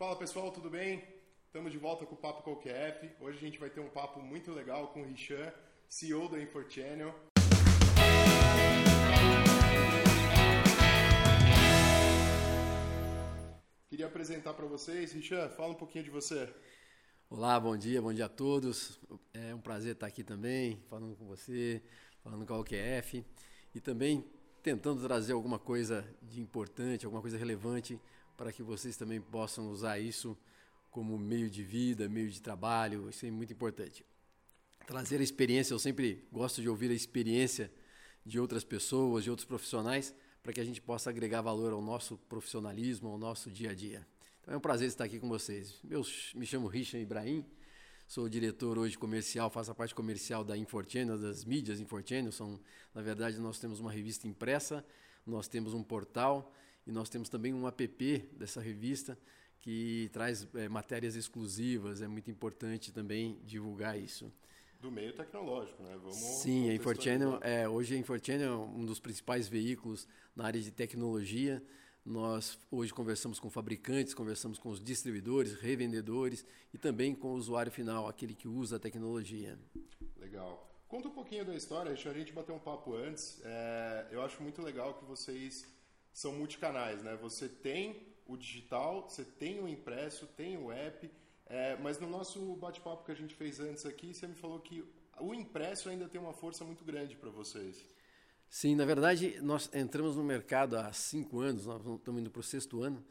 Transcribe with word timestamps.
Fala 0.00 0.16
pessoal, 0.16 0.50
tudo 0.50 0.70
bem? 0.70 1.04
Estamos 1.44 1.70
de 1.70 1.76
volta 1.76 2.06
com 2.06 2.14
o 2.14 2.16
Papo 2.16 2.56
QF. 2.56 3.10
Hoje 3.20 3.36
a 3.36 3.40
gente 3.42 3.58
vai 3.58 3.68
ter 3.68 3.80
um 3.80 3.90
papo 3.90 4.18
muito 4.18 4.50
legal 4.50 4.88
com 4.88 5.02
o 5.02 5.04
Richan, 5.04 5.52
CEO 5.90 6.26
da 6.26 6.40
InfoChannel. 6.40 7.14
Queria 13.90 14.06
apresentar 14.06 14.54
para 14.54 14.64
vocês, 14.64 15.12
Richan, 15.12 15.50
fala 15.50 15.72
um 15.72 15.74
pouquinho 15.74 16.04
de 16.04 16.10
você. 16.10 16.48
Olá, 17.28 17.60
bom 17.60 17.76
dia, 17.76 18.00
bom 18.00 18.14
dia 18.14 18.24
a 18.24 18.30
todos. 18.30 18.98
É 19.34 19.54
um 19.54 19.60
prazer 19.60 19.92
estar 19.92 20.06
aqui 20.06 20.24
também, 20.24 20.82
falando 20.88 21.14
com 21.14 21.26
você, 21.26 21.82
falando 22.24 22.46
com 22.46 22.54
a 22.54 22.58
OQF 22.58 23.22
e 23.74 23.80
também 23.80 24.24
tentando 24.62 25.02
trazer 25.02 25.34
alguma 25.34 25.58
coisa 25.58 26.08
de 26.22 26.40
importante, 26.40 27.04
alguma 27.04 27.20
coisa 27.20 27.36
relevante 27.36 28.00
para 28.40 28.54
que 28.54 28.62
vocês 28.62 28.96
também 28.96 29.20
possam 29.20 29.70
usar 29.70 29.98
isso 29.98 30.34
como 30.90 31.18
meio 31.18 31.50
de 31.50 31.62
vida, 31.62 32.08
meio 32.08 32.30
de 32.30 32.40
trabalho, 32.40 33.10
isso 33.10 33.26
é 33.26 33.30
muito 33.30 33.52
importante. 33.52 34.02
Trazer 34.86 35.20
a 35.20 35.22
experiência, 35.22 35.74
eu 35.74 35.78
sempre 35.78 36.26
gosto 36.32 36.62
de 36.62 36.66
ouvir 36.66 36.90
a 36.90 36.94
experiência 36.94 37.70
de 38.24 38.40
outras 38.40 38.64
pessoas, 38.64 39.24
de 39.24 39.30
outros 39.30 39.46
profissionais, 39.46 40.14
para 40.42 40.54
que 40.54 40.60
a 40.60 40.64
gente 40.64 40.80
possa 40.80 41.10
agregar 41.10 41.42
valor 41.42 41.74
ao 41.74 41.82
nosso 41.82 42.16
profissionalismo, 42.30 43.10
ao 43.10 43.18
nosso 43.18 43.50
dia 43.50 43.72
a 43.72 43.74
dia. 43.74 44.06
Então 44.40 44.54
é 44.54 44.56
um 44.56 44.60
prazer 44.60 44.88
estar 44.88 45.04
aqui 45.04 45.20
com 45.20 45.28
vocês. 45.28 45.78
Eu 45.90 46.02
me 46.34 46.46
chamo 46.46 46.66
Richard 46.66 47.02
Ibrahim, 47.02 47.44
sou 48.08 48.26
diretor 48.26 48.78
hoje 48.78 48.96
comercial, 48.96 49.50
faço 49.50 49.70
a 49.70 49.74
parte 49.74 49.94
comercial 49.94 50.42
da 50.42 50.56
Infortênio, 50.56 51.18
das 51.18 51.44
mídias 51.44 51.78
Infortênio. 51.78 52.32
São, 52.32 52.58
na 52.94 53.02
verdade, 53.02 53.38
nós 53.38 53.58
temos 53.58 53.80
uma 53.80 53.92
revista 53.92 54.26
impressa, 54.26 54.82
nós 55.26 55.46
temos 55.46 55.74
um 55.74 55.82
portal 55.82 56.50
e 56.90 56.92
nós 56.92 57.08
temos 57.08 57.28
também 57.28 57.54
um 57.54 57.68
app 57.68 58.18
dessa 58.32 58.60
revista 58.60 59.16
que 59.60 60.10
traz 60.12 60.48
é, 60.56 60.68
matérias 60.68 61.14
exclusivas. 61.14 62.02
É 62.02 62.08
muito 62.08 62.28
importante 62.28 62.92
também 62.92 63.38
divulgar 63.44 63.96
isso. 63.96 64.32
Do 64.80 64.90
meio 64.90 65.12
tecnológico, 65.12 65.80
né? 65.84 65.96
Vamos 65.96 66.16
Sim, 66.16 66.68
a 66.68 66.74
InfoChannel, 66.74 67.38
é, 67.42 67.68
hoje 67.68 67.94
a 67.94 67.98
InfoChannel 67.98 68.52
é 68.52 68.56
um 68.56 68.84
dos 68.84 68.98
principais 68.98 69.46
veículos 69.46 70.08
na 70.34 70.44
área 70.44 70.60
de 70.60 70.72
tecnologia. 70.72 71.62
Nós 72.04 72.58
hoje 72.70 72.92
conversamos 72.92 73.38
com 73.38 73.48
fabricantes, 73.48 74.12
conversamos 74.12 74.58
com 74.58 74.70
os 74.70 74.82
distribuidores, 74.82 75.54
revendedores 75.54 76.44
e 76.74 76.78
também 76.78 77.14
com 77.14 77.28
o 77.28 77.34
usuário 77.34 77.70
final, 77.70 78.08
aquele 78.08 78.34
que 78.34 78.48
usa 78.48 78.76
a 78.76 78.78
tecnologia. 78.80 79.56
Legal. 80.16 80.68
Conta 80.88 81.06
um 81.06 81.12
pouquinho 81.12 81.44
da 81.44 81.54
história, 81.54 81.92
a 81.92 81.94
gente 81.94 82.32
bater 82.32 82.50
um 82.50 82.58
papo 82.58 82.96
antes. 82.96 83.40
É, 83.44 84.08
eu 84.10 84.22
acho 84.22 84.42
muito 84.42 84.60
legal 84.60 84.94
que 84.94 85.04
vocês 85.04 85.64
são 86.12 86.32
multicanais, 86.32 87.02
né? 87.02 87.16
Você 87.16 87.48
tem 87.48 88.06
o 88.26 88.36
digital, 88.36 89.08
você 89.08 89.24
tem 89.24 89.60
o 89.60 89.68
impresso, 89.68 90.26
tem 90.36 90.56
o 90.56 90.70
app, 90.70 91.10
é, 91.46 91.76
mas 91.76 91.98
no 91.98 92.08
nosso 92.08 92.54
bate-papo 92.56 93.04
que 93.04 93.10
a 93.10 93.14
gente 93.14 93.34
fez 93.34 93.58
antes 93.58 93.84
aqui, 93.84 94.14
você 94.14 94.26
me 94.26 94.34
falou 94.34 94.60
que 94.60 94.84
o 95.18 95.34
impresso 95.34 95.88
ainda 95.88 96.08
tem 96.08 96.20
uma 96.20 96.32
força 96.32 96.64
muito 96.64 96.84
grande 96.84 97.16
para 97.16 97.30
vocês. 97.30 97.84
Sim, 98.48 98.74
na 98.74 98.84
verdade, 98.84 99.40
nós 99.40 99.70
entramos 99.72 100.16
no 100.16 100.24
mercado 100.24 100.76
há 100.76 100.92
cinco 100.92 101.40
anos, 101.40 101.66
nós 101.66 101.80
estamos 101.86 102.20
indo 102.20 102.30
para 102.30 102.40
o 102.40 102.42
sexto 102.42 102.82
ano, 102.82 103.04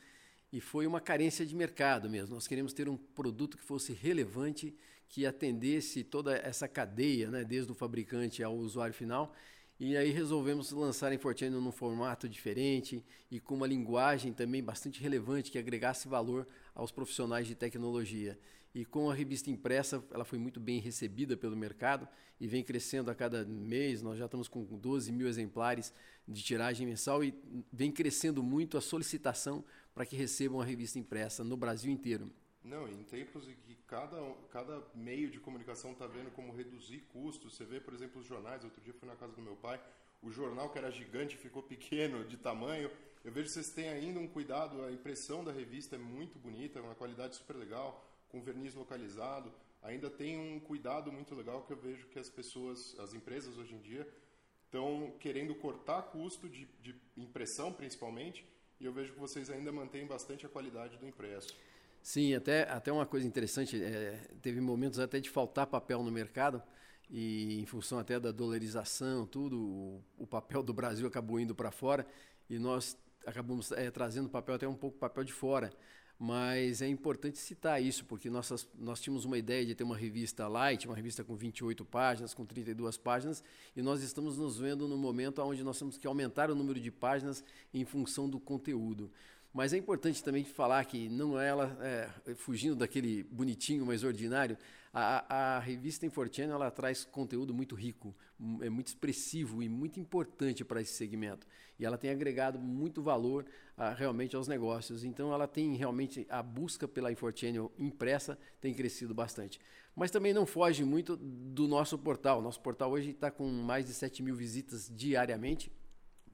e 0.52 0.60
foi 0.60 0.88
uma 0.88 1.00
carência 1.00 1.46
de 1.46 1.56
mercado 1.56 2.10
mesmo. 2.10 2.36
Nós 2.36 2.48
queremos 2.48 2.74
ter 2.74 2.90
um 2.90 2.98
produto 2.98 3.58
que 3.58 3.64
fosse 3.64 3.94
relevante, 3.94 4.76
que 5.08 5.26
atendesse 5.26 6.04
toda 6.04 6.36
essa 6.36 6.68
cadeia, 6.68 7.30
né, 7.30 7.44
desde 7.44 7.72
o 7.72 7.76
fabricante 7.76 8.44
ao 8.44 8.56
usuário 8.56 8.94
final, 8.94 9.34
e 9.80 9.96
aí 9.96 10.12
resolvemos 10.12 10.72
lançar 10.72 11.10
a 11.10 11.16
Infortune 11.16 11.52
num 11.52 11.72
formato 11.72 12.28
diferente 12.28 13.02
e 13.32 13.40
com 13.40 13.56
uma 13.56 13.66
linguagem 13.66 14.34
também 14.34 14.62
bastante 14.62 15.02
relevante 15.02 15.50
que 15.50 15.58
agregasse 15.58 16.06
valor 16.06 16.46
aos 16.76 16.92
profissionais 16.92 17.48
de 17.48 17.56
tecnologia. 17.56 18.38
E 18.76 18.84
com 18.84 19.10
a 19.10 19.14
revista 19.14 19.50
impressa, 19.50 20.04
ela 20.12 20.26
foi 20.26 20.38
muito 20.38 20.60
bem 20.60 20.82
recebida 20.82 21.38
pelo 21.38 21.56
mercado 21.56 22.08
e 22.42 22.46
vem 22.46 22.62
crescendo 22.62 23.10
a 23.10 23.16
cada 23.16 23.46
mês. 23.46 24.02
Nós 24.02 24.18
já 24.18 24.26
estamos 24.26 24.50
com 24.50 24.64
12 24.66 25.14
mil 25.14 25.30
exemplares 25.30 25.94
de 26.28 26.44
tiragem 26.44 26.86
mensal 26.86 27.24
e 27.24 27.34
vem 27.72 27.90
crescendo 27.90 28.44
muito 28.44 28.78
a 28.78 28.82
solicitação 28.82 29.64
para 29.96 30.06
que 30.06 30.16
recebam 30.16 30.60
a 30.60 30.66
revista 30.66 31.00
impressa 31.00 31.42
no 31.42 31.56
Brasil 31.56 31.90
inteiro. 31.90 32.30
Não, 32.64 32.88
em 32.88 33.04
tempos 33.04 33.48
em 33.48 33.56
que 33.56 33.76
cada, 33.88 34.18
cada 34.52 34.84
meio 34.94 35.30
de 35.30 35.40
comunicação 35.40 35.94
está 35.94 36.06
vendo 36.06 36.30
como 36.32 36.54
reduzir 36.54 37.00
custos, 37.12 37.56
você 37.56 37.64
vê, 37.64 37.80
por 37.80 37.94
exemplo, 37.94 38.22
os 38.22 38.28
jornais. 38.28 38.64
Outro 38.64 38.82
dia 38.82 38.94
fui 38.94 39.08
na 39.08 39.16
casa 39.16 39.34
do 39.34 39.42
meu 39.42 39.56
pai, 39.56 39.82
o 40.22 40.30
jornal 40.30 40.70
que 40.70 40.78
era 40.78 40.92
gigante 40.92 41.38
ficou 41.38 41.64
pequeno 41.64 42.26
de 42.26 42.38
tamanho. 42.38 42.92
Eu 43.24 43.32
vejo 43.32 43.48
que 43.48 43.54
vocês 43.54 43.70
têm 43.70 43.90
ainda 43.90 44.20
um 44.20 44.28
cuidado, 44.28 44.84
a 44.84 44.92
impressão 44.92 45.44
da 45.44 45.52
revista 45.52 45.96
é 45.96 46.00
muito 46.00 46.38
bonita, 46.40 46.82
uma 46.82 46.96
qualidade 46.96 47.36
super 47.36 47.56
legal, 47.56 48.06
com 48.30 48.42
verniz 48.42 48.76
localizado. 48.76 49.52
Ainda 49.82 50.10
tem 50.10 50.38
um 50.38 50.60
cuidado 50.60 51.12
muito 51.12 51.34
legal 51.34 51.64
que 51.64 51.72
eu 51.72 51.78
vejo 51.78 52.08
que 52.08 52.20
as 52.20 52.30
pessoas, 52.30 52.98
as 53.00 53.14
empresas 53.14 53.58
hoje 53.58 53.74
em 53.74 53.80
dia, 53.80 54.08
estão 54.66 55.14
querendo 55.20 55.56
cortar 55.56 56.02
custo 56.04 56.48
de, 56.48 56.66
de 56.82 56.96
impressão, 57.18 57.74
principalmente, 57.74 58.46
e 58.80 58.86
eu 58.86 58.94
vejo 58.94 59.14
que 59.14 59.20
vocês 59.20 59.50
ainda 59.50 59.72
mantêm 59.72 60.06
bastante 60.06 60.46
a 60.46 60.50
qualidade 60.50 60.98
do 60.98 61.08
impresso. 61.08 61.56
Sim, 62.02 62.34
até, 62.34 62.64
até 62.70 62.92
uma 62.92 63.06
coisa 63.06 63.28
interessante, 63.28 63.82
é, 63.82 64.20
teve 64.42 64.62
momentos 64.62 65.00
até 65.00 65.20
de 65.20 65.30
faltar 65.30 65.68
papel 65.68 66.02
no 66.02 66.12
mercado 66.12 66.62
e 67.10 67.60
em 67.60 67.66
função 67.66 68.00
até 68.00 68.20
da 68.20 68.32
dolarização, 68.32 69.26
tudo, 69.26 69.60
o, 69.60 70.04
o 70.18 70.28
papel 70.28 70.64
do 70.64 70.74
Brasil 70.74 71.08
acabou 71.08 71.40
indo 71.40 71.54
para 71.54 71.72
fora 71.72 72.06
e 72.50 72.58
nós 72.58 72.98
acabamos 73.26 73.72
é, 73.72 73.92
trazendo 73.92 74.30
papel 74.30 74.56
até 74.56 74.68
um 74.68 74.76
pouco 74.76 74.98
papel 74.98 75.24
de 75.24 75.34
fora. 75.34 75.72
Mas 76.22 76.82
é 76.82 76.88
importante 76.88 77.38
citar 77.38 77.82
isso, 77.82 78.04
porque 78.04 78.30
nossas, 78.30 78.68
nós 78.78 79.00
tínhamos 79.00 79.24
uma 79.24 79.38
ideia 79.38 79.66
de 79.66 79.74
ter 79.74 79.86
uma 79.86 79.96
revista 79.96 80.50
light, 80.50 80.86
uma 80.86 80.96
revista 80.96 81.24
com 81.24 81.34
28 81.34 81.86
páginas, 81.86 82.34
com 82.34 82.46
32 82.46 82.98
páginas, 82.98 83.42
e 83.74 83.82
nós 83.82 84.04
estamos 84.04 84.38
nos 84.38 84.60
vendo 84.60 84.86
no 84.86 84.98
momento 84.98 85.42
onde 85.42 85.64
nós 85.64 85.80
temos 85.80 85.98
que 85.98 86.06
aumentar 86.06 86.52
o 86.52 86.56
número 86.56 86.78
de 86.78 86.92
páginas 86.92 87.42
em 87.74 87.86
função 87.86 88.30
do 88.30 88.38
conteúdo. 88.38 89.10
Mas 89.52 89.74
é 89.74 89.78
importante 89.78 90.24
também 90.24 90.44
falar 90.44 90.86
que 90.86 91.10
não 91.10 91.40
é 91.40 91.48
ela 91.48 91.78
é, 91.82 92.36
fugindo 92.36 92.76
daquele 92.76 93.24
bonitinho, 93.24 93.86
mais 93.86 94.04
ordinário. 94.04 94.56
A, 94.94 95.56
a 95.58 95.60
revista 95.60 96.06
Infortune 96.06 96.50
ela 96.50 96.70
traz 96.70 97.04
conteúdo 97.04 97.54
muito 97.54 97.76
rico, 97.76 98.16
é 98.62 98.70
muito 98.70 98.88
expressivo 98.88 99.62
e 99.62 99.70
muito 99.70 100.00
importante 100.00 100.64
para 100.64 100.82
esse 100.82 100.94
segmento. 100.94 101.48
E 101.80 101.86
ela 101.86 101.98
tem 101.98 102.12
agregado 102.12 102.60
muito 102.60 103.02
valor 103.02 103.46
a, 103.76 103.92
realmente 103.92 104.36
aos 104.36 104.48
negócios. 104.48 105.04
Então 105.04 105.34
ela 105.34 105.48
tem 105.48 105.76
realmente 105.76 106.28
a 106.30 106.44
busca 106.44 106.88
pela 106.88 107.12
Infortune 107.12 107.70
impressa 107.78 108.38
tem 108.62 108.74
crescido 108.74 109.16
bastante. 109.16 109.60
Mas 109.96 110.12
também 110.12 110.34
não 110.34 110.46
foge 110.46 110.84
muito 110.84 111.18
do 111.18 111.68
nosso 111.68 111.98
portal. 111.98 112.40
Nosso 112.40 112.62
portal 112.62 112.92
hoje 112.92 113.12
está 113.12 113.32
com 113.32 113.48
mais 113.48 113.88
de 113.88 113.94
7 113.94 114.22
mil 114.22 114.36
visitas 114.36 114.92
diariamente 114.96 115.72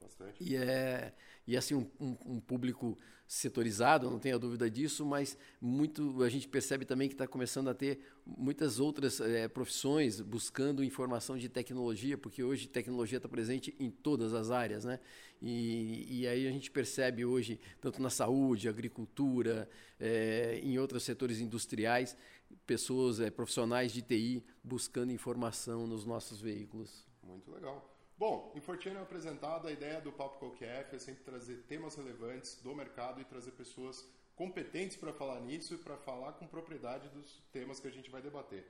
Bastante. 0.06 0.42
E 0.42 0.56
é 0.56 1.12
e 1.46 1.56
assim 1.56 1.74
um, 1.74 1.86
um, 2.00 2.16
um, 2.26 2.40
público 2.40 2.98
setorizado, 3.26 4.08
não 4.10 4.18
tenha 4.18 4.38
dúvida 4.38 4.70
disso, 4.70 5.04
mas 5.04 5.36
muito 5.60 6.22
a 6.22 6.28
gente 6.28 6.48
percebe 6.48 6.84
também 6.84 7.08
que 7.08 7.14
está 7.14 7.26
começando 7.26 7.68
a 7.68 7.74
ter 7.74 8.00
muitas 8.24 8.78
outras 8.78 9.20
é, 9.20 9.48
profissões 9.48 10.20
buscando 10.20 10.82
informação 10.82 11.36
de 11.36 11.48
tecnologia, 11.48 12.16
porque 12.16 12.42
hoje 12.42 12.68
tecnologia 12.68 13.18
está 13.18 13.28
presente 13.28 13.74
em 13.78 13.90
todas 13.90 14.32
as 14.32 14.50
áreas, 14.50 14.84
né? 14.84 15.00
E, 15.42 16.20
e 16.20 16.26
aí 16.26 16.46
a 16.46 16.50
gente 16.50 16.70
percebe 16.70 17.24
hoje 17.24 17.60
tanto 17.80 18.00
na 18.00 18.10
saúde, 18.10 18.68
agricultura, 18.68 19.68
é, 19.98 20.60
em 20.62 20.78
outros 20.78 21.02
setores 21.02 21.40
industriais, 21.40 22.16
pessoas 22.66 23.20
é, 23.20 23.30
profissionais 23.30 23.92
de 23.92 24.02
TI 24.02 24.44
buscando 24.62 25.12
informação 25.12 25.86
nos 25.86 26.04
nossos 26.04 26.40
veículos. 26.40 27.06
Muito 27.22 27.50
legal. 27.50 27.95
Bom, 28.18 28.50
Infortune 28.56 28.96
é 28.96 29.00
apresentado, 29.00 29.68
a 29.68 29.72
ideia 29.72 30.00
do 30.00 30.10
Papo 30.10 30.50
QF 30.52 30.96
é 30.96 30.98
sempre 30.98 31.22
trazer 31.22 31.56
temas 31.68 31.96
relevantes 31.96 32.54
do 32.62 32.74
mercado 32.74 33.20
e 33.20 33.24
trazer 33.24 33.50
pessoas 33.50 34.08
competentes 34.34 34.96
para 34.96 35.12
falar 35.12 35.38
nisso 35.40 35.74
e 35.74 35.76
para 35.76 35.98
falar 35.98 36.32
com 36.32 36.46
propriedade 36.46 37.10
dos 37.10 37.42
temas 37.52 37.78
que 37.78 37.86
a 37.86 37.90
gente 37.90 38.10
vai 38.10 38.22
debater. 38.22 38.64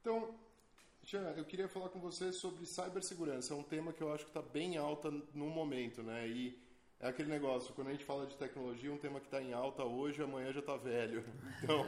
Então, 0.00 0.32
Jean, 1.02 1.34
eu 1.36 1.44
queria 1.44 1.68
falar 1.68 1.88
com 1.88 1.98
você 1.98 2.32
sobre 2.32 2.66
cibersegurança. 2.66 3.52
É 3.52 3.56
um 3.56 3.64
tema 3.64 3.92
que 3.92 4.00
eu 4.00 4.12
acho 4.12 4.24
que 4.24 4.30
está 4.30 4.42
bem 4.42 4.76
alta 4.76 5.10
no 5.10 5.48
momento, 5.48 6.00
né? 6.00 6.28
E 6.28 6.56
é 7.00 7.08
aquele 7.08 7.28
negócio, 7.28 7.74
quando 7.74 7.88
a 7.88 7.92
gente 7.92 8.04
fala 8.04 8.26
de 8.26 8.36
tecnologia, 8.36 8.92
um 8.92 8.98
tema 8.98 9.18
que 9.18 9.26
está 9.26 9.42
em 9.42 9.52
alta 9.52 9.82
hoje, 9.82 10.22
amanhã 10.22 10.52
já 10.52 10.60
está 10.60 10.76
velho. 10.76 11.24
Então, 11.64 11.84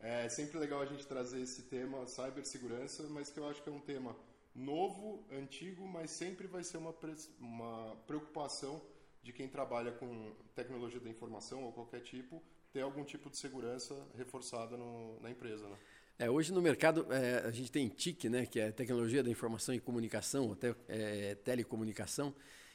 é 0.00 0.28
sempre 0.30 0.58
legal 0.58 0.80
a 0.80 0.86
gente 0.86 1.06
trazer 1.06 1.42
esse 1.42 1.62
tema, 1.62 2.06
cibersegurança, 2.06 3.02
mas 3.10 3.30
que 3.30 3.38
eu 3.38 3.46
acho 3.46 3.62
que 3.62 3.68
é 3.68 3.72
um 3.72 3.80
tema 3.80 4.16
novo, 4.54 5.24
antigo, 5.30 5.86
mas 5.86 6.10
sempre 6.10 6.46
vai 6.46 6.62
ser 6.62 6.76
uma, 6.76 6.94
uma 7.40 7.96
preocupação 8.06 8.80
de 9.22 9.32
quem 9.32 9.48
trabalha 9.48 9.92
com 9.92 10.32
tecnologia 10.54 11.00
da 11.00 11.08
informação 11.08 11.62
ou 11.64 11.72
qualquer 11.72 12.00
tipo, 12.00 12.42
ter 12.72 12.80
algum 12.80 13.04
tipo 13.04 13.30
de 13.30 13.36
segurança 13.36 13.94
reforçada 14.16 14.76
no, 14.76 15.20
na 15.20 15.30
empresa. 15.30 15.68
Né? 15.68 15.76
É, 16.18 16.30
hoje 16.30 16.52
no 16.52 16.60
mercado 16.60 17.06
é, 17.10 17.46
a 17.46 17.50
gente 17.50 17.70
tem 17.70 17.88
TIC, 17.88 18.28
né, 18.28 18.46
que 18.46 18.58
é 18.58 18.72
tecnologia 18.72 19.22
da 19.22 19.30
informação 19.30 19.74
e 19.74 19.80
comunicação, 19.80 20.52
até 20.52 20.74
é, 20.88 21.34
telecomunicação, 21.36 22.34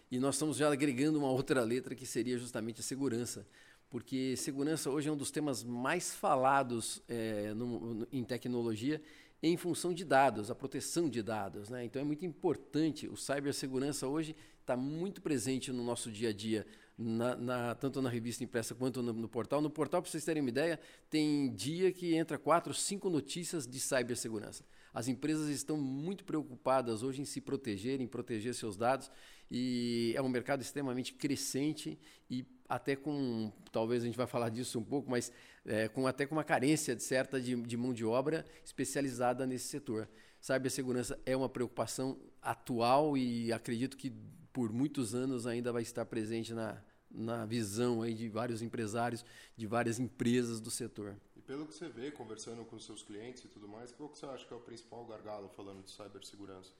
e 0.09 0.19
nós 0.19 0.35
estamos 0.35 0.57
já 0.57 0.71
agregando 0.71 1.19
uma 1.19 1.29
outra 1.29 1.61
letra 1.63 1.93
que 1.93 2.05
seria 2.05 2.37
justamente 2.37 2.79
a 2.79 2.83
segurança 2.83 3.45
porque 3.89 4.35
segurança 4.35 4.89
hoje 4.89 5.07
é 5.07 5.11
um 5.11 5.17
dos 5.17 5.31
temas 5.31 5.63
mais 5.63 6.13
falados 6.13 7.01
é, 7.07 7.53
no, 7.53 7.93
no, 7.93 8.07
em 8.11 8.23
tecnologia 8.23 9.01
em 9.41 9.55
função 9.55 9.93
de 9.93 10.03
dados, 10.03 10.49
a 10.49 10.55
proteção 10.55 11.09
de 11.09 11.21
dados. 11.21 11.69
Né? 11.69 11.85
Então 11.85 12.01
é 12.01 12.05
muito 12.05 12.25
importante, 12.25 13.07
o 13.07 13.15
cibersegurança 13.15 14.07
hoje 14.07 14.35
está 14.59 14.75
muito 14.75 15.21
presente 15.21 15.71
no 15.71 15.83
nosso 15.83 16.11
dia 16.11 16.29
a 16.29 16.33
dia, 16.33 16.65
na, 16.97 17.35
na, 17.35 17.75
tanto 17.75 18.01
na 18.01 18.09
revista 18.09 18.43
impressa 18.43 18.73
quanto 18.73 19.01
no, 19.01 19.13
no, 19.13 19.29
portal. 19.29 19.61
No 19.61 19.69
portal, 19.69 20.01
para 20.01 20.11
vocês 20.11 20.25
terem 20.25 20.41
uma 20.41 20.49
ideia, 20.49 20.79
tem 21.09 21.53
dia 21.53 21.91
que 21.91 22.15
entra 22.15 22.37
quatro, 22.37 22.73
cinco 22.73 23.09
notícias 23.09 23.67
de 23.67 23.79
cibersegurança. 23.79 24.65
As 24.93 25.07
empresas 25.07 25.47
estão 25.49 25.77
muito 25.77 26.25
preocupadas 26.25 27.03
hoje 27.03 27.21
em 27.21 27.25
se 27.25 27.39
proteger, 27.39 28.01
em 28.01 28.07
proteger 28.07 28.55
seus 28.55 28.75
dados, 28.75 29.11
e 29.49 30.11
é 30.15 30.21
um 30.21 30.27
mercado 30.27 30.61
extremamente 30.61 31.13
crescente 31.13 31.99
e 32.29 32.43
até 32.67 32.95
com, 32.95 33.51
talvez 33.71 34.03
a 34.03 34.05
gente 34.05 34.17
vai 34.17 34.27
falar 34.27 34.49
disso 34.49 34.79
um 34.79 34.83
pouco, 34.83 35.09
mas 35.09 35.31
é, 35.65 35.87
com 35.87 36.07
até 36.07 36.25
com 36.25 36.35
uma 36.35 36.43
carência 36.43 36.95
de 36.95 37.03
certa 37.03 37.39
de, 37.39 37.55
de 37.55 37.77
mão 37.77 37.93
de 37.93 38.05
obra 38.05 38.45
especializada 38.63 39.45
nesse 39.45 39.67
setor. 39.67 40.07
Cibersegurança 40.39 41.19
é 41.25 41.35
uma 41.35 41.49
preocupação 41.49 42.19
atual 42.41 43.17
e 43.17 43.51
acredito 43.51 43.97
que 43.97 44.13
por 44.53 44.71
muitos 44.71 45.13
anos 45.13 45.45
ainda 45.45 45.71
vai 45.71 45.81
estar 45.81 46.05
presente 46.05 46.53
na, 46.53 46.81
na 47.09 47.45
visão 47.45 48.01
aí 48.01 48.13
de 48.13 48.29
vários 48.29 48.61
empresários, 48.61 49.25
de 49.55 49.67
várias 49.67 49.99
empresas 49.99 50.59
do 50.59 50.69
setor. 50.69 51.15
E 51.35 51.41
pelo 51.41 51.65
que 51.65 51.73
você 51.73 51.87
vê, 51.87 52.11
conversando 52.11 52.63
com 52.65 52.79
seus 52.79 53.01
clientes 53.01 53.43
e 53.43 53.47
tudo 53.47 53.67
mais, 53.67 53.91
qual 53.91 54.09
que 54.09 54.17
você 54.17 54.25
acha 54.25 54.45
que 54.45 54.53
é 54.53 54.57
o 54.57 54.59
principal 54.59 55.05
gargalo 55.05 55.49
falando 55.49 55.83
de 55.83 55.91
cibersegurança? 55.91 56.71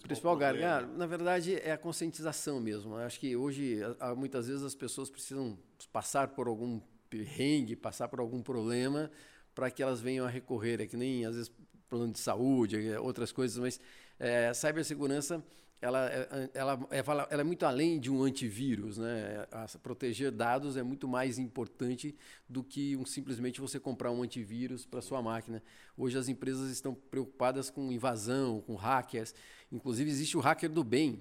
Principal, 0.00 0.36
principal 0.36 0.36
gargalo, 0.36 0.96
na 0.96 1.06
verdade, 1.06 1.54
é 1.56 1.72
a 1.72 1.78
conscientização 1.78 2.60
mesmo. 2.60 2.94
Eu 2.94 3.04
acho 3.04 3.20
que 3.20 3.36
hoje, 3.36 3.80
muitas 4.16 4.48
vezes, 4.48 4.62
as 4.62 4.74
pessoas 4.74 5.10
precisam 5.10 5.58
passar 5.92 6.28
por 6.28 6.46
algum 6.46 6.80
perrengue, 7.10 7.76
passar 7.76 8.08
por 8.08 8.20
algum 8.20 8.42
problema 8.42 9.10
para 9.54 9.70
que 9.70 9.82
elas 9.82 10.00
venham 10.00 10.24
a 10.24 10.28
recorrer. 10.28 10.80
É 10.80 10.86
que 10.86 10.96
nem, 10.96 11.24
às 11.26 11.34
vezes, 11.34 11.52
plano 11.88 12.10
de 12.10 12.18
saúde, 12.18 12.88
é, 12.88 12.98
outras 12.98 13.30
coisas, 13.32 13.58
mas 13.58 13.78
é, 14.18 14.52
cibersegurança 14.54 15.44
ela, 15.82 16.08
é, 16.08 16.50
ela, 16.54 16.88
é, 16.90 16.98
ela 16.98 17.28
é 17.28 17.44
muito 17.44 17.66
além 17.66 17.98
de 17.98 18.08
um 18.08 18.22
antivírus. 18.22 18.98
Né? 18.98 19.44
Proteger 19.82 20.30
dados 20.30 20.76
é 20.76 20.82
muito 20.82 21.08
mais 21.08 21.38
importante 21.40 22.14
do 22.48 22.62
que 22.62 22.96
um, 22.96 23.04
simplesmente 23.04 23.60
você 23.60 23.80
comprar 23.80 24.12
um 24.12 24.22
antivírus 24.22 24.86
para 24.86 25.02
sua 25.02 25.20
máquina. 25.20 25.60
Hoje 25.96 26.16
as 26.16 26.28
empresas 26.28 26.70
estão 26.70 26.94
preocupadas 26.94 27.68
com 27.68 27.90
invasão, 27.90 28.60
com 28.60 28.76
hackers. 28.76 29.34
Inclusive 29.72 30.08
existe 30.08 30.36
o 30.36 30.40
hacker 30.40 30.70
do 30.70 30.84
bem, 30.84 31.20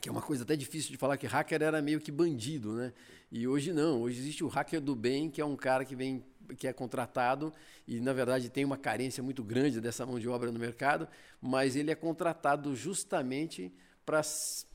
que 0.00 0.08
é 0.08 0.12
uma 0.12 0.22
coisa 0.22 0.42
até 0.42 0.56
difícil 0.56 0.90
de 0.90 0.96
falar 0.96 1.16
que 1.16 1.26
hacker 1.26 1.62
era 1.62 1.80
meio 1.80 2.00
que 2.00 2.10
bandido, 2.10 2.72
né? 2.72 2.92
E 3.30 3.46
hoje 3.46 3.72
não, 3.72 4.02
hoje 4.02 4.18
existe 4.18 4.44
o 4.44 4.48
hacker 4.48 4.80
do 4.80 4.94
bem, 4.94 5.30
que 5.30 5.40
é 5.40 5.44
um 5.44 5.56
cara 5.56 5.84
que 5.84 5.94
vem 5.94 6.24
que 6.58 6.66
é 6.66 6.72
contratado 6.72 7.52
e 7.86 8.00
na 8.00 8.12
verdade 8.12 8.50
tem 8.50 8.64
uma 8.64 8.76
carência 8.76 9.22
muito 9.22 9.42
grande 9.42 9.80
dessa 9.80 10.04
mão 10.04 10.18
de 10.18 10.28
obra 10.28 10.50
no 10.50 10.58
mercado, 10.58 11.08
mas 11.40 11.76
ele 11.76 11.90
é 11.90 11.94
contratado 11.94 12.74
justamente 12.74 13.72
para 14.04 14.22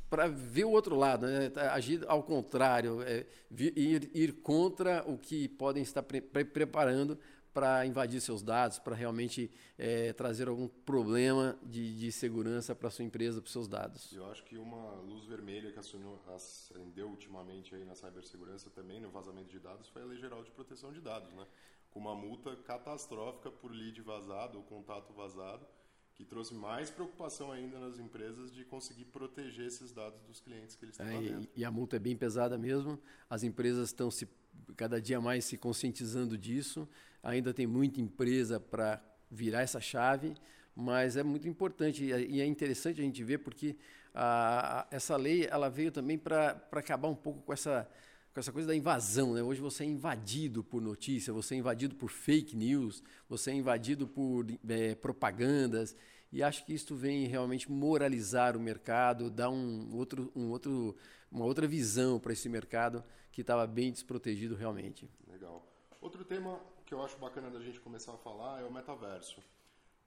para 0.09 0.27
ver 0.27 0.63
o 0.63 0.69
outro 0.69 0.95
lado, 0.95 1.27
né? 1.27 1.51
agir 1.73 2.01
ao 2.07 2.23
contrário, 2.23 3.01
é, 3.01 3.25
vir, 3.51 3.77
ir, 3.77 4.09
ir, 4.13 4.31
contra 4.41 5.03
o 5.05 5.17
que 5.17 5.49
podem 5.49 5.83
estar 5.83 6.01
pre 6.01 6.21
preparando 6.21 7.19
para 7.57 7.83
invadir 7.87 8.21
seus 8.21 8.43
dados, 8.43 8.77
para 8.77 8.95
realmente 8.95 9.49
é, 9.79 10.13
trazer 10.13 10.47
algum 10.47 10.67
problema 10.67 11.57
de, 11.63 11.97
de 11.97 12.11
segurança 12.11 12.75
para 12.75 12.91
sua 12.91 13.03
empresa, 13.03 13.41
para 13.41 13.49
seus 13.49 13.67
dados. 13.67 14.13
Eu 14.13 14.29
acho 14.29 14.43
que 14.43 14.59
uma 14.59 14.91
luz 15.01 15.25
vermelha 15.25 15.71
que 15.71 15.79
acendeu 15.79 17.07
ultimamente 17.07 17.73
aí 17.73 17.83
na 17.83 17.95
cibersegurança 17.95 18.69
também 18.69 19.01
no 19.01 19.09
vazamento 19.09 19.49
de 19.49 19.57
dados 19.57 19.87
foi 19.87 20.03
a 20.03 20.05
Lei 20.05 20.19
Geral 20.19 20.43
de 20.43 20.51
Proteção 20.51 20.93
de 20.93 21.01
Dados, 21.01 21.33
né? 21.33 21.47
com 21.89 21.99
uma 21.99 22.13
multa 22.13 22.55
catastrófica 22.57 23.49
por 23.49 23.71
lead 23.71 23.99
vazado 24.03 24.59
ou 24.59 24.63
contato 24.63 25.11
vazado, 25.13 25.65
que 26.13 26.23
trouxe 26.23 26.53
mais 26.53 26.91
preocupação 26.91 27.51
ainda 27.51 27.79
nas 27.79 27.97
empresas 27.97 28.53
de 28.53 28.65
conseguir 28.65 29.05
proteger 29.05 29.65
esses 29.65 29.91
dados 29.91 30.21
dos 30.27 30.39
clientes 30.39 30.75
que 30.75 30.85
eles 30.85 30.99
estão 30.99 31.07
é, 31.07 31.23
e, 31.23 31.49
e 31.55 31.65
a 31.65 31.71
multa 31.71 31.95
é 31.95 31.99
bem 31.99 32.15
pesada 32.15 32.55
mesmo. 32.55 32.99
As 33.27 33.41
empresas 33.41 33.89
estão 33.89 34.11
se 34.11 34.27
cada 34.75 35.01
dia 35.01 35.19
mais 35.19 35.45
se 35.45 35.57
conscientizando 35.57 36.37
disso. 36.37 36.87
Ainda 37.23 37.53
tem 37.53 37.67
muita 37.67 37.99
empresa 37.99 38.59
para 38.59 39.01
virar 39.29 39.61
essa 39.61 39.81
chave, 39.81 40.33
mas 40.75 41.17
é 41.17 41.23
muito 41.23 41.47
importante 41.47 42.03
e 42.03 42.41
é 42.41 42.45
interessante 42.45 43.01
a 43.01 43.03
gente 43.03 43.23
ver 43.23 43.39
porque 43.39 43.75
a, 44.13 44.81
a, 44.81 44.87
essa 44.91 45.15
lei 45.15 45.45
ela 45.45 45.69
veio 45.69 45.91
também 45.91 46.17
para 46.17 46.61
acabar 46.71 47.07
um 47.07 47.15
pouco 47.15 47.41
com 47.41 47.53
essa 47.53 47.89
com 48.33 48.39
essa 48.39 48.51
coisa 48.51 48.67
da 48.67 48.75
invasão, 48.75 49.33
né? 49.33 49.41
Hoje 49.41 49.59
você 49.59 49.83
é 49.83 49.87
invadido 49.87 50.63
por 50.63 50.79
notícia, 50.79 51.33
você 51.33 51.55
é 51.55 51.57
invadido 51.57 51.95
por 51.95 52.11
fake 52.11 52.55
news, 52.55 53.01
você 53.27 53.49
é 53.49 53.55
invadido 53.55 54.07
por 54.07 54.45
é, 54.69 54.93
propagandas 54.93 55.95
e 56.31 56.43
acho 56.43 56.65
que 56.65 56.73
isso 56.73 56.95
vem 56.95 57.25
realmente 57.25 57.71
moralizar 57.71 58.57
o 58.57 58.59
mercado, 58.59 59.29
dar 59.29 59.49
um 59.49 59.95
outro, 59.95 60.31
um 60.35 60.49
outro, 60.49 60.95
uma 61.31 61.45
outra 61.45 61.67
visão 61.67 62.19
para 62.19 62.33
esse 62.33 62.49
mercado 62.49 63.03
que 63.31 63.41
estava 63.41 63.65
bem 63.67 63.91
desprotegido 63.91 64.55
realmente. 64.55 65.09
Legal. 65.27 65.65
Outro 66.01 66.23
tema 66.23 66.59
que 66.85 66.93
eu 66.93 67.03
acho 67.03 67.17
bacana 67.17 67.49
da 67.49 67.59
gente 67.59 67.79
começar 67.79 68.13
a 68.13 68.17
falar 68.17 68.61
é 68.61 68.63
o 68.63 68.71
metaverso. 68.71 69.41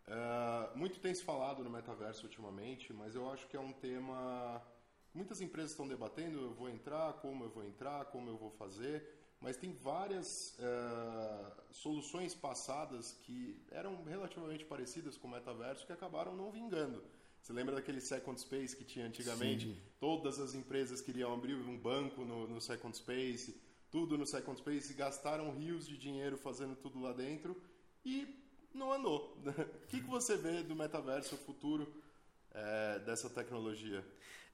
É, 0.06 0.76
muito 0.76 0.98
tem 0.98 1.14
se 1.14 1.22
falado 1.22 1.62
no 1.62 1.70
metaverso 1.70 2.24
ultimamente, 2.24 2.92
mas 2.92 3.14
eu 3.14 3.30
acho 3.30 3.46
que 3.46 3.56
é 3.56 3.60
um 3.60 3.72
tema 3.72 4.62
Muitas 5.12 5.40
empresas 5.40 5.72
estão 5.72 5.88
debatendo, 5.88 6.40
eu 6.40 6.54
vou 6.54 6.68
entrar, 6.68 7.14
como 7.14 7.44
eu 7.44 7.50
vou 7.50 7.64
entrar, 7.64 8.04
como 8.06 8.30
eu 8.30 8.36
vou 8.36 8.50
fazer, 8.50 9.04
mas 9.40 9.56
tem 9.56 9.72
várias 9.72 10.56
uh, 10.58 11.52
soluções 11.72 12.32
passadas 12.32 13.12
que 13.12 13.60
eram 13.72 14.04
relativamente 14.04 14.64
parecidas 14.64 15.16
com 15.16 15.26
o 15.26 15.30
metaverso 15.30 15.84
que 15.84 15.92
acabaram 15.92 16.36
não 16.36 16.52
vingando. 16.52 17.02
Você 17.42 17.52
lembra 17.52 17.74
daquele 17.74 18.00
Second 18.00 18.40
Space 18.40 18.76
que 18.76 18.84
tinha 18.84 19.06
antigamente? 19.06 19.66
Sim. 19.66 19.76
Todas 19.98 20.38
as 20.38 20.54
empresas 20.54 21.00
queriam 21.00 21.32
abrir 21.32 21.54
um 21.54 21.76
banco 21.76 22.24
no, 22.24 22.46
no 22.46 22.60
Second 22.60 22.96
Space, 22.96 23.60
tudo 23.90 24.16
no 24.16 24.26
Second 24.26 24.58
Space, 24.58 24.92
gastaram 24.94 25.50
rios 25.50 25.86
de 25.86 25.96
dinheiro 25.96 26.36
fazendo 26.36 26.76
tudo 26.76 27.00
lá 27.00 27.12
dentro 27.12 27.60
e 28.04 28.28
não 28.74 28.92
andou. 28.92 29.36
o 29.44 29.86
que, 29.88 30.00
que 30.00 30.08
você 30.08 30.36
vê 30.36 30.62
do 30.62 30.76
metaverso, 30.76 31.34
o 31.34 31.38
futuro 31.38 31.92
é, 32.52 32.98
dessa 33.00 33.28
tecnologia? 33.28 34.04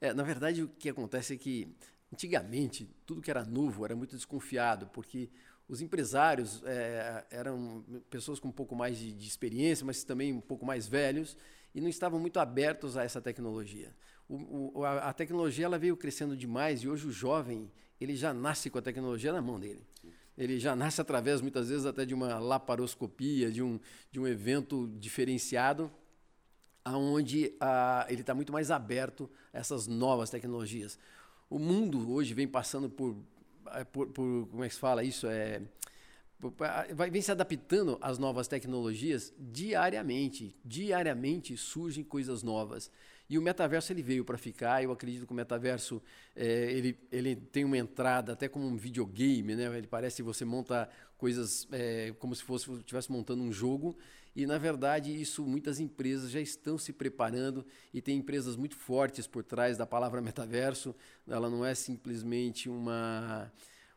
É, 0.00 0.12
na 0.12 0.22
verdade, 0.22 0.62
o 0.62 0.68
que 0.68 0.88
acontece 0.88 1.34
é 1.34 1.36
que 1.36 1.74
antigamente 2.12 2.88
tudo 3.04 3.20
que 3.20 3.30
era 3.30 3.44
novo 3.44 3.84
era 3.84 3.96
muito 3.96 4.16
desconfiado, 4.16 4.86
porque 4.88 5.30
os 5.68 5.80
empresários 5.80 6.62
é, 6.64 7.26
eram 7.30 7.84
pessoas 8.08 8.38
com 8.38 8.48
um 8.48 8.52
pouco 8.52 8.76
mais 8.76 8.96
de, 8.98 9.12
de, 9.12 9.26
experiência, 9.26 9.84
mas 9.84 10.04
também 10.04 10.32
um 10.32 10.40
pouco 10.40 10.64
mais 10.64 10.86
velhos 10.86 11.36
e 11.76 11.80
não 11.82 11.90
estavam 11.90 12.18
muito 12.18 12.40
abertos 12.40 12.96
a 12.96 13.04
essa 13.04 13.20
tecnologia. 13.20 13.94
O, 14.26 14.78
o, 14.78 14.84
a, 14.84 15.10
a, 15.10 15.12
tecnologia 15.12 15.66
ela 15.66 15.78
veio 15.78 15.94
crescendo 15.94 16.34
demais 16.34 16.82
e 16.82 16.88
hoje 16.88 17.06
o 17.06 17.12
jovem 17.12 17.70
ele 18.00 18.16
já 18.16 18.32
nasce 18.32 18.70
com 18.70 18.78
a 18.78 18.82
tecnologia 18.82 19.30
na 19.30 19.42
mão 19.42 19.60
dele. 19.60 19.82
Ele 20.38 20.58
já 20.58 20.74
nasce 20.74 21.02
através, 21.02 21.42
muitas 21.42 21.68
vezes, 21.68 21.84
até 21.84 22.06
de 22.06 22.14
uma 22.14 22.38
laparoscopia, 22.38 23.52
de 23.52 23.62
um, 23.62 23.78
de 24.10 24.18
um 24.18 24.26
evento 24.26 24.90
diferenciado 24.98 25.92
aonde 26.82 27.54
ah, 27.60 28.06
ele 28.08 28.22
está 28.22 28.34
muito 28.34 28.54
mais 28.54 28.70
aberto 28.70 29.28
a 29.52 29.58
essas 29.58 29.86
novas 29.86 30.30
tecnologias. 30.30 30.98
O 31.50 31.58
mundo 31.58 32.10
hoje 32.10 32.32
vem 32.32 32.48
passando 32.48 32.88
por, 32.88 33.14
eh, 33.74 33.84
por, 33.84 34.06
por 34.08 34.48
como 34.48 34.64
é 34.64 34.68
que 34.68 34.74
se 34.74 34.80
fala 34.80 35.04
isso? 35.04 35.26
É, 35.26 35.60
vai, 36.94 37.10
vem 37.10 37.22
se 37.22 37.30
adaptando 37.30 37.98
às 38.00 38.18
novas 38.18 38.48
tecnologias 38.48 39.32
diariamente. 39.38 40.56
Diariamente 40.64 41.56
surgem 41.56 42.04
coisas 42.04 42.42
novas. 42.42 42.90
E 43.28 43.38
o 43.38 43.42
metaverso 43.42 43.92
ele 43.92 44.02
veio 44.02 44.24
para 44.24 44.38
ficar. 44.38 44.82
Eu 44.82 44.92
acredito 44.92 45.26
que 45.26 45.32
o 45.32 45.36
metaverso 45.36 46.00
é, 46.34 46.70
ele, 46.70 46.98
ele 47.10 47.34
tem 47.34 47.64
uma 47.64 47.76
entrada 47.76 48.32
até 48.32 48.48
como 48.48 48.66
um 48.66 48.76
videogame, 48.76 49.56
né? 49.56 49.76
Ele 49.76 49.86
parece 49.86 50.16
que 50.16 50.22
você 50.22 50.44
monta 50.44 50.88
coisas 51.18 51.66
é, 51.72 52.14
como 52.18 52.34
se 52.34 52.42
fosse 52.42 52.70
estivesse 52.72 53.10
montando 53.10 53.42
um 53.42 53.52
jogo 53.52 53.96
e, 54.36 54.44
na 54.44 54.58
verdade, 54.58 55.18
isso 55.18 55.46
muitas 55.46 55.80
empresas 55.80 56.30
já 56.30 56.38
estão 56.38 56.76
se 56.76 56.92
preparando 56.92 57.64
e 57.92 58.02
tem 58.02 58.18
empresas 58.18 58.54
muito 58.54 58.76
fortes 58.76 59.26
por 59.26 59.42
trás 59.42 59.78
da 59.78 59.86
palavra 59.86 60.20
metaverso. 60.20 60.94
Ela 61.26 61.48
não 61.48 61.64
é 61.64 61.74
simplesmente 61.74 62.68
uma, 62.68 63.50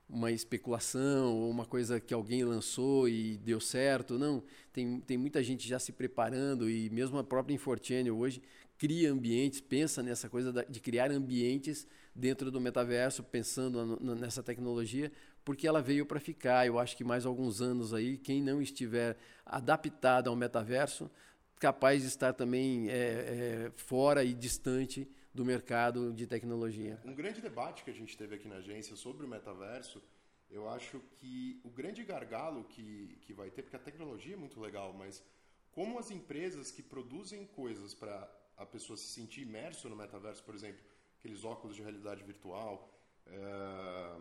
uma 0.10 0.32
especulação 0.32 1.36
ou 1.36 1.50
uma 1.50 1.66
coisa 1.66 2.00
que 2.00 2.14
alguém 2.14 2.44
lançou 2.44 3.08
e 3.08 3.38
deu 3.38 3.60
certo. 3.60 4.18
Não, 4.18 4.44
tem, 4.74 5.00
tem 5.02 5.18
muita 5.18 5.44
gente 5.44 5.68
já 5.68 5.78
se 5.78 5.92
preparando 5.92 6.70
e 6.70 6.90
mesmo 6.90 7.18
a 7.20 7.24
própria 7.24 7.54
Infortune 7.54 8.10
hoje 8.10 8.42
cria 8.78 9.12
ambientes, 9.12 9.60
pensa 9.60 10.02
nessa 10.02 10.30
coisa 10.30 10.66
de 10.68 10.80
criar 10.80 11.12
ambientes 11.12 11.86
dentro 12.16 12.50
do 12.50 12.60
metaverso, 12.60 13.22
pensando 13.22 14.00
nessa 14.16 14.42
tecnologia, 14.42 15.12
porque 15.44 15.68
ela 15.68 15.82
veio 15.82 16.06
para 16.06 16.20
ficar. 16.20 16.66
Eu 16.66 16.80
acho 16.80 16.98
que 16.98 17.04
mais 17.04 17.26
alguns 17.26 17.62
anos 17.62 17.94
aí, 17.94 18.18
quem 18.18 18.42
não 18.42 18.62
estiver 18.62 19.18
adaptado 19.46 20.30
ao 20.30 20.36
metaverso, 20.36 21.12
capaz 21.60 22.02
de 22.02 22.08
estar 22.08 22.34
também 22.34 22.90
é, 22.90 22.94
é, 22.94 23.72
fora 23.76 24.24
e 24.24 24.34
distante 24.34 25.08
do 25.34 25.46
mercado 25.46 26.14
de 26.14 26.26
tecnologia. 26.26 27.00
Um 27.06 27.14
grande 27.14 27.42
debate 27.42 27.84
que 27.84 27.92
a 27.92 27.94
gente 27.94 28.18
teve 28.18 28.36
aqui 28.36 28.48
na 28.48 28.56
agência 28.56 28.96
sobre 28.96 29.26
o 29.26 29.30
metaverso 29.30 30.02
Eu 30.50 30.68
acho 30.68 31.00
que 31.18 31.62
o 31.64 31.70
grande 31.70 32.04
gargalo 32.04 32.64
que, 32.64 33.18
que 33.22 33.34
vai 33.34 33.52
ter, 33.52 33.62
porque 33.62 33.76
a 33.76 33.80
tecnologia 33.80 34.34
é 34.34 34.38
muito 34.38 34.60
legal, 34.60 34.92
mas 34.94 35.24
como 35.72 36.00
as 36.00 36.10
empresas 36.10 36.72
que 36.72 36.82
produzem 36.82 37.46
coisas 37.46 37.94
para 37.94 38.28
a 38.58 38.66
pessoa 38.66 38.98
se 38.98 39.08
sentir 39.08 39.42
imerso 39.42 39.88
no 39.88 39.96
metaverso, 39.96 40.44
por 40.44 40.56
exemplo, 40.56 40.84
aqueles 41.20 41.44
óculos 41.44 41.76
de 41.76 41.84
realidade 41.84 42.24
virtual, 42.24 42.92
é, 43.28 44.16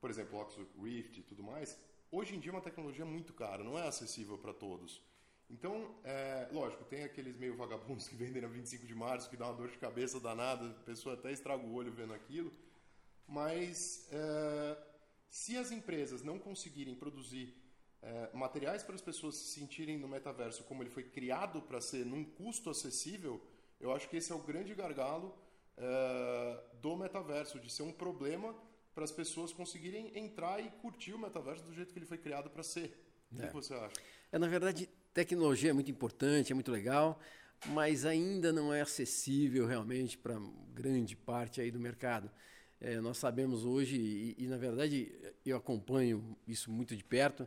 por 0.00 0.10
exemplo, 0.10 0.40
Oculus 0.40 0.68
Rift 0.82 1.18
e 1.18 1.22
tudo 1.22 1.42
mais, 1.42 1.78
hoje 2.10 2.34
em 2.34 2.40
dia 2.40 2.50
é 2.50 2.54
uma 2.54 2.62
tecnologia 2.62 3.04
muito 3.04 3.32
cara, 3.34 3.62
não 3.62 3.78
é 3.78 3.86
acessível 3.86 4.38
para 4.38 4.54
todos. 4.54 5.00
Então, 5.50 5.94
é, 6.04 6.48
lógico, 6.52 6.84
tem 6.84 7.02
aqueles 7.02 7.36
meio 7.36 7.56
vagabundos 7.56 8.08
que 8.08 8.14
vendem 8.14 8.40
na 8.40 8.48
25 8.48 8.86
de 8.86 8.94
março, 8.94 9.28
que 9.28 9.36
dá 9.36 9.46
uma 9.46 9.54
dor 9.54 9.68
de 9.68 9.78
cabeça 9.78 10.20
danada, 10.20 10.70
a 10.70 10.84
pessoa 10.84 11.14
até 11.14 11.32
estraga 11.32 11.62
o 11.62 11.74
olho 11.74 11.92
vendo 11.92 12.14
aquilo, 12.14 12.52
mas 13.26 14.08
é, 14.12 14.78
se 15.28 15.56
as 15.56 15.72
empresas 15.72 16.22
não 16.22 16.38
conseguirem 16.38 16.94
produzir 16.94 17.54
é, 18.00 18.30
materiais 18.32 18.82
para 18.82 18.94
as 18.94 19.00
pessoas 19.00 19.34
se 19.34 19.58
sentirem 19.58 19.98
no 19.98 20.08
metaverso 20.08 20.64
como 20.64 20.82
ele 20.82 20.90
foi 20.90 21.02
criado 21.02 21.60
para 21.62 21.80
ser 21.80 22.06
num 22.06 22.24
custo 22.24 22.70
acessível, 22.70 23.40
eu 23.80 23.92
acho 23.92 24.08
que 24.08 24.16
esse 24.16 24.30
é 24.30 24.34
o 24.34 24.38
grande 24.38 24.74
gargalo 24.74 25.36
é, 25.76 26.60
do 26.80 26.96
metaverso, 26.96 27.58
de 27.58 27.70
ser 27.70 27.82
um 27.82 27.92
problema 27.92 28.54
para 28.94 29.04
as 29.04 29.10
pessoas 29.10 29.52
conseguirem 29.52 30.16
entrar 30.16 30.60
e 30.60 30.70
curtir 30.82 31.12
o 31.12 31.18
metaverso 31.18 31.64
do 31.64 31.74
jeito 31.74 31.92
que 31.92 31.98
ele 31.98 32.06
foi 32.06 32.18
criado 32.18 32.50
para 32.50 32.62
ser. 32.62 32.96
O 33.32 33.40
é. 33.40 33.46
que 33.46 33.52
você 33.52 33.74
acha? 33.74 33.94
É, 34.32 34.38
na 34.38 34.48
verdade, 34.48 34.88
tecnologia 35.12 35.70
é 35.70 35.72
muito 35.72 35.90
importante, 35.90 36.52
é 36.52 36.54
muito 36.54 36.70
legal, 36.70 37.20
mas 37.66 38.04
ainda 38.04 38.52
não 38.52 38.72
é 38.72 38.80
acessível 38.80 39.66
realmente 39.66 40.16
para 40.16 40.40
grande 40.74 41.16
parte 41.16 41.60
aí 41.60 41.70
do 41.70 41.78
mercado. 41.78 42.30
É, 42.80 43.00
nós 43.00 43.18
sabemos 43.18 43.64
hoje, 43.64 43.96
e, 43.96 44.34
e, 44.38 44.46
na 44.46 44.56
verdade 44.56 45.12
eu 45.44 45.56
acompanho 45.56 46.36
isso 46.48 46.70
muito 46.70 46.96
de 46.96 47.04
perto, 47.04 47.46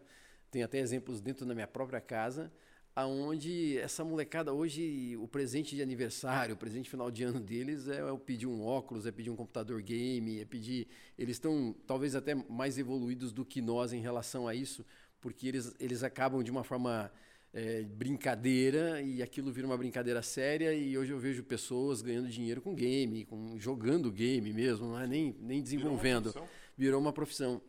tem 0.52 0.62
até 0.62 0.78
exemplos 0.78 1.20
dentro 1.20 1.46
da 1.46 1.56
minha 1.56 1.68
própria 1.68 2.00
casa, 2.00 2.52
aonde 2.96 3.78
essa 3.80 4.04
molecada 4.04 4.54
hoje, 4.54 5.18
o 5.18 5.28
presente 5.28 5.76
de 5.76 5.82
aniversário, 5.82 6.54
o 6.54 6.58
presente 6.58 6.90
final 6.90 7.10
de 7.10 7.24
ano 7.24 7.40
deles 7.40 7.88
é, 7.88 8.02
é 8.02 8.18
pedir 8.18 8.46
um 8.46 8.64
óculos, 8.64 9.08
é 9.08 9.12
pedir 9.12 9.32
um 9.32 9.36
computador 9.36 9.82
game, 9.82 10.40
é 10.40 10.46
pedir. 10.46 10.88
Eles 11.18 11.38
estão 11.38 11.76
talvez 11.88 12.16
até 12.16 12.36
mais 12.36 12.78
evoluídos 12.78 13.32
do 13.32 13.44
que 13.44 13.62
nós 13.62 13.94
em 13.94 14.02
relação 14.02 14.48
a 14.48 14.54
isso, 14.54 14.86
porque 15.20 15.48
eles, 15.48 15.74
eles 15.80 16.04
acabam 16.04 16.44
de 16.44 16.52
uma 16.52 16.64
forma 16.64 17.12
é, 17.54 17.84
brincadeira 17.84 19.00
e 19.02 19.22
aquilo 19.22 19.52
vira 19.52 19.68
uma 19.68 19.78
brincadeira 19.78 20.24
séria 20.24 20.74
e 20.74 20.98
hoje 20.98 21.12
eu 21.12 21.20
vejo 21.20 21.44
pessoas 21.44 22.02
ganhando 22.02 22.28
dinheiro 22.28 22.62
com 22.62 22.74
game, 22.74 23.26
com, 23.26 23.58
jogando 23.60 24.12
game 24.12 24.52
mesmo, 24.52 24.88
não 24.88 25.00
é 25.00 25.06
nem, 25.06 25.36
nem 25.40 25.62
desenvolvendo. 25.62 26.34
Virou 26.34 26.42
uma 26.42 26.44
profissão. 26.44 26.74
Virou 26.76 27.00
uma 27.02 27.14
profissão. 27.14 27.62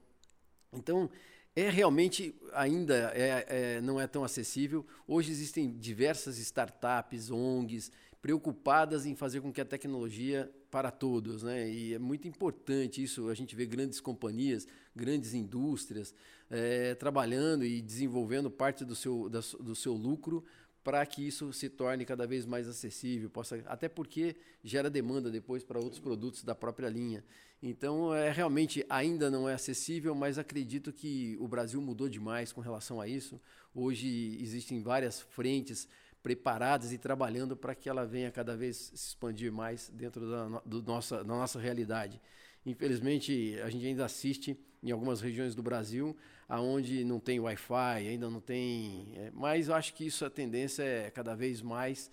Então, 0.73 1.11
é 1.55 1.69
realmente 1.69 2.35
ainda 2.53 3.13
é, 3.15 3.47
é, 3.49 3.81
não 3.83 4.01
é 4.01 4.07
tão 4.07 4.25
acessível. 4.25 4.87
Hoje 5.07 5.31
existem 5.31 5.71
diversas 5.77 6.39
startups, 6.39 7.31
ONGs, 7.31 7.93
preocupadas 8.23 9.05
em 9.05 9.15
fazer 9.15 9.43
com 9.43 9.53
que 9.53 9.61
a 9.61 9.67
tecnologia 9.67 10.51
para 10.71 10.91
todos, 10.91 11.43
né? 11.43 11.71
E 11.71 11.95
é 11.95 11.99
muito 11.99 12.27
importante 12.27 13.03
isso. 13.03 13.29
A 13.29 13.35
gente 13.35 13.55
vê 13.55 13.67
grandes 13.67 14.01
companhias, 14.01 14.67
grandes 14.97 15.35
indústrias 15.35 16.15
é, 16.51 16.95
trabalhando 16.95 17.65
e 17.65 17.81
desenvolvendo 17.81 18.51
parte 18.51 18.85
do 18.85 18.95
seu, 18.95 19.29
da, 19.29 19.41
do 19.61 19.75
seu 19.75 19.95
lucro 19.95 20.45
para 20.85 21.05
que 21.07 21.27
isso 21.27 21.51
se 21.51 21.71
torne 21.71 22.05
cada 22.05 22.27
vez 22.27 22.45
mais 22.45 22.69
acessível, 22.69 23.31
possa, 23.31 23.63
até 23.67 23.89
porque 23.89 24.37
gera 24.63 24.91
demanda 24.91 25.31
depois 25.31 25.65
para 25.65 25.81
outros 25.81 25.99
produtos 25.99 26.45
da 26.45 26.55
própria 26.55 26.91
linha. 26.91 27.25
Então, 27.63 28.15
é 28.15 28.31
realmente 28.31 28.85
ainda 28.91 29.31
não 29.31 29.49
é 29.49 29.55
acessível, 29.55 30.15
mas 30.15 30.37
acredito 30.37 30.93
que 30.93 31.39
o 31.41 31.49
Brasil 31.49 31.81
mudou 31.81 32.11
demais 32.11 32.53
com 32.53 32.61
relação 32.61 33.01
a 33.01 33.09
isso. 33.09 33.41
Hoje 33.75 34.39
existem 34.43 34.83
várias 34.83 35.23
frentes 35.23 35.89
preparadas 36.23 36.93
e 36.93 36.99
trabalhando 36.99 37.57
para 37.57 37.75
que 37.75 37.89
ela 37.89 38.05
venha 38.05 38.31
cada 38.31 38.55
vez 38.55 38.93
se 38.95 39.09
expandir 39.09 39.51
mais 39.51 39.89
dentro 39.89 40.31
da, 40.31 40.61
do 40.67 40.83
nossa, 40.83 41.19
da 41.19 41.25
nossa 41.25 41.59
realidade. 41.59 42.21
Infelizmente, 42.67 43.59
a 43.63 43.69
gente 43.69 43.87
ainda 43.87 44.05
assiste 44.05 44.59
em 44.83 44.91
algumas 44.91 45.21
regiões 45.21 45.55
do 45.55 45.63
Brasil 45.63 46.17
aonde 46.49 47.05
não 47.05 47.19
tem 47.19 47.41
Wi-Fi, 47.41 48.09
ainda 48.09 48.29
não 48.31 48.41
tem. 48.41 49.09
É, 49.17 49.31
mas 49.33 49.69
eu 49.69 49.75
acho 49.75 49.95
que 49.95 50.07
isso 50.07 50.25
a 50.25 50.31
tendência 50.31 50.83
é 50.83 51.11
cada 51.11 51.35
vez 51.35 51.63
mais. 51.63 52.11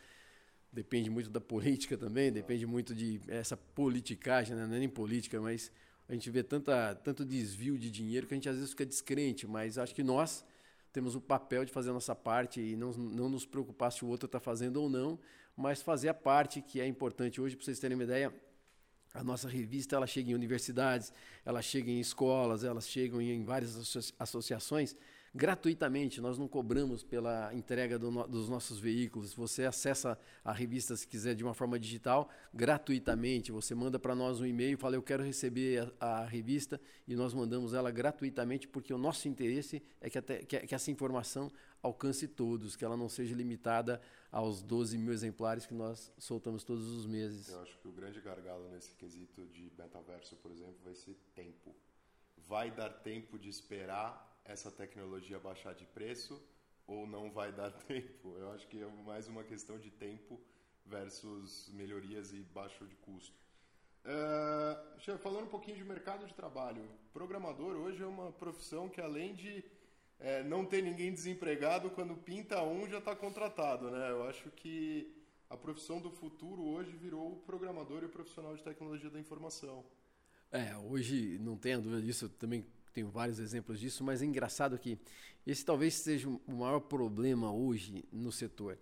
Depende 0.72 1.10
muito 1.10 1.30
da 1.30 1.40
política 1.42 1.98
também, 1.98 2.32
depende 2.32 2.66
muito 2.66 2.96
de 2.96 3.22
essa 3.28 3.58
politicagem, 3.58 4.56
né? 4.56 4.66
não 4.66 4.76
é 4.76 4.80
nem 4.80 4.90
política, 4.90 5.40
mas 5.42 5.72
a 6.08 6.14
gente 6.14 6.30
vê 6.30 6.44
tanta, 6.44 6.96
tanto 6.96 7.26
desvio 7.26 7.78
de 7.78 7.90
dinheiro 7.90 8.28
que 8.28 8.34
a 8.34 8.38
gente 8.38 8.50
às 8.50 8.56
vezes 8.56 8.72
fica 8.72 8.86
descrente, 8.86 9.48
mas 9.48 9.78
acho 9.78 9.94
que 9.94 10.04
nós 10.04 10.46
temos 10.92 11.16
o 11.16 11.22
papel 11.22 11.64
de 11.64 11.72
fazer 11.72 11.90
a 11.90 11.94
nossa 11.94 12.16
parte 12.16 12.60
e 12.60 12.76
não, 12.76 12.92
não 12.92 13.30
nos 13.30 13.46
preocupar 13.46 13.92
se 13.92 14.04
o 14.04 14.08
outro 14.08 14.26
está 14.26 14.40
fazendo 14.40 14.78
ou 14.78 14.90
não, 14.90 15.18
mas 15.56 15.82
fazer 15.82 16.10
a 16.10 16.14
parte 16.14 16.62
que 16.62 16.82
é 16.82 16.86
importante 16.86 17.40
hoje, 17.40 17.56
para 17.56 17.66
vocês 17.66 17.80
terem 17.80 17.96
uma 17.96 18.04
ideia, 18.04 18.34
a 19.14 19.24
nossa 19.24 19.48
revista 19.50 19.96
ela 19.96 20.08
chega 20.08 20.32
em 20.32 20.34
universidades, 20.34 21.12
ela 21.46 21.62
chega 21.62 21.90
em 21.92 22.00
escolas, 22.00 22.64
elas 22.64 22.88
chegam 22.88 23.22
em 23.22 23.44
várias 23.44 23.76
associações 24.18 24.96
gratuitamente. 25.34 26.20
Nós 26.20 26.38
não 26.38 26.48
cobramos 26.48 27.04
pela 27.04 27.54
entrega 27.54 27.98
do 27.98 28.12
no, 28.12 28.28
dos 28.28 28.50
nossos 28.50 28.80
veículos. 28.80 29.34
Você 29.34 29.66
acessa 29.66 30.18
a 30.44 30.52
revista, 30.52 30.96
se 30.96 31.08
quiser, 31.08 31.34
de 31.36 31.44
uma 31.44 31.54
forma 31.54 31.80
digital, 31.80 32.30
gratuitamente. 32.54 33.52
Você 33.52 33.74
manda 33.74 33.98
para 33.98 34.14
nós 34.14 34.42
um 34.42 34.46
e-mail, 34.46 34.78
fala 34.78 34.96
eu 34.96 35.04
quero 35.04 35.24
receber 35.24 35.92
a, 36.00 36.22
a, 36.22 36.26
revista 36.26 36.80
e 37.08 37.16
nós 37.16 37.34
mandamos 37.34 37.74
ela 37.74 37.92
gratuitamente, 37.92 38.68
porque 38.68 38.94
o 38.94 38.98
nosso 38.98 39.28
interesse 39.28 39.82
é 40.00 40.10
que, 40.10 40.18
até, 40.18 40.40
que, 40.40 40.60
que 40.60 40.76
essa 40.76 40.92
informação 40.92 41.50
alcance 41.82 42.28
todos, 42.28 42.76
que 42.76 42.86
ela 42.86 42.98
não 42.98 43.10
seja 43.10 43.34
limitada 43.34 44.02
aos 44.32 44.62
12 44.62 44.98
mil 44.98 45.12
exemplares 45.12 45.66
que 45.66 45.74
nós 45.74 46.12
soltamos 46.18 46.64
todos 46.64 46.88
os 46.88 47.06
meses. 47.06 47.50
Eu 47.50 47.62
acho 47.62 47.78
que 47.80 47.88
o 47.88 47.92
grande 47.92 48.22
gargalo 48.22 48.70
nesse 48.70 48.94
quesito 48.96 49.46
de 49.48 49.72
metaverso, 49.78 50.36
por 50.36 50.52
exemplo, 50.52 50.78
vai 50.84 50.94
ser 50.94 51.18
tempo. 51.34 51.76
Vai 52.38 52.70
dar 52.70 52.90
tempo 52.90 53.40
de 53.40 53.50
esperar 53.50 54.31
essa 54.46 54.72
tecnologia 54.72 55.40
baixar 55.40 55.74
de 55.74 55.86
preço 55.86 56.42
ou 56.88 57.08
não 57.08 57.32
vai 57.32 57.52
dar 57.54 57.72
tempo? 57.72 58.36
Eu 58.38 58.52
acho 58.52 58.68
que 58.68 58.82
é 58.82 58.88
mais 58.88 59.28
uma 59.28 59.44
questão 59.44 59.78
de 59.78 59.90
tempo 59.92 60.40
versus 60.86 61.70
melhorias 61.74 62.34
e 62.34 62.42
baixo 62.44 62.86
de 62.86 62.96
custo. 62.96 63.40
Uh, 64.04 65.18
falando 65.20 65.44
um 65.44 65.50
pouquinho 65.50 65.78
de 65.78 65.84
mercado 65.84 66.26
de 66.26 66.34
trabalho, 66.34 66.84
programador 67.14 67.76
hoje 67.76 68.02
é 68.02 68.06
uma 68.06 68.32
profissão 68.32 68.90
que 68.90 69.00
além 69.00 69.36
de 69.36 69.64
é, 70.22 70.44
não 70.44 70.66
ter 70.66 70.82
ninguém 70.82 71.12
desempregado, 71.12 71.90
quando 71.90 72.16
pinta 72.16 72.62
um 72.64 72.88
já 72.88 73.00
está 73.00 73.16
contratado, 73.16 73.90
né? 73.90 74.12
Eu 74.12 74.24
acho 74.28 74.50
que 74.52 75.16
a 75.50 75.58
profissão 75.58 76.00
do 76.00 76.12
futuro 76.12 76.64
hoje 76.64 76.92
virou 76.92 77.34
o 77.34 77.36
programador 77.38 78.04
e 78.04 78.06
o 78.06 78.10
profissional 78.10 78.56
de 78.56 78.64
tecnologia 78.64 79.10
da 79.10 79.20
informação. 79.20 79.84
É, 80.52 80.76
hoje 80.78 81.40
não 81.40 81.58
tenho 81.58 81.82
dúvida 81.82 82.02
disso, 82.02 82.30
também 82.30 82.66
tenho 82.92 83.10
vários 83.10 83.40
exemplos 83.40 83.80
disso, 83.80 84.04
mas 84.04 84.22
é 84.22 84.26
engraçado 84.26 84.78
que 84.78 84.98
esse 85.46 85.66
talvez 85.66 85.96
seja 85.96 86.28
o 86.30 86.42
maior 86.48 86.80
problema 86.80 87.52
hoje 87.52 88.06
no 88.12 88.32
setor. 88.32 88.78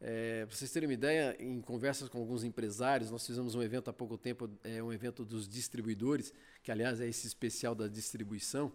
É, 0.00 0.44
para 0.44 0.54
vocês 0.54 0.70
terem 0.70 0.88
uma 0.88 0.94
ideia, 0.94 1.36
em 1.38 1.60
conversas 1.60 2.08
com 2.08 2.18
alguns 2.18 2.44
empresários, 2.44 3.10
nós 3.10 3.26
fizemos 3.26 3.54
um 3.54 3.62
evento 3.62 3.88
há 3.88 3.92
pouco 3.92 4.18
tempo, 4.18 4.50
é, 4.62 4.82
um 4.82 4.92
evento 4.92 5.24
dos 5.24 5.48
distribuidores, 5.48 6.32
que 6.62 6.70
aliás 6.70 7.00
é 7.00 7.08
esse 7.08 7.26
especial 7.26 7.74
da 7.74 7.88
distribuição, 7.88 8.72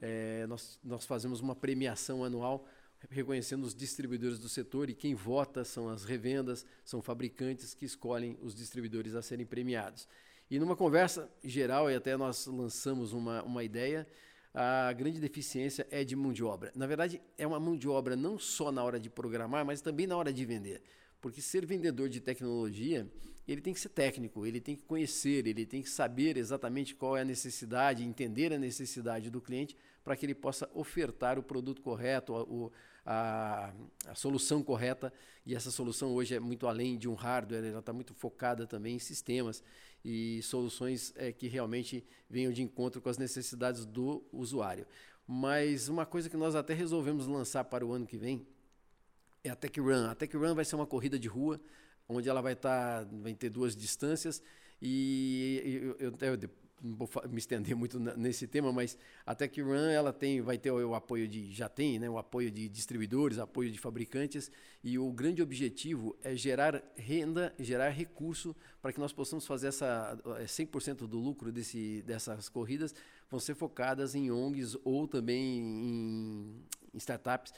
é, 0.00 0.44
nós, 0.46 0.80
nós 0.82 1.06
fazemos 1.06 1.40
uma 1.40 1.54
premiação 1.54 2.24
anual 2.24 2.66
reconhecendo 3.10 3.64
os 3.64 3.74
distribuidores 3.74 4.38
do 4.38 4.48
setor 4.48 4.90
e 4.90 4.94
quem 4.94 5.14
vota 5.14 5.64
são 5.64 5.88
as 5.88 6.04
revendas, 6.04 6.64
são 6.84 7.02
fabricantes 7.02 7.74
que 7.74 7.84
escolhem 7.84 8.38
os 8.40 8.54
distribuidores 8.54 9.14
a 9.14 9.22
serem 9.22 9.46
premiados. 9.46 10.08
E 10.50 10.58
numa 10.58 10.76
conversa 10.76 11.30
geral, 11.42 11.90
e 11.90 11.94
até 11.94 12.16
nós 12.16 12.46
lançamos 12.46 13.12
uma, 13.12 13.42
uma 13.42 13.64
ideia, 13.64 14.06
a 14.54 14.92
grande 14.92 15.18
deficiência 15.18 15.86
é 15.90 16.04
de 16.04 16.14
mão 16.14 16.32
de 16.32 16.44
obra. 16.44 16.70
Na 16.74 16.86
verdade, 16.86 17.22
é 17.38 17.46
uma 17.46 17.58
mão 17.58 17.76
de 17.76 17.88
obra 17.88 18.14
não 18.14 18.38
só 18.38 18.70
na 18.70 18.84
hora 18.84 19.00
de 19.00 19.08
programar, 19.08 19.64
mas 19.64 19.80
também 19.80 20.06
na 20.06 20.16
hora 20.16 20.32
de 20.32 20.44
vender. 20.44 20.82
Porque 21.20 21.40
ser 21.40 21.64
vendedor 21.64 22.08
de 22.08 22.20
tecnologia, 22.20 23.08
ele 23.48 23.60
tem 23.60 23.72
que 23.72 23.80
ser 23.80 23.88
técnico, 23.88 24.44
ele 24.44 24.60
tem 24.60 24.76
que 24.76 24.84
conhecer, 24.84 25.46
ele 25.46 25.64
tem 25.64 25.80
que 25.80 25.88
saber 25.88 26.36
exatamente 26.36 26.94
qual 26.94 27.16
é 27.16 27.22
a 27.22 27.24
necessidade, 27.24 28.04
entender 28.04 28.52
a 28.52 28.58
necessidade 28.58 29.30
do 29.30 29.40
cliente 29.40 29.76
para 30.04 30.16
que 30.16 30.26
ele 30.26 30.34
possa 30.34 30.68
ofertar 30.74 31.38
o 31.38 31.42
produto 31.42 31.80
correto, 31.80 32.72
a, 33.06 33.72
a, 34.06 34.14
solução 34.14 34.62
correta. 34.62 35.12
E 35.46 35.54
essa 35.54 35.70
solução 35.70 36.12
hoje 36.12 36.34
é 36.34 36.40
muito 36.40 36.66
além 36.66 36.98
de 36.98 37.08
um 37.08 37.14
hardware, 37.14 37.64
ela 37.64 37.80
está 37.80 37.92
muito 37.92 38.12
focada 38.14 38.66
também 38.66 38.96
em 38.96 39.00
sistemas 39.00 39.62
e 40.04 40.42
soluções 40.42 41.12
é, 41.16 41.32
que 41.32 41.48
realmente 41.48 42.04
venham 42.28 42.52
de 42.52 42.62
encontro 42.62 43.00
com 43.00 43.08
as 43.08 43.18
necessidades 43.18 43.84
do 43.84 44.24
usuário. 44.32 44.86
Mas 45.26 45.88
uma 45.88 46.04
coisa 46.04 46.28
que 46.28 46.36
nós 46.36 46.54
até 46.54 46.74
resolvemos 46.74 47.26
lançar 47.26 47.64
para 47.64 47.86
o 47.86 47.92
ano 47.92 48.06
que 48.06 48.16
vem 48.16 48.46
é 49.44 49.50
a 49.50 49.56
Tech 49.56 49.78
Run. 49.80 50.06
A 50.06 50.14
Tech 50.14 50.36
Run 50.36 50.54
vai 50.54 50.64
ser 50.64 50.76
uma 50.76 50.86
corrida 50.86 51.18
de 51.18 51.28
rua, 51.28 51.60
onde 52.08 52.28
ela 52.28 52.40
vai, 52.40 52.54
tá, 52.54 53.06
vai 53.10 53.34
ter 53.34 53.50
duas 53.50 53.76
distâncias. 53.76 54.42
E 54.80 55.96
eu, 56.00 56.08
eu, 56.08 56.16
eu 56.20 56.50
não 56.82 56.96
vou 56.96 57.08
me 57.28 57.38
estender 57.38 57.76
muito 57.76 57.98
nesse 58.00 58.46
tema, 58.46 58.72
mas 58.72 58.98
a 59.24 59.34
TechRun 59.34 59.88
ela 59.88 60.12
tem, 60.12 60.40
vai 60.40 60.58
ter 60.58 60.72
o, 60.72 60.94
apoio 60.94 61.28
de, 61.28 61.52
já 61.52 61.68
tem, 61.68 61.98
né, 61.98 62.10
o 62.10 62.18
apoio 62.18 62.50
de 62.50 62.68
distribuidores, 62.68 63.38
apoio 63.38 63.70
de 63.70 63.78
fabricantes, 63.78 64.50
e 64.82 64.98
o 64.98 65.12
grande 65.12 65.40
objetivo 65.40 66.16
é 66.24 66.34
gerar 66.34 66.82
renda, 66.96 67.54
gerar 67.58 67.90
recurso 67.90 68.54
para 68.80 68.92
que 68.92 68.98
nós 68.98 69.12
possamos 69.12 69.46
fazer 69.46 69.68
essa 69.68 70.18
100% 70.24 71.06
do 71.06 71.18
lucro 71.18 71.52
desse, 71.52 72.02
dessas 72.02 72.48
corridas 72.48 72.92
vão 73.30 73.38
ser 73.38 73.54
focadas 73.54 74.14
em 74.14 74.30
ONGs 74.30 74.76
ou 74.84 75.06
também 75.06 75.58
em, 75.58 76.64
em 76.92 76.98
startups, 76.98 77.54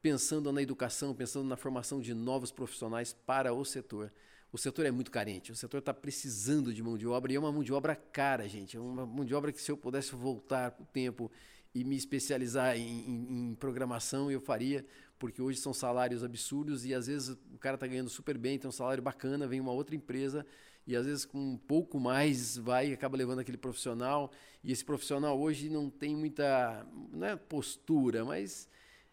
pensando 0.00 0.50
na 0.52 0.62
educação, 0.62 1.14
pensando 1.14 1.46
na 1.48 1.56
formação 1.56 2.00
de 2.00 2.14
novos 2.14 2.50
profissionais 2.50 3.12
para 3.12 3.52
o 3.52 3.64
setor. 3.64 4.12
O 4.52 4.58
setor 4.58 4.84
é 4.84 4.90
muito 4.90 5.10
carente, 5.10 5.50
o 5.50 5.56
setor 5.56 5.78
está 5.78 5.94
precisando 5.94 6.74
de 6.74 6.82
mão 6.82 6.98
de 6.98 7.06
obra 7.06 7.32
e 7.32 7.36
é 7.36 7.38
uma 7.38 7.50
mão 7.50 7.62
de 7.62 7.72
obra 7.72 7.96
cara, 7.96 8.46
gente. 8.46 8.76
É 8.76 8.80
uma 8.80 9.06
mão 9.06 9.24
de 9.24 9.34
obra 9.34 9.50
que 9.50 9.62
se 9.62 9.72
eu 9.72 9.78
pudesse 9.78 10.14
voltar 10.14 10.76
o 10.78 10.84
tempo 10.84 11.32
e 11.74 11.82
me 11.82 11.96
especializar 11.96 12.76
em, 12.76 12.82
em, 12.82 13.50
em, 13.50 13.54
programação, 13.54 14.30
eu 14.30 14.42
faria, 14.42 14.84
porque 15.18 15.40
hoje 15.40 15.58
são 15.58 15.72
salários 15.72 16.22
absurdos 16.22 16.84
e 16.84 16.92
às 16.92 17.06
vezes 17.06 17.30
o 17.30 17.58
cara 17.58 17.76
está 17.76 17.86
ganhando 17.86 18.10
super 18.10 18.36
bem, 18.36 18.58
tem 18.58 18.68
um 18.68 18.72
salário 18.72 19.02
bacana, 19.02 19.46
vem 19.46 19.58
uma 19.58 19.72
outra 19.72 19.96
empresa 19.96 20.44
e 20.86 20.94
às 20.94 21.06
vezes 21.06 21.24
com 21.24 21.38
um 21.38 21.56
pouco 21.56 21.98
mais 21.98 22.58
vai 22.58 22.90
e 22.90 22.92
acaba 22.92 23.16
levando 23.16 23.38
aquele 23.38 23.56
profissional 23.56 24.30
e 24.62 24.70
esse 24.70 24.84
profissional 24.84 25.40
hoje 25.40 25.70
não 25.70 25.88
tem 25.88 26.14
muita, 26.14 26.86
não 27.10 27.26
é 27.26 27.36
postura, 27.36 28.22
mas 28.22 28.68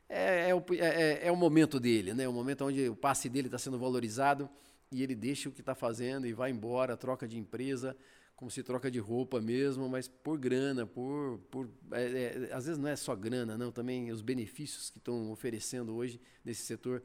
é, 0.10 0.50
é, 0.50 0.53
é, 0.79 1.27
é 1.27 1.31
o 1.31 1.38
momento 1.38 1.79
dele, 1.79 2.13
né? 2.13 2.27
o 2.27 2.34
momento 2.34 2.65
onde 2.65 2.89
o 2.89 2.96
passe 2.96 3.29
dele 3.29 3.48
está 3.48 3.58
sendo 3.58 3.79
valorizado 3.79 4.50
e 4.91 5.03
ele 5.03 5.15
deixa 5.15 5.50
o 5.50 5.51
que 5.51 5.62
está 5.62 5.75
fazendo 5.75 6.25
e 6.25 6.34
vai 6.34 6.51
embora, 6.51 6.98
troca 6.98 7.27
de 7.27 7.38
empresa, 7.38 7.96
como 8.36 8.50
se 8.50 8.63
troca 8.63 8.89
de 8.89 9.00
roupa 9.00 9.41
mesmo, 9.41 9.89
mas 9.89 10.08
por 10.08 10.38
grana, 10.38 10.86
por, 10.86 11.39
por 11.51 11.69
é, 11.91 12.48
é, 12.50 12.53
às 12.53 12.65
vezes 12.65 12.79
não 12.79 12.88
é 12.88 12.96
só 12.96 13.15
grana, 13.15 13.58
não, 13.58 13.72
também 13.72 14.12
os 14.12 14.22
benefícios 14.22 14.89
que 14.89 14.98
estão 14.98 15.31
oferecendo 15.31 15.93
hoje 15.93 16.22
nesse 16.43 16.63
setor. 16.63 17.03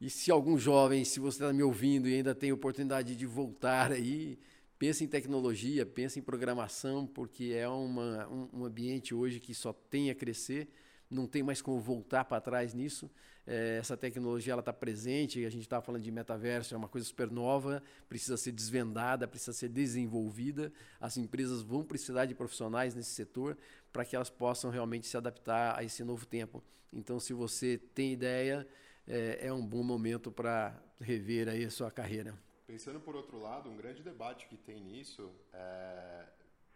E 0.00 0.10
se 0.10 0.30
algum 0.30 0.58
jovem, 0.58 1.04
se 1.04 1.20
você 1.20 1.36
está 1.36 1.52
me 1.52 1.62
ouvindo 1.62 2.08
e 2.08 2.14
ainda 2.14 2.34
tem 2.34 2.52
oportunidade 2.52 3.14
de 3.14 3.26
voltar 3.26 3.92
aí, 3.92 4.38
pense 4.78 5.04
em 5.04 5.06
tecnologia, 5.06 5.86
pense 5.86 6.18
em 6.18 6.22
programação, 6.22 7.06
porque 7.06 7.52
é 7.54 7.68
uma, 7.68 8.26
um, 8.28 8.48
um 8.60 8.64
ambiente 8.64 9.14
hoje 9.14 9.40
que 9.40 9.54
só 9.54 9.72
tem 9.72 10.10
a 10.10 10.14
crescer, 10.14 10.68
não 11.10 11.26
tem 11.26 11.42
mais 11.42 11.62
como 11.62 11.78
voltar 11.78 12.24
para 12.24 12.40
trás 12.40 12.74
nisso. 12.74 13.10
É, 13.46 13.76
essa 13.78 13.96
tecnologia 13.96 14.52
ela 14.52 14.60
está 14.60 14.72
presente, 14.72 15.44
a 15.44 15.50
gente 15.50 15.62
estava 15.62 15.84
falando 15.84 16.02
de 16.02 16.10
metaverso, 16.10 16.74
é 16.74 16.76
uma 16.76 16.88
coisa 16.88 17.06
super 17.06 17.30
nova, 17.30 17.80
precisa 18.08 18.36
ser 18.36 18.50
desvendada, 18.50 19.28
precisa 19.28 19.52
ser 19.52 19.68
desenvolvida. 19.68 20.72
As 21.00 21.16
empresas 21.16 21.62
vão 21.62 21.84
precisar 21.84 22.26
de 22.26 22.34
profissionais 22.34 22.94
nesse 22.94 23.10
setor 23.10 23.56
para 23.92 24.04
que 24.04 24.16
elas 24.16 24.28
possam 24.28 24.70
realmente 24.70 25.06
se 25.06 25.16
adaptar 25.16 25.78
a 25.78 25.84
esse 25.84 26.02
novo 26.02 26.26
tempo. 26.26 26.62
Então, 26.92 27.20
se 27.20 27.32
você 27.32 27.78
tem 27.78 28.12
ideia, 28.12 28.66
é, 29.06 29.46
é 29.46 29.52
um 29.52 29.64
bom 29.64 29.82
momento 29.82 30.32
para 30.32 30.82
rever 31.00 31.48
aí 31.48 31.64
a 31.64 31.70
sua 31.70 31.90
carreira. 31.90 32.34
Pensando 32.66 32.98
por 32.98 33.14
outro 33.14 33.38
lado, 33.38 33.70
um 33.70 33.76
grande 33.76 34.02
debate 34.02 34.48
que 34.48 34.56
tem 34.56 34.80
nisso, 34.80 35.30
é, 35.52 36.24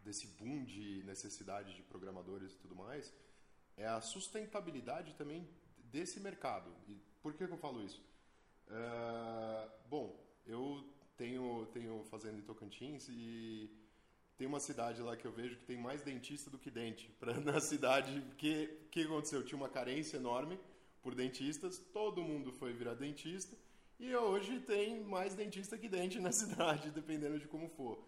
desse 0.04 0.28
boom 0.28 0.62
de 0.62 1.02
necessidade 1.04 1.74
de 1.74 1.82
programadores 1.82 2.52
e 2.52 2.58
tudo 2.58 2.76
mais, 2.76 3.12
é 3.76 3.86
a 3.86 4.00
sustentabilidade 4.00 5.14
também 5.14 5.48
desse 5.92 6.20
mercado. 6.20 6.70
E 6.88 6.96
por 7.22 7.34
que, 7.34 7.46
que 7.46 7.52
eu 7.52 7.58
falo 7.58 7.82
isso? 7.82 8.02
Uh, 8.68 9.70
bom, 9.88 10.16
eu 10.46 10.84
tenho, 11.16 11.66
tenho 11.72 12.02
fazenda 12.04 12.38
em 12.38 12.42
Tocantins 12.42 13.08
e 13.08 13.70
tem 14.36 14.46
uma 14.46 14.60
cidade 14.60 15.02
lá 15.02 15.16
que 15.16 15.26
eu 15.26 15.32
vejo 15.32 15.56
que 15.56 15.64
tem 15.64 15.76
mais 15.76 16.00
dentista 16.02 16.48
do 16.48 16.58
que 16.58 16.70
dente 16.70 17.10
pra, 17.20 17.34
na 17.40 17.60
cidade. 17.60 18.18
O 18.32 18.36
que, 18.36 18.66
que 18.90 19.02
aconteceu? 19.02 19.44
Tinha 19.44 19.58
uma 19.58 19.68
carência 19.68 20.16
enorme 20.16 20.58
por 21.02 21.14
dentistas, 21.14 21.78
todo 21.92 22.22
mundo 22.22 22.52
foi 22.52 22.72
virar 22.72 22.94
dentista 22.94 23.56
e 23.98 24.14
hoje 24.14 24.60
tem 24.60 25.02
mais 25.04 25.34
dentista 25.34 25.76
que 25.76 25.88
dente 25.88 26.18
na 26.18 26.32
cidade, 26.32 26.90
dependendo 26.90 27.38
de 27.38 27.46
como 27.46 27.68
for. 27.68 27.98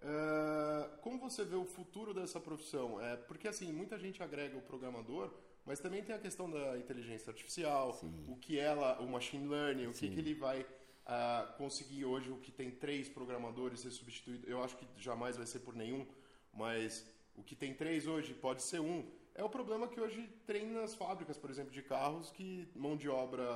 Uh, 0.00 0.96
como 1.00 1.18
você 1.18 1.44
vê 1.44 1.56
o 1.56 1.64
futuro 1.64 2.12
dessa 2.14 2.38
profissão? 2.38 3.00
É, 3.00 3.16
porque 3.16 3.48
assim, 3.48 3.72
muita 3.72 3.98
gente 3.98 4.22
agrega 4.22 4.56
o 4.56 4.62
programador 4.62 5.32
mas 5.68 5.78
também 5.78 6.02
tem 6.02 6.14
a 6.14 6.18
questão 6.18 6.50
da 6.50 6.78
inteligência 6.78 7.30
artificial, 7.30 7.92
Sim. 7.92 8.24
o 8.26 8.36
que 8.36 8.58
ela, 8.58 8.98
o 9.00 9.06
machine 9.06 9.46
learning, 9.46 9.86
o 9.86 9.92
que, 9.92 10.08
que 10.08 10.18
ele 10.18 10.32
vai 10.32 10.62
uh, 10.62 11.56
conseguir 11.58 12.06
hoje, 12.06 12.30
o 12.30 12.38
que 12.38 12.50
tem 12.50 12.70
três 12.70 13.06
programadores 13.06 13.80
ser 13.80 13.90
substituído. 13.90 14.48
Eu 14.48 14.64
acho 14.64 14.74
que 14.78 14.86
jamais 14.96 15.36
vai 15.36 15.46
ser 15.46 15.58
por 15.58 15.76
nenhum, 15.76 16.06
mas 16.54 17.06
o 17.36 17.42
que 17.42 17.54
tem 17.54 17.74
três 17.74 18.06
hoje 18.06 18.32
pode 18.32 18.62
ser 18.62 18.80
um. 18.80 19.04
É 19.34 19.44
o 19.44 19.48
problema 19.50 19.86
que 19.86 20.00
hoje 20.00 20.26
tem 20.46 20.66
nas 20.66 20.94
fábricas, 20.94 21.36
por 21.36 21.50
exemplo, 21.50 21.70
de 21.70 21.82
carros, 21.82 22.30
que 22.30 22.66
mão 22.74 22.96
de 22.96 23.10
obra 23.10 23.46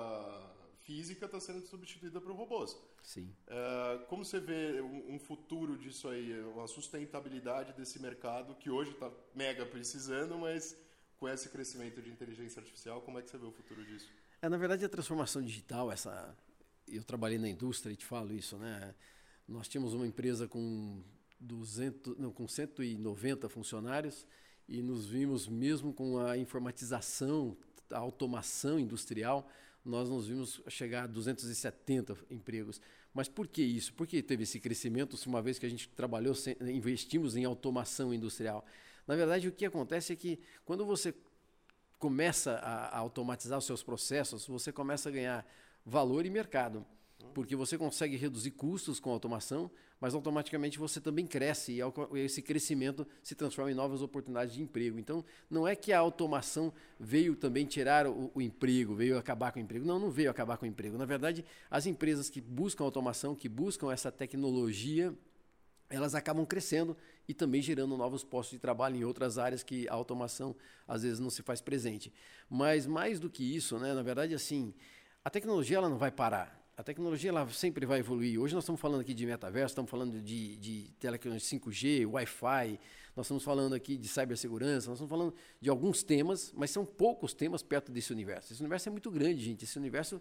física 0.81 1.25
está 1.25 1.41
sendo 1.41 1.67
substituída 1.67 2.21
por 2.21 2.33
robôs. 2.33 2.77
Sim. 3.03 3.35
Uh, 3.49 4.05
como 4.07 4.23
você 4.23 4.39
vê 4.39 4.83
um, 4.83 5.15
um, 5.15 5.19
futuro 5.19 5.79
disso 5.79 6.09
aí, 6.09 6.41
uma 6.43 6.67
sustentabilidade 6.67 7.73
desse 7.73 8.01
mercado 8.01 8.55
que 8.55 8.69
hoje 8.69 8.91
está 8.91 9.11
mega 9.35 9.65
precisando, 9.65 10.37
mas 10.39 10.77
com 11.23 11.29
esse 11.29 11.49
crescimento 11.49 12.03
de 12.03 12.11
inteligência 12.11 12.59
artificial, 12.59 13.01
como 13.01 13.17
é 13.17 13.23
que 13.23 13.31
você 13.31 13.39
vê 13.39 13.47
o 13.47 13.53
futuro 13.53 13.85
disso? 13.85 14.11
É, 14.43 14.49
na 14.49 14.57
verdade, 14.57 14.85
a 14.85 14.89
transformação 14.89 15.41
digital, 15.41 15.93
essa 15.93 16.37
eu 16.89 17.05
trabalhei 17.05 17.39
na 17.39 17.49
indústria 17.49 17.93
e 17.93 17.97
te 17.97 18.05
falo 18.05 18.35
isso, 18.35 18.59
né? 18.59 18.93
Nós 19.47 19.69
tínhamos 19.69 19.95
uma 19.95 20.05
empresa 20.05 20.49
com 20.49 21.01
200, 21.39 22.19
não, 22.19 22.33
com 22.33 22.49
190 22.49 23.49
funcionários 23.49 24.27
e 24.69 24.83
nos 24.83 25.07
vimos 25.07 25.47
mesmo 25.47 25.95
com 25.95 26.19
a 26.19 26.37
informatização, 26.37 27.57
a 27.93 27.99
automação 27.99 28.77
industrial, 28.81 29.49
nós 29.85 30.11
nos 30.11 30.27
vimos 30.27 30.61
chegar 30.67 31.05
a 31.05 31.07
270 31.07 32.19
empregos. 32.31 32.81
Mas 33.15 33.29
por 33.29 33.47
que 33.47 33.63
isso? 33.63 33.95
Por 33.95 34.09
que 34.09 34.21
teve 34.25 34.43
esse 34.43 34.59
crescimento, 34.59 35.17
uma 35.29 35.41
vez 35.41 35.57
que 35.57 35.67
a 35.67 35.71
gente 35.71 35.89
trabalhou, 35.91 36.35
investimos 36.63 37.37
em 37.37 37.45
automação 37.45 38.13
industrial? 38.13 38.67
Na 39.07 39.17
verdade, 39.17 39.49
o 39.49 39.53
que 39.53 39.65
acontece 39.65 40.13
é 40.13 40.17
que 40.17 40.39
quando 40.65 40.85
você 40.85 41.15
começa 41.99 42.55
a, 42.55 42.99
automatizar 42.99 43.59
os 43.59 43.65
seus 43.65 43.83
processos, 43.83 44.47
você 44.47 44.73
começa 44.73 45.09
a 45.09 45.13
ganhar 45.13 45.47
valor 45.85 46.27
e 46.27 46.31
mercado. 46.31 46.85
Porque 47.33 47.55
você 47.55 47.79
consegue 47.79 48.17
reduzir 48.17 48.51
custos 48.51 48.99
com 48.99 49.11
a 49.11 49.13
automação, 49.13 49.71
mas 50.01 50.13
automaticamente 50.13 50.79
você 50.79 51.01
também 51.01 51.25
cresce 51.25 51.79
e 51.79 52.19
esse 52.19 52.43
crescimento 52.43 53.07
se 53.23 53.37
transforma 53.37 53.71
em 53.71 53.75
novas 53.75 54.03
oportunidades 54.03 54.55
de 54.55 54.61
emprego. 54.61 54.99
Então, 54.99 55.25
não 55.49 55.67
é 55.67 55.77
que 55.77 55.93
a 55.93 56.01
automação 56.01 56.73
veio 56.99 57.37
também 57.37 57.65
tirar 57.65 58.09
o, 58.09 58.33
o 58.35 58.43
emprego, 58.43 58.97
veio 58.97 59.17
acabar 59.17 59.53
com 59.53 59.61
o 59.61 59.63
emprego. 59.63 59.87
Não, 59.87 60.01
não 60.01 60.11
veio 60.11 60.29
acabar 60.29 60.57
com 60.57 60.67
o 60.67 60.69
emprego. 60.69 60.99
Na 60.99 61.05
verdade, 61.05 61.45
as 61.71 61.87
empresas 61.87 62.29
que 62.29 62.41
buscam 62.41 62.83
automação, 62.83 63.37
que 63.37 63.49
buscam 63.49 63.93
essa 63.93 64.11
tecnologia, 64.11 65.15
elas 65.93 66.15
acabam 66.15 66.45
crescendo 66.47 66.97
e 67.29 67.35
também 67.35 67.61
gerando 67.61 67.97
novos 67.97 68.25
postos 68.25 68.57
de 68.57 68.59
trabalho 68.59 68.97
em 68.97 69.05
outras 69.05 69.39
áreas 69.39 69.63
que 69.63 69.87
a 69.89 69.93
automação 69.93 70.57
às 70.89 71.03
vezes 71.03 71.21
não 71.21 71.31
se 71.31 71.43
faz 71.43 71.61
presente. 71.61 72.13
Mas 72.49 72.87
mais 72.87 73.21
do 73.21 73.29
que 73.29 73.45
isso, 73.55 73.79
né, 73.79 73.93
na 73.93 74.03
verdade, 74.03 74.35
assim, 74.35 74.75
a 75.25 75.31
tecnologia 75.31 75.77
ela 75.77 75.89
não 75.89 75.99
vai 75.99 76.11
parar. 76.11 76.62
A 76.75 76.83
tecnologia 76.83 77.29
ela 77.29 77.47
sempre 77.51 77.85
vai 77.85 77.99
evoluir. 77.99 78.41
Hoje 78.41 78.55
nós 78.55 78.65
estamos 78.65 78.81
falando 78.81 79.03
aqui 79.03 79.13
de 79.13 79.27
metaverso, 79.27 79.73
estamos 79.73 79.91
falando 79.91 80.23
de, 80.23 80.57
de 80.57 80.91
telecomunicações 80.99 81.61
5G, 81.61 82.07
Wi-Fi, 82.11 82.81
nós 83.15 83.27
estamos 83.27 83.45
falando 83.45 83.75
aqui 83.75 83.99
de 83.99 84.09
cibersegurança, 84.09 84.89
nós 84.89 84.97
estamos 84.97 85.11
falando 85.11 85.35
de 85.61 85.69
alguns 85.69 86.03
temas, 86.03 86.51
mas 86.57 86.71
são 86.71 86.87
poucos 86.87 87.35
temas 87.35 87.63
perto 87.63 87.93
desse 87.93 88.11
universo. 88.11 88.55
Esse 88.55 88.63
universo 88.63 88.89
é 88.89 88.93
muito 88.93 89.11
grande, 89.11 89.45
gente. 89.45 89.65
Esse 89.65 89.79
universo 89.79 90.19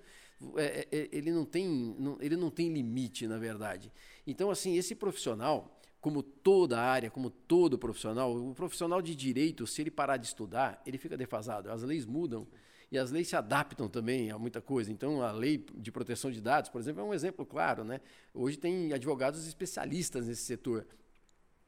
é, 0.58 0.88
é, 0.92 1.10
ele, 1.14 1.32
não 1.32 1.46
tem, 1.46 1.96
não, 1.98 2.18
ele 2.20 2.36
não 2.36 2.50
tem 2.50 2.68
limite, 2.68 3.28
na 3.28 3.38
verdade. 3.38 3.90
Então, 4.28 4.52
assim, 4.52 4.76
esse 4.76 4.94
profissional, 4.94 5.80
como 6.02 6.22
toda 6.22 6.82
área, 6.82 7.10
como 7.10 7.30
todo 7.30 7.78
profissional, 7.78 8.36
o 8.36 8.54
profissional 8.54 9.02
de 9.02 9.16
direito, 9.16 9.66
se 9.66 9.82
ele 9.82 9.90
parar 9.90 10.18
de 10.18 10.28
estudar, 10.28 10.82
ele 10.86 10.98
fica 10.98 11.16
defasado. 11.16 11.72
As 11.72 11.82
leis 11.82 12.06
mudam 12.06 12.46
e 12.92 12.98
as 12.98 13.10
leis 13.10 13.30
se 13.30 13.36
adaptam 13.36 13.88
também 13.88 14.32
a 14.32 14.38
muita 14.38 14.62
coisa. 14.62 14.92
Então, 14.92 15.22
a 15.22 15.32
lei 15.32 15.66
de 15.76 15.92
proteção 15.92 16.30
de 16.30 16.42
dados, 16.42 16.70
por 16.70 16.82
exemplo, 16.82 17.02
é 17.02 17.06
um 17.06 17.14
exemplo 17.14 17.46
claro. 17.46 17.86
Né? 17.86 18.02
Hoje 18.34 18.58
tem 18.58 18.92
advogados 18.92 19.48
especialistas 19.48 20.28
nesse 20.28 20.42
setor. 20.42 20.86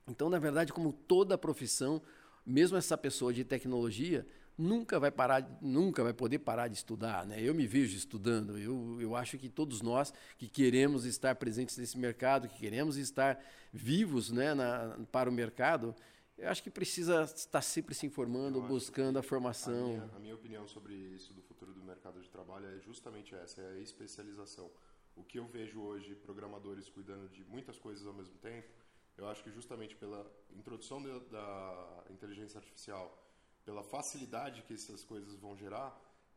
Então, 0.06 0.30
na 0.30 0.38
verdade, 0.38 0.74
como 0.74 0.92
toda 0.92 1.38
profissão, 1.38 2.02
mesmo 2.46 2.76
essa 2.76 2.98
pessoa 2.98 3.34
de 3.34 3.46
tecnologia, 3.46 4.28
nunca 4.58 5.00
vai 5.00 5.12
parar, 5.12 5.58
nunca 5.62 6.04
vai 6.04 6.14
poder 6.14 6.40
parar 6.40 6.68
de 6.68 6.76
estudar, 6.76 7.26
né? 7.26 7.38
Eu 7.40 7.56
me 7.56 7.66
vejo 7.66 7.96
estudando. 7.96 8.58
Eu, 8.58 8.98
eu 9.00 9.16
acho 9.16 9.38
que 9.38 9.48
todos 9.48 9.82
nós 9.82 10.14
que 10.38 10.50
queremos 10.50 11.06
estar 11.06 11.36
presentes 11.36 11.78
nesse 11.78 11.98
mercado, 11.98 12.50
que 12.50 12.60
queremos 12.60 12.98
estar 12.98 13.42
vivos, 13.72 14.30
né, 14.30 14.54
na, 14.54 15.00
para 15.10 15.30
o 15.30 15.34
mercado, 15.34 15.96
eu 16.44 16.50
acho 16.50 16.62
que 16.62 16.70
precisa 16.70 17.24
estar 17.24 17.62
sempre 17.62 17.96
se 17.96 18.06
informando, 18.06 18.62
buscando 18.62 19.18
a 19.18 19.24
formação. 19.24 19.86
A 19.86 19.88
minha, 19.88 20.10
a 20.16 20.20
minha, 20.20 20.36
opinião 20.36 20.68
sobre 20.68 20.94
isso 20.94 21.34
do 21.34 21.42
futuro 21.42 21.74
do 21.74 21.82
mercado 21.82 22.20
de 22.22 22.30
trabalho 22.30 22.68
é 22.68 22.80
justamente 22.82 23.34
essa, 23.34 23.62
é 23.62 23.74
a 23.74 23.80
especialização. 23.80 24.70
O 25.16 25.24
que 25.24 25.40
eu 25.40 25.46
vejo 25.46 25.82
hoje 25.82 26.16
programadores 26.16 26.90
cuidando 26.90 27.30
de 27.30 27.46
muitas 27.46 27.80
coisas 27.80 28.06
ao 28.06 28.14
mesmo 28.14 28.38
tempo, 28.40 28.68
Eu 29.16 29.28
acho 29.28 29.44
que 29.44 29.52
justamente 29.52 29.96
pela 29.96 30.26
introdução 30.52 31.00
de, 31.00 31.08
da 31.30 32.04
inteligência 32.10 32.58
artificial, 32.58 33.06
pela 33.64 33.84
facilidade 33.84 34.64
que 34.64 34.74
essas 34.74 35.04
coisas 35.04 35.36
vão 35.36 35.56
gerar, 35.56 35.90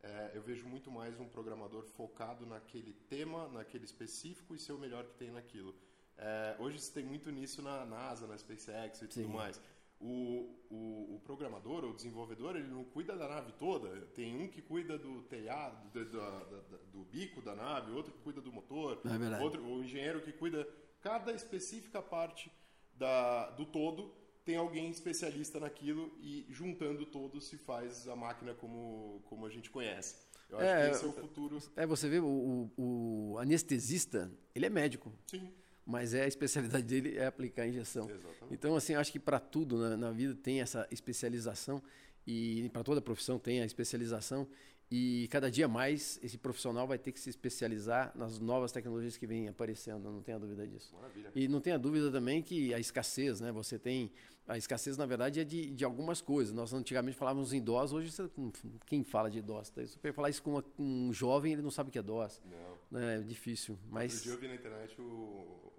é, 0.03 0.31
eu 0.35 0.43
vejo 0.43 0.65
muito 0.67 0.91
mais 0.91 1.19
um 1.19 1.27
programador 1.27 1.83
focado 1.83 2.45
naquele 2.45 2.93
tema, 3.09 3.47
naquele 3.49 3.85
específico 3.85 4.53
e 4.55 4.59
ser 4.59 4.73
o 4.73 4.77
melhor 4.77 5.05
que 5.05 5.15
tem 5.15 5.31
naquilo. 5.31 5.73
É, 6.17 6.55
hoje 6.59 6.79
se 6.79 6.93
tem 6.93 7.03
muito 7.03 7.31
nisso 7.31 7.61
na 7.61 7.85
NASA, 7.85 8.27
na 8.27 8.37
SpaceX 8.37 9.01
e 9.01 9.07
tudo 9.07 9.25
Sim. 9.25 9.33
mais. 9.33 9.59
O, 9.99 10.55
o, 10.69 11.15
o, 11.15 11.21
programador 11.23 11.83
ou 11.83 11.93
desenvolvedor 11.93 12.55
ele 12.55 12.67
não 12.67 12.83
cuida 12.83 13.15
da 13.15 13.27
nave 13.27 13.51
toda. 13.53 13.89
Tem 14.13 14.39
um 14.39 14.47
que 14.47 14.61
cuida 14.61 14.97
do 14.97 15.23
telhado, 15.23 15.89
do, 15.89 16.05
do, 16.05 16.77
do 16.91 17.03
bico 17.05 17.41
da 17.41 17.55
nave, 17.55 17.91
outro 17.91 18.13
que 18.13 18.19
cuida 18.19 18.39
do 18.39 18.51
motor, 18.53 19.01
é 19.05 19.43
outro, 19.43 19.65
o 19.65 19.83
engenheiro 19.83 20.21
que 20.21 20.31
cuida 20.31 20.67
cada 21.01 21.31
específica 21.33 22.01
parte 22.01 22.51
da, 22.93 23.49
do 23.51 23.65
todo 23.65 24.13
tem 24.47 24.55
alguém 24.55 24.89
especialista 24.89 25.59
naquilo 25.59 26.17
e 26.21 26.45
juntando 26.49 27.05
todos 27.05 27.49
se 27.49 27.57
faz 27.57 28.07
a 28.07 28.15
máquina 28.15 28.53
como, 28.53 29.21
como 29.25 29.45
a 29.45 29.49
gente 29.49 29.69
conhece. 29.69 30.15
Eu 30.49 30.57
acho 30.57 30.67
é, 30.67 30.85
que 30.85 30.95
esse 30.95 31.03
é 31.03 31.07
o 31.07 31.11
futuro. 31.11 31.57
É, 31.75 31.85
você 31.85 32.07
vê, 32.07 32.19
o, 32.19 32.71
o, 32.77 33.37
anestesista, 33.39 34.31
ele 34.55 34.65
é 34.65 34.69
médico. 34.69 35.11
Sim. 35.27 35.51
Mas 35.87 36.13
é 36.13 36.23
a 36.23 36.27
especialidade 36.27 36.83
dele 36.85 37.17
é 37.17 37.25
aplicar 37.25 37.63
a 37.63 37.67
injeção. 37.67 38.09
Exatamente. 38.09 38.35
Então, 38.51 38.75
assim, 38.75 38.93
acho 38.93 39.11
que 39.11 39.19
para 39.19 39.39
tudo 39.39 39.77
na, 39.77 39.95
na 39.95 40.11
vida 40.11 40.35
tem 40.35 40.59
essa 40.59 40.85
especialização 40.91 41.81
e 42.25 42.69
para 42.73 42.83
toda 42.83 43.01
profissão 43.01 43.39
tem 43.39 43.61
a 43.61 43.65
especialização 43.65 44.47
e 44.89 45.27
cada 45.29 45.51
dia 45.51 45.67
mais 45.67 46.17
esse 46.23 46.37
profissional 46.37 46.87
vai 46.87 46.97
ter 46.97 47.11
que 47.11 47.19
se 47.19 47.29
especializar 47.29 48.11
nas 48.15 48.39
novas 48.39 48.71
tecnologias 48.71 49.17
que 49.17 49.27
vêm 49.27 49.49
aparecendo, 49.49 50.09
não 50.09 50.21
tenha 50.21 50.39
dúvida 50.39 50.65
disso. 50.65 50.93
Maravilha. 50.95 51.31
E 51.35 51.47
não 51.47 51.59
tenha 51.59 51.77
dúvida 51.77 52.09
também 52.09 52.41
que 52.41 52.73
a 52.73 52.79
escassez, 52.79 53.41
né? 53.41 53.51
Você 53.51 53.77
tem. 53.77 54.11
A 54.47 54.57
escassez, 54.57 54.95
na 54.95 55.05
verdade, 55.05 55.41
é 55.41 55.43
de, 55.43 55.71
de 55.71 55.83
algumas 55.83 56.21
coisas. 56.21 56.53
Nós 56.53 56.71
antigamente 56.71 57.17
falávamos 57.17 57.51
em 57.51 57.61
DOS, 57.61 57.91
hoje 57.91 58.09
você, 58.09 58.29
quem 58.85 59.03
fala 59.03 59.29
de 59.29 59.41
DOS? 59.41 59.69
Tá? 59.71 59.85
Se 59.85 59.99
você 59.99 60.13
falar 60.13 60.29
isso 60.29 60.41
com 60.41 60.51
uma, 60.51 60.63
um 60.79 61.11
jovem, 61.11 61.51
ele 61.51 61.61
não 61.61 61.69
sabe 61.69 61.89
o 61.89 61.91
que 61.91 61.99
é 61.99 62.01
DOS. 62.01 62.41
Não. 62.89 62.99
É 63.01 63.19
difícil. 63.19 63.77
Mas... 63.89 64.13
Outro 64.13 64.23
dia 64.23 64.33
eu 64.33 64.39
vi 64.39 64.47
na 64.47 64.55
internet 64.55 65.01
o 65.01 65.76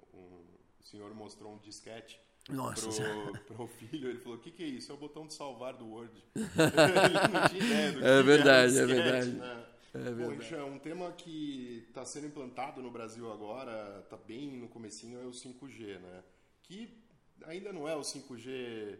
senhor 0.88 1.14
mostrou 1.14 1.54
um 1.54 1.58
disquete 1.58 2.20
nossa. 2.48 2.88
Pro, 2.90 3.40
pro 3.56 3.66
filho, 3.66 4.08
ele 4.08 4.18
falou: 4.18 4.38
o 4.38 4.40
que, 4.40 4.50
que 4.50 4.62
é 4.62 4.66
isso? 4.66 4.90
É 4.90 4.94
o 4.94 4.98
botão 4.98 5.26
de 5.26 5.34
salvar 5.34 5.74
do 5.74 5.86
Word. 5.86 6.12
ele 6.34 7.32
não 7.32 7.48
tinha 7.48 7.64
ideia 7.64 7.92
do 7.92 8.00
que 8.00 8.06
é 8.06 8.22
verdade, 8.22 8.78
é 8.78 8.86
verdade. 8.86 9.30
Né? 9.32 9.66
É 9.94 9.98
verdade. 9.98 10.54
Bom, 10.54 10.74
um 10.74 10.78
tema 10.78 11.12
que 11.12 11.84
está 11.88 12.04
sendo 12.04 12.26
implantado 12.26 12.82
no 12.82 12.90
Brasil 12.90 13.30
agora, 13.30 14.00
está 14.02 14.16
bem 14.16 14.56
no 14.56 14.68
comecinho, 14.68 15.20
é 15.20 15.24
o 15.24 15.30
5G, 15.30 15.98
né? 15.98 16.24
Que 16.62 17.02
ainda 17.44 17.72
não 17.72 17.88
é 17.88 17.94
o 17.94 18.00
5G 18.00 18.98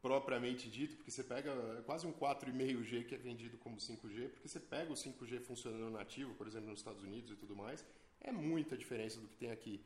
propriamente 0.00 0.70
dito, 0.70 0.96
porque 0.96 1.10
você 1.10 1.24
pega 1.24 1.50
é 1.78 1.82
quase 1.82 2.06
um 2.06 2.12
4,5G 2.12 3.06
que 3.06 3.14
é 3.14 3.18
vendido 3.18 3.56
como 3.58 3.76
5G, 3.76 4.28
porque 4.28 4.48
você 4.48 4.60
pega 4.60 4.92
o 4.92 4.94
5G 4.94 5.40
funcionando 5.40 5.90
nativo, 5.90 6.34
por 6.34 6.46
exemplo, 6.46 6.70
nos 6.70 6.78
Estados 6.78 7.02
Unidos 7.02 7.32
e 7.32 7.36
tudo 7.36 7.56
mais, 7.56 7.84
é 8.20 8.30
muita 8.30 8.76
diferença 8.76 9.20
do 9.20 9.26
que 9.26 9.36
tem 9.36 9.50
aqui. 9.50 9.84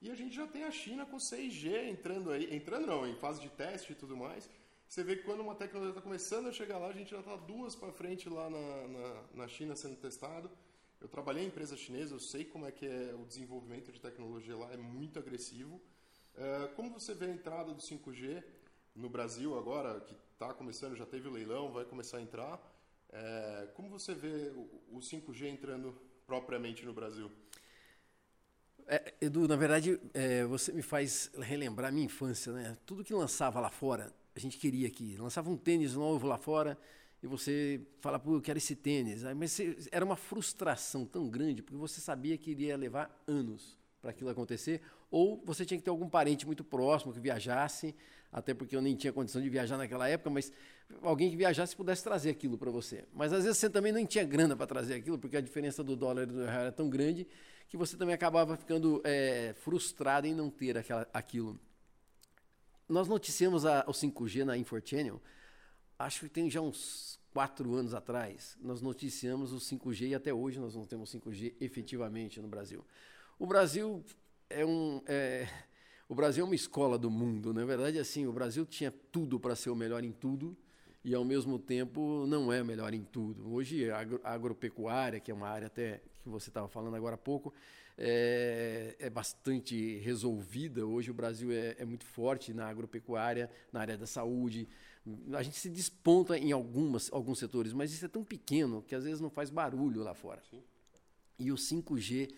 E 0.00 0.10
a 0.10 0.14
gente 0.14 0.34
já 0.34 0.46
tem 0.46 0.64
a 0.64 0.70
China 0.70 1.04
com 1.04 1.18
6G 1.18 1.88
entrando 1.88 2.30
aí, 2.30 2.54
entrando 2.54 2.86
não, 2.86 3.06
em 3.06 3.14
fase 3.16 3.40
de 3.40 3.50
teste 3.50 3.92
e 3.92 3.94
tudo 3.94 4.16
mais. 4.16 4.48
Você 4.88 5.04
vê 5.04 5.14
que 5.14 5.24
quando 5.24 5.40
uma 5.40 5.54
tecnologia 5.54 5.90
está 5.90 6.00
começando 6.00 6.48
a 6.48 6.52
chegar 6.52 6.78
lá, 6.78 6.88
a 6.88 6.92
gente 6.92 7.10
já 7.10 7.20
está 7.20 7.36
duas 7.36 7.76
para 7.76 7.92
frente 7.92 8.28
lá 8.28 8.48
na, 8.48 8.88
na, 8.88 9.22
na, 9.34 9.48
China 9.48 9.76
sendo 9.76 9.96
testado. 9.96 10.50
Eu 11.00 11.06
trabalhei 11.06 11.44
em 11.44 11.48
empresa 11.48 11.76
chinesa, 11.76 12.14
eu 12.14 12.18
sei 12.18 12.44
como 12.44 12.66
é 12.66 12.72
que 12.72 12.86
é 12.86 13.14
o 13.14 13.24
desenvolvimento 13.26 13.92
de 13.92 14.00
tecnologia 14.00 14.56
lá, 14.56 14.72
é 14.72 14.76
muito 14.76 15.18
agressivo. 15.18 15.80
É, 16.34 16.68
como 16.74 16.90
você 16.90 17.14
vê 17.14 17.26
a 17.26 17.30
entrada 17.30 17.72
do 17.72 17.80
5G 17.80 18.42
no 18.94 19.08
Brasil 19.08 19.56
agora, 19.56 20.00
que 20.00 20.16
está 20.32 20.52
começando, 20.54 20.96
já 20.96 21.06
teve 21.06 21.28
o 21.28 21.30
leilão, 21.30 21.70
vai 21.70 21.84
começar 21.84 22.16
a 22.16 22.22
entrar. 22.22 22.58
É, 23.10 23.68
como 23.74 23.90
você 23.90 24.14
vê 24.14 24.50
o 24.90 24.98
5G 24.98 25.46
entrando 25.46 25.94
propriamente 26.26 26.86
no 26.86 26.92
Brasil? 26.92 27.30
É, 28.92 29.14
Edu, 29.20 29.46
na 29.46 29.54
verdade, 29.54 30.00
é, 30.12 30.44
você 30.44 30.72
me 30.72 30.82
faz 30.82 31.30
relembrar 31.38 31.92
minha 31.92 32.06
infância, 32.06 32.52
né? 32.52 32.76
Tudo 32.84 33.04
que 33.04 33.14
lançava 33.14 33.60
lá 33.60 33.70
fora, 33.70 34.12
a 34.34 34.38
gente 34.40 34.58
queria 34.58 34.88
aqui. 34.88 35.16
Lançava 35.16 35.48
um 35.48 35.56
tênis 35.56 35.94
novo 35.94 36.26
lá 36.26 36.36
fora 36.36 36.76
e 37.22 37.26
você 37.28 37.80
fala, 38.00 38.18
pô, 38.18 38.34
eu 38.34 38.40
quero 38.40 38.58
esse 38.58 38.74
tênis. 38.74 39.22
Mas 39.36 39.52
você, 39.52 39.78
era 39.92 40.04
uma 40.04 40.16
frustração 40.16 41.06
tão 41.06 41.28
grande, 41.28 41.62
porque 41.62 41.76
você 41.76 42.00
sabia 42.00 42.36
que 42.36 42.50
iria 42.50 42.76
levar 42.76 43.16
anos 43.28 43.78
para 44.02 44.10
aquilo 44.10 44.28
acontecer, 44.28 44.80
ou 45.08 45.40
você 45.46 45.64
tinha 45.64 45.78
que 45.78 45.84
ter 45.84 45.90
algum 45.90 46.08
parente 46.08 46.44
muito 46.44 46.64
próximo 46.64 47.12
que 47.12 47.20
viajasse, 47.20 47.94
até 48.32 48.52
porque 48.54 48.74
eu 48.74 48.82
nem 48.82 48.96
tinha 48.96 49.12
condição 49.12 49.40
de 49.40 49.48
viajar 49.48 49.76
naquela 49.76 50.08
época, 50.08 50.30
mas 50.30 50.52
alguém 51.00 51.30
que 51.30 51.36
viajasse 51.36 51.76
pudesse 51.76 52.02
trazer 52.02 52.30
aquilo 52.30 52.58
para 52.58 52.72
você. 52.72 53.04
Mas 53.12 53.32
às 53.32 53.44
vezes 53.44 53.58
você 53.58 53.70
também 53.70 53.92
nem 53.92 54.04
tinha 54.04 54.24
grana 54.24 54.56
para 54.56 54.66
trazer 54.66 54.94
aquilo, 54.94 55.16
porque 55.16 55.36
a 55.36 55.40
diferença 55.40 55.84
do 55.84 55.94
dólar 55.94 56.24
e 56.24 56.26
do 56.26 56.44
real 56.44 56.62
era 56.62 56.72
tão 56.72 56.90
grande 56.90 57.24
que 57.70 57.76
você 57.76 57.96
também 57.96 58.12
acabava 58.12 58.56
ficando 58.56 59.00
é, 59.04 59.54
frustrado 59.60 60.26
em 60.26 60.34
não 60.34 60.50
ter 60.50 60.76
aquela, 60.76 61.08
aquilo. 61.14 61.58
Nós 62.88 63.06
noticiamos 63.06 63.64
a, 63.64 63.84
o 63.86 63.92
5G 63.92 64.42
na 64.44 64.58
Infochannel, 64.58 65.22
acho 65.96 66.22
que 66.22 66.28
tem 66.28 66.50
já 66.50 66.60
uns 66.60 67.20
quatro 67.32 67.72
anos 67.76 67.94
atrás, 67.94 68.58
nós 68.60 68.82
noticiamos 68.82 69.52
o 69.52 69.58
5G 69.58 70.08
e 70.08 70.14
até 70.16 70.34
hoje 70.34 70.58
nós 70.58 70.74
não 70.74 70.84
temos 70.84 71.14
5G 71.14 71.54
efetivamente 71.60 72.40
no 72.40 72.48
Brasil. 72.48 72.84
O 73.38 73.46
Brasil 73.46 74.04
é 74.50 74.66
um... 74.66 75.00
É, 75.06 75.48
o 76.08 76.14
Brasil 76.14 76.42
é 76.42 76.44
uma 76.44 76.56
escola 76.56 76.98
do 76.98 77.08
mundo, 77.08 77.54
na 77.54 77.64
verdade, 77.64 78.00
assim, 78.00 78.26
o 78.26 78.32
Brasil 78.32 78.66
tinha 78.66 78.90
tudo 78.90 79.38
para 79.38 79.54
ser 79.54 79.70
o 79.70 79.76
melhor 79.76 80.02
em 80.02 80.10
tudo 80.10 80.56
e, 81.04 81.14
ao 81.14 81.24
mesmo 81.24 81.56
tempo, 81.56 82.26
não 82.26 82.52
é 82.52 82.60
o 82.60 82.64
melhor 82.64 82.92
em 82.92 83.04
tudo. 83.04 83.48
Hoje, 83.54 83.88
a 83.92 84.04
agropecuária, 84.24 85.20
que 85.20 85.30
é 85.30 85.34
uma 85.34 85.48
área 85.48 85.68
até 85.68 86.02
que 86.22 86.28
você 86.28 86.50
estava 86.50 86.68
falando 86.68 86.94
agora 86.96 87.14
há 87.14 87.18
pouco, 87.18 87.52
é, 87.96 88.96
é, 88.98 89.10
bastante 89.10 89.98
resolvida. 89.98 90.86
Hoje 90.86 91.10
o 91.10 91.14
Brasil 91.14 91.52
é, 91.52 91.76
é, 91.78 91.84
muito 91.84 92.04
forte 92.04 92.52
na 92.52 92.66
agropecuária, 92.66 93.50
na 93.72 93.80
área 93.80 93.96
da 93.96 94.06
saúde. 94.06 94.68
A 95.32 95.42
gente 95.42 95.58
se 95.58 95.68
desponta 95.68 96.38
em 96.38 96.52
algumas, 96.52 97.12
alguns 97.12 97.38
setores, 97.38 97.72
mas 97.72 97.92
isso 97.92 98.04
é 98.04 98.08
tão 98.08 98.24
pequeno 98.24 98.82
que 98.82 98.94
às 98.94 99.04
vezes 99.04 99.20
não 99.20 99.30
faz 99.30 99.50
barulho 99.50 100.02
lá 100.02 100.14
fora. 100.14 100.42
Sim. 100.50 100.62
E 101.38 101.50
o 101.50 101.56
5G 101.56 102.30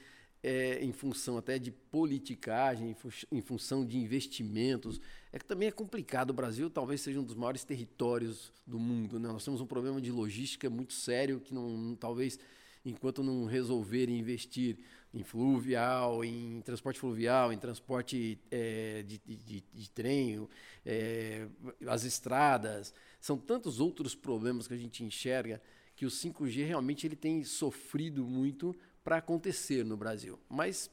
é, 0.43 0.85
em 0.85 0.93
função 0.93 1.39
até 1.39 1.59
de 1.59 1.71
politicagem, 1.71 2.97
em, 3.31 3.41
função 3.41 3.87
de 3.87 3.97
investimentos. 3.97 5.01
É 5.33 5.39
que 5.39 5.45
também 5.45 5.69
é 5.69 5.71
complicado. 5.71 6.31
O 6.31 6.35
Brasil 6.35 6.69
talvez 6.69 7.01
seja 7.01 7.21
um 7.21 7.25
dos 7.25 7.37
maiores 7.37 7.65
territórios 7.65 8.53
do 8.67 8.79
mundo. 8.79 9.21
Né? 9.21 9.29
Nós 9.29 9.45
temos 9.45 9.61
um 9.61 9.67
problema 9.67 10.01
de 10.01 10.11
logística 10.11 10.69
muito 10.69 10.93
sério 10.93 11.41
que 11.41 11.55
não, 11.55 11.97
talvez 11.99 12.39
enquanto 12.85 13.23
não 13.23 13.45
resolverem 13.45 14.19
investir 14.19 14.79
em 15.15 15.23
fluvial, 15.23 16.25
em 16.25 16.61
transporte 16.63 16.99
fluvial, 16.99 17.53
em 17.53 17.59
transporte 17.59 18.39
é, 18.51 19.03
de, 19.03 19.19
de, 19.19 19.63
de, 19.73 19.91
trem, 19.91 20.49
é, 20.85 21.47
as 21.87 22.05
estradas, 22.05 22.95
são 23.21 23.37
tantos 23.37 23.79
outros 23.79 24.15
problemas 24.15 24.67
que 24.67 24.75
a 24.75 24.79
gente 24.79 25.05
enxerga 25.05 25.61
que 25.95 26.07
o 26.07 26.11
5G 26.11 26.67
realmente 26.67 27.07
ele 27.07 27.15
tem 27.15 27.45
sofrido 27.45 28.25
muito 28.25 28.75
para 29.05 29.19
acontecer 29.19 29.85
no 29.85 29.97
Brasil. 29.97 30.39
Mas 30.49 30.91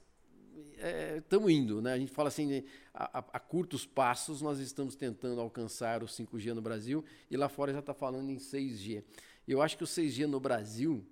estamos 1.17 1.49
é, 1.49 1.53
indo, 1.53 1.81
né? 1.81 1.93
A 1.93 1.97
gente 1.97 2.11
fala 2.11 2.27
assim, 2.27 2.63
a, 2.93 3.19
a, 3.19 3.25
a, 3.33 3.39
curtos 3.39 3.85
passos 3.85 4.41
nós 4.41 4.59
estamos 4.59 4.95
tentando 4.95 5.39
alcançar 5.39 6.03
o 6.03 6.07
5G 6.07 6.53
no 6.53 6.61
Brasil 6.61 7.03
e 7.31 7.37
lá 7.37 7.47
fora 7.47 7.71
já 7.71 7.79
está 7.79 7.93
falando 7.93 8.29
em 8.29 8.37
6G. 8.37 9.03
Eu 9.47 9.61
acho 9.61 9.77
que 9.77 9.83
o 9.83 9.87
6G 9.87 10.25
no 10.25 10.39
Brasil 10.39 11.05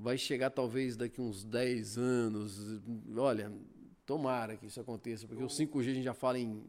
vai 0.00 0.16
chegar 0.16 0.50
talvez 0.50 0.96
daqui 0.96 1.20
uns 1.20 1.44
10 1.44 1.98
anos. 1.98 2.80
Olha, 3.16 3.52
tomara 4.06 4.56
que 4.56 4.66
isso 4.66 4.80
aconteça, 4.80 5.26
porque 5.26 5.42
o 5.42 5.46
5G 5.46 5.80
a 5.80 5.94
gente 5.94 6.02
já 6.02 6.14
fala 6.14 6.38
em. 6.38 6.64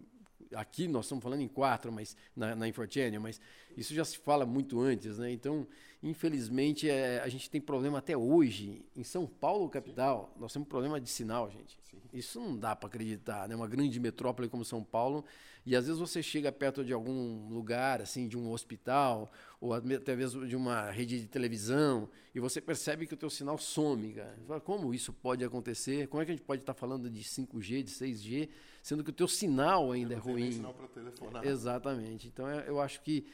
Aqui 0.54 0.86
nós 0.88 1.06
estamos 1.06 1.24
falando 1.24 1.41
em 1.41 1.48
4, 1.48 1.91
mas 1.91 2.15
na, 2.36 2.54
na 2.56 2.67
Infochannel, 2.67 3.22
mas 3.22 3.39
isso 3.78 3.94
já 3.94 4.04
se 4.04 4.17
fala 4.17 4.46
muito 4.46 4.82
antes, 4.82 5.17
né? 5.17 5.32
Então, 5.32 5.65
infelizmente, 6.04 6.90
é, 6.90 7.22
a 7.22 7.30
gente 7.30 7.50
tem 7.50 7.62
problema 7.62 8.00
até 8.00 8.18
hoje. 8.18 8.84
Em 8.96 9.04
São 9.04 9.28
Paulo, 9.28 9.70
capital, 9.70 10.32
Sim. 10.34 10.42
nós 10.42 10.54
temos 10.54 10.68
problema 10.68 11.00
de 11.00 11.10
sinal, 11.10 11.50
gente. 11.50 11.78
Sim. 11.84 11.98
Isso 12.14 12.40
não 12.40 12.58
dá 12.58 12.76
para 12.76 12.88
acreditar, 12.88 13.48
né? 13.48 13.56
Uma 13.56 13.68
grande 13.68 14.00
metrópole 14.00 14.50
como 14.50 14.66
São 14.66 14.84
Paulo, 14.84 15.24
e 15.66 15.76
às 15.76 15.86
vezes 15.86 16.00
você 16.00 16.24
chega 16.24 16.52
perto 16.52 16.84
de 16.84 16.92
algum 16.92 17.48
lugar, 17.50 18.02
assim, 18.02 18.28
de 18.28 18.38
um 18.38 18.52
hospital, 18.52 19.32
ou 19.60 19.74
até 19.74 20.16
mesmo 20.16 20.48
de 20.48 20.56
uma 20.56 20.90
rede 20.90 21.20
de 21.22 21.28
televisão, 21.28 22.10
e 22.34 22.40
você 22.40 22.60
percebe 22.60 23.06
que 23.06 23.14
o 23.14 23.18
teu 23.18 23.30
sinal 23.30 23.58
some, 23.58 24.14
cara. 24.14 24.36
Fala, 24.48 24.60
como 24.60 24.94
isso 24.94 25.14
pode 25.14 25.44
acontecer? 25.44 26.08
Como 26.08 26.22
é 26.22 26.26
que 26.26 26.32
a 26.32 26.36
gente 26.36 26.46
pode 26.46 26.64
estar 26.64 26.74
falando 26.74 27.10
de 27.10 27.24
5G, 27.24 27.84
de 27.84 27.92
6G, 27.92 28.50
sendo 28.82 29.04
que 29.04 29.12
o 29.12 29.14
teu 29.14 29.28
sinal 29.28 29.92
ainda 29.92 30.16
é 30.16 30.18
ruim? 30.18 30.52
Sinal 30.52 30.74
para 30.74 30.88
telefonar. 30.88 31.46
Exatamente. 31.46 32.28
Então 32.28 32.50
eu 32.50 32.82
acho 32.82 33.02
que 33.02 33.26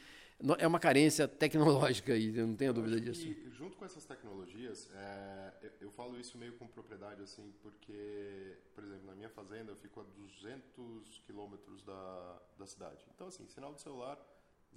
é 0.59 0.67
uma 0.67 0.79
carência 0.79 1.27
tecnológica 1.27 2.13
aí, 2.13 2.35
eu 2.37 2.45
não 2.45 2.55
tenho 2.55 2.73
dúvida 2.73 3.01
disso. 3.01 3.27
E, 3.27 3.49
junto 3.51 3.75
com 3.75 3.85
essas 3.85 4.05
tecnologias, 4.05 4.89
é, 4.93 5.53
eu, 5.63 5.71
eu, 5.81 5.91
falo 5.91 6.19
isso 6.19 6.37
meio 6.37 6.53
com 6.53 6.67
propriedade, 6.67 7.21
assim, 7.23 7.53
porque, 7.61 8.57
por 8.75 8.83
exemplo, 8.83 9.07
na 9.07 9.15
minha 9.15 9.29
fazenda 9.29 9.71
eu 9.71 9.75
fico 9.75 9.99
a 9.99 10.03
200 10.03 11.19
quilômetros 11.25 11.83
da, 11.83 12.41
da 12.57 12.67
cidade. 12.67 13.03
Então, 13.15 13.27
assim, 13.27 13.47
sinal 13.47 13.73
de 13.73 13.81
celular, 13.81 14.19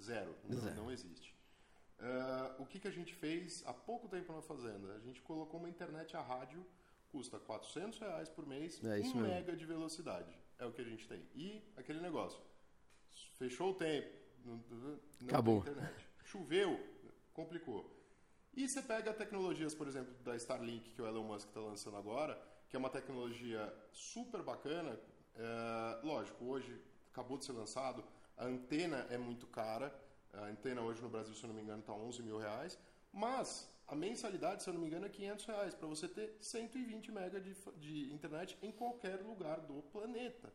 zero, 0.00 0.34
não, 0.48 0.74
não 0.74 0.90
existe. 0.90 1.34
Uh, 1.98 2.62
o 2.62 2.66
que, 2.66 2.80
que 2.80 2.88
a 2.88 2.90
gente 2.90 3.14
fez 3.14 3.62
há 3.66 3.74
pouco 3.74 4.08
tempo 4.08 4.32
na 4.32 4.40
fazenda? 4.40 4.94
A 4.94 5.00
gente 5.00 5.20
colocou 5.20 5.60
uma 5.60 5.68
internet 5.68 6.16
a 6.16 6.22
rádio, 6.22 6.64
custa 7.10 7.38
400 7.38 7.98
reais 7.98 8.28
por 8.30 8.46
mês, 8.46 8.82
é 8.82 9.00
1 9.00 9.14
mega 9.16 9.54
de 9.54 9.66
velocidade. 9.66 10.32
É 10.58 10.64
o 10.64 10.72
que 10.72 10.80
a 10.80 10.84
gente 10.84 11.06
tem. 11.06 11.22
E 11.34 11.62
aquele 11.76 12.00
negócio, 12.00 12.40
fechou 13.36 13.72
o 13.72 13.74
tempo, 13.74 14.08
não, 14.44 14.56
não 15.20 15.28
Acabou. 15.28 15.58
internet. 15.58 16.08
Choveu, 16.24 16.80
complicou. 17.32 17.90
E 18.54 18.68
você 18.68 18.82
pega 18.82 19.12
tecnologias, 19.12 19.74
por 19.74 19.86
exemplo, 19.86 20.12
da 20.24 20.36
Starlink, 20.36 20.90
que 20.90 21.00
o 21.02 21.06
Elon 21.06 21.24
Musk 21.24 21.48
está 21.48 21.60
lançando 21.60 21.96
agora, 21.96 22.40
que 22.68 22.76
é 22.76 22.78
uma 22.78 22.90
tecnologia 22.90 23.72
super 23.92 24.42
bacana. 24.42 24.98
É, 25.36 26.00
lógico, 26.04 26.44
hoje 26.44 26.80
acabou 27.12 27.38
de 27.38 27.44
ser 27.44 27.52
lançado, 27.52 28.04
a 28.36 28.44
antena 28.44 29.06
é 29.10 29.18
muito 29.18 29.46
cara. 29.46 29.94
A 30.32 30.44
antena 30.44 30.80
hoje 30.80 31.02
no 31.02 31.08
Brasil, 31.08 31.34
se 31.34 31.42
eu 31.42 31.48
não 31.48 31.54
me 31.54 31.62
engano, 31.62 31.80
está 31.80 31.92
11 31.92 32.22
mil 32.22 32.38
reais. 32.38 32.78
Mas 33.12 33.68
a 33.86 33.94
mensalidade, 33.94 34.62
se 34.62 34.68
eu 34.68 34.74
não 34.74 34.80
me 34.80 34.86
engano, 34.86 35.06
é 35.06 35.08
500 35.08 35.44
reais 35.46 35.74
para 35.74 35.88
você 35.88 36.06
ter 36.06 36.36
120 36.40 37.10
mega 37.10 37.40
de, 37.40 37.54
de, 37.76 38.12
internet 38.12 38.56
em 38.62 38.70
qualquer 38.70 39.20
lugar 39.20 39.60
do 39.60 39.82
planeta. 39.90 40.52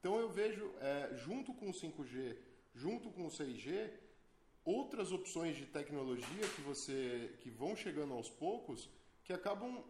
Então 0.00 0.18
eu 0.18 0.28
vejo, 0.28 0.72
é, 0.80 1.14
junto 1.16 1.54
com 1.54 1.70
o 1.70 1.72
5G 1.72 2.36
junto 2.74 3.10
com 3.10 3.26
o 3.26 3.30
6G, 3.30 3.90
outras 4.64 5.12
opções 5.12 5.56
de 5.56 5.66
tecnologia 5.66 6.48
que 6.54 6.60
você 6.62 7.34
que 7.40 7.50
vão 7.50 7.74
chegando 7.74 8.14
aos 8.14 8.30
poucos, 8.30 8.88
que 9.24 9.32
acabam 9.32 9.84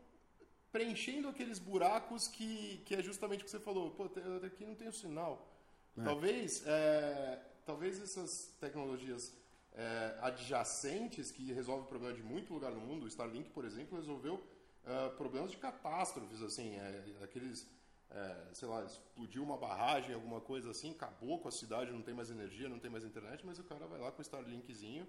preenchendo 0.71 1.29
aqueles 1.29 1.59
buracos 1.59 2.27
que, 2.27 2.83
que 2.87 2.95
é 2.95 3.03
justamente 3.03 3.43
o 3.43 3.45
que 3.45 3.51
você 3.51 3.61
falou. 3.61 3.91
Pô, 3.91 4.05
aqui 4.45 4.65
não 4.65 4.75
tem 4.75 4.89
o 4.89 4.93
sinal. 4.93 5.49
É. 5.97 6.03
Talvez, 6.03 6.67
é, 6.67 7.43
talvez 7.67 8.01
essas 8.01 8.55
tecnologias 8.59 9.35
é, 9.75 10.17
adjacentes 10.21 11.31
que 11.31 11.53
resolvem 11.53 11.85
o 11.85 11.89
problema 11.89 12.15
de 12.15 12.23
muito 12.23 12.53
lugar 12.53 12.73
no 12.73 12.81
mundo, 12.81 13.05
o 13.05 13.09
Starlink, 13.09 13.51
por 13.51 13.65
exemplo, 13.65 13.99
resolveu 13.99 14.35
uh, 14.35 15.15
problemas 15.17 15.51
de 15.51 15.57
catástrofes, 15.57 16.43
assim, 16.43 16.75
é, 16.77 17.05
aqueles 17.23 17.69
é, 18.15 18.55
sei 18.55 18.69
lá, 18.69 18.85
explodiu 18.85 19.43
uma 19.43 19.57
barragem, 19.57 20.15
alguma 20.15 20.41
coisa 20.41 20.71
assim, 20.71 20.91
acabou 20.91 21.39
com 21.39 21.49
a 21.49 21.51
cidade, 21.51 21.91
não 21.91 22.03
tem 22.03 22.15
mais 22.15 22.31
energia, 22.31 22.69
não 22.69 22.79
tem 22.79 22.91
mais 22.91 23.05
internet, 23.05 23.45
mas 23.45 23.59
o 23.59 23.65
cara 23.65 23.87
vai 23.87 23.99
lá 23.99 24.13
com 24.13 24.19
o 24.19 24.23
Starlinkzinho, 24.23 25.09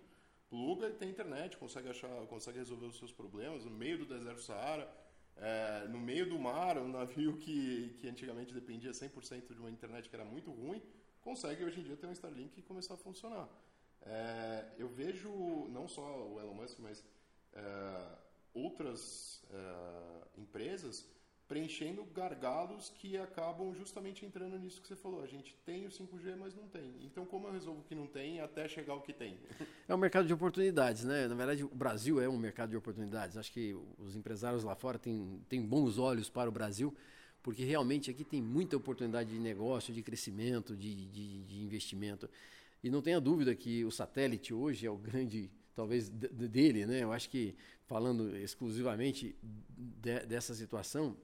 pluga 0.49 0.87
e 0.87 0.93
tem 0.93 1.09
internet, 1.09 1.57
consegue 1.57 1.89
achar, 1.89 2.09
consegue 2.27 2.59
resolver 2.59 2.85
os 2.85 2.97
seus 2.97 3.11
problemas 3.11 3.65
no 3.65 3.71
meio 3.71 3.97
do 3.97 4.05
deserto 4.05 4.41
Saara, 4.41 4.89
é, 5.35 5.87
no 5.89 5.99
meio 5.99 6.29
do 6.29 6.39
mar, 6.39 6.77
um 6.77 6.87
navio 6.87 7.37
que, 7.37 7.97
que 7.99 8.07
antigamente 8.07 8.53
dependia 8.53 8.91
100% 8.91 9.53
de 9.53 9.59
uma 9.59 9.69
internet 9.69 10.09
que 10.09 10.15
era 10.15 10.23
muito 10.23 10.51
ruim, 10.51 10.81
consegue 11.21 11.65
hoje 11.65 11.81
em 11.81 11.83
dia 11.83 11.97
ter 11.97 12.07
um 12.07 12.11
Starlink 12.11 12.57
e 12.57 12.63
começar 12.63 12.93
a 12.93 12.97
funcionar. 12.97 13.49
É, 14.05 14.65
eu 14.77 14.87
vejo 14.87 15.67
não 15.69 15.87
só 15.87 16.27
o 16.27 16.39
Elon 16.39 16.53
Musk, 16.53 16.79
mas 16.79 17.03
é, 17.53 18.17
outras 18.53 19.43
é, 19.49 20.39
empresas 20.39 21.09
preenchendo 21.47 22.03
gargalos 22.05 22.89
que 22.89 23.17
acabam 23.17 23.73
justamente 23.75 24.25
entrando 24.25 24.57
nisso 24.57 24.81
que 24.81 24.87
você 24.87 24.95
falou. 24.95 25.21
A 25.23 25.27
gente 25.27 25.55
tem 25.65 25.85
o 25.85 25.89
5G, 25.89 26.35
mas 26.37 26.55
não 26.55 26.67
tem. 26.67 26.95
Então, 27.01 27.25
como 27.25 27.47
eu 27.47 27.51
resolvo 27.51 27.81
o 27.81 27.83
que 27.83 27.93
não 27.93 28.07
tem 28.07 28.39
até 28.39 28.67
chegar 28.67 28.93
ao 28.93 29.01
que 29.01 29.13
tem? 29.13 29.37
É 29.87 29.93
um 29.93 29.97
mercado 29.97 30.25
de 30.25 30.33
oportunidades, 30.33 31.03
né? 31.03 31.27
Na 31.27 31.35
verdade, 31.35 31.63
o 31.63 31.67
Brasil 31.67 32.21
é 32.21 32.29
um 32.29 32.37
mercado 32.37 32.69
de 32.69 32.77
oportunidades. 32.77 33.35
Acho 33.35 33.51
que 33.51 33.75
os 33.97 34.15
empresários 34.15 34.63
lá 34.63 34.75
fora 34.75 34.97
têm, 34.97 35.41
têm 35.49 35.61
bons 35.61 35.97
olhos 35.97 36.29
para 36.29 36.49
o 36.49 36.53
Brasil, 36.53 36.95
porque 37.41 37.65
realmente 37.65 38.09
aqui 38.09 38.23
tem 38.23 38.41
muita 38.41 38.77
oportunidade 38.77 39.29
de 39.29 39.39
negócio, 39.39 39.93
de 39.93 40.01
crescimento, 40.01 40.75
de, 40.75 41.05
de, 41.07 41.43
de 41.43 41.61
investimento. 41.61 42.29
E 42.81 42.89
não 42.89 43.01
tenha 43.01 43.19
dúvida 43.19 43.53
que 43.53 43.83
o 43.83 43.91
satélite 43.91 44.53
hoje 44.53 44.87
é 44.87 44.89
o 44.89 44.97
grande 44.97 45.51
talvez 45.75 46.09
dele, 46.09 46.85
né? 46.85 47.03
Eu 47.03 47.11
acho 47.11 47.29
que 47.29 47.55
falando 47.85 48.35
exclusivamente 48.37 49.35
de, 49.41 50.19
dessa 50.25 50.53
situação, 50.53 51.17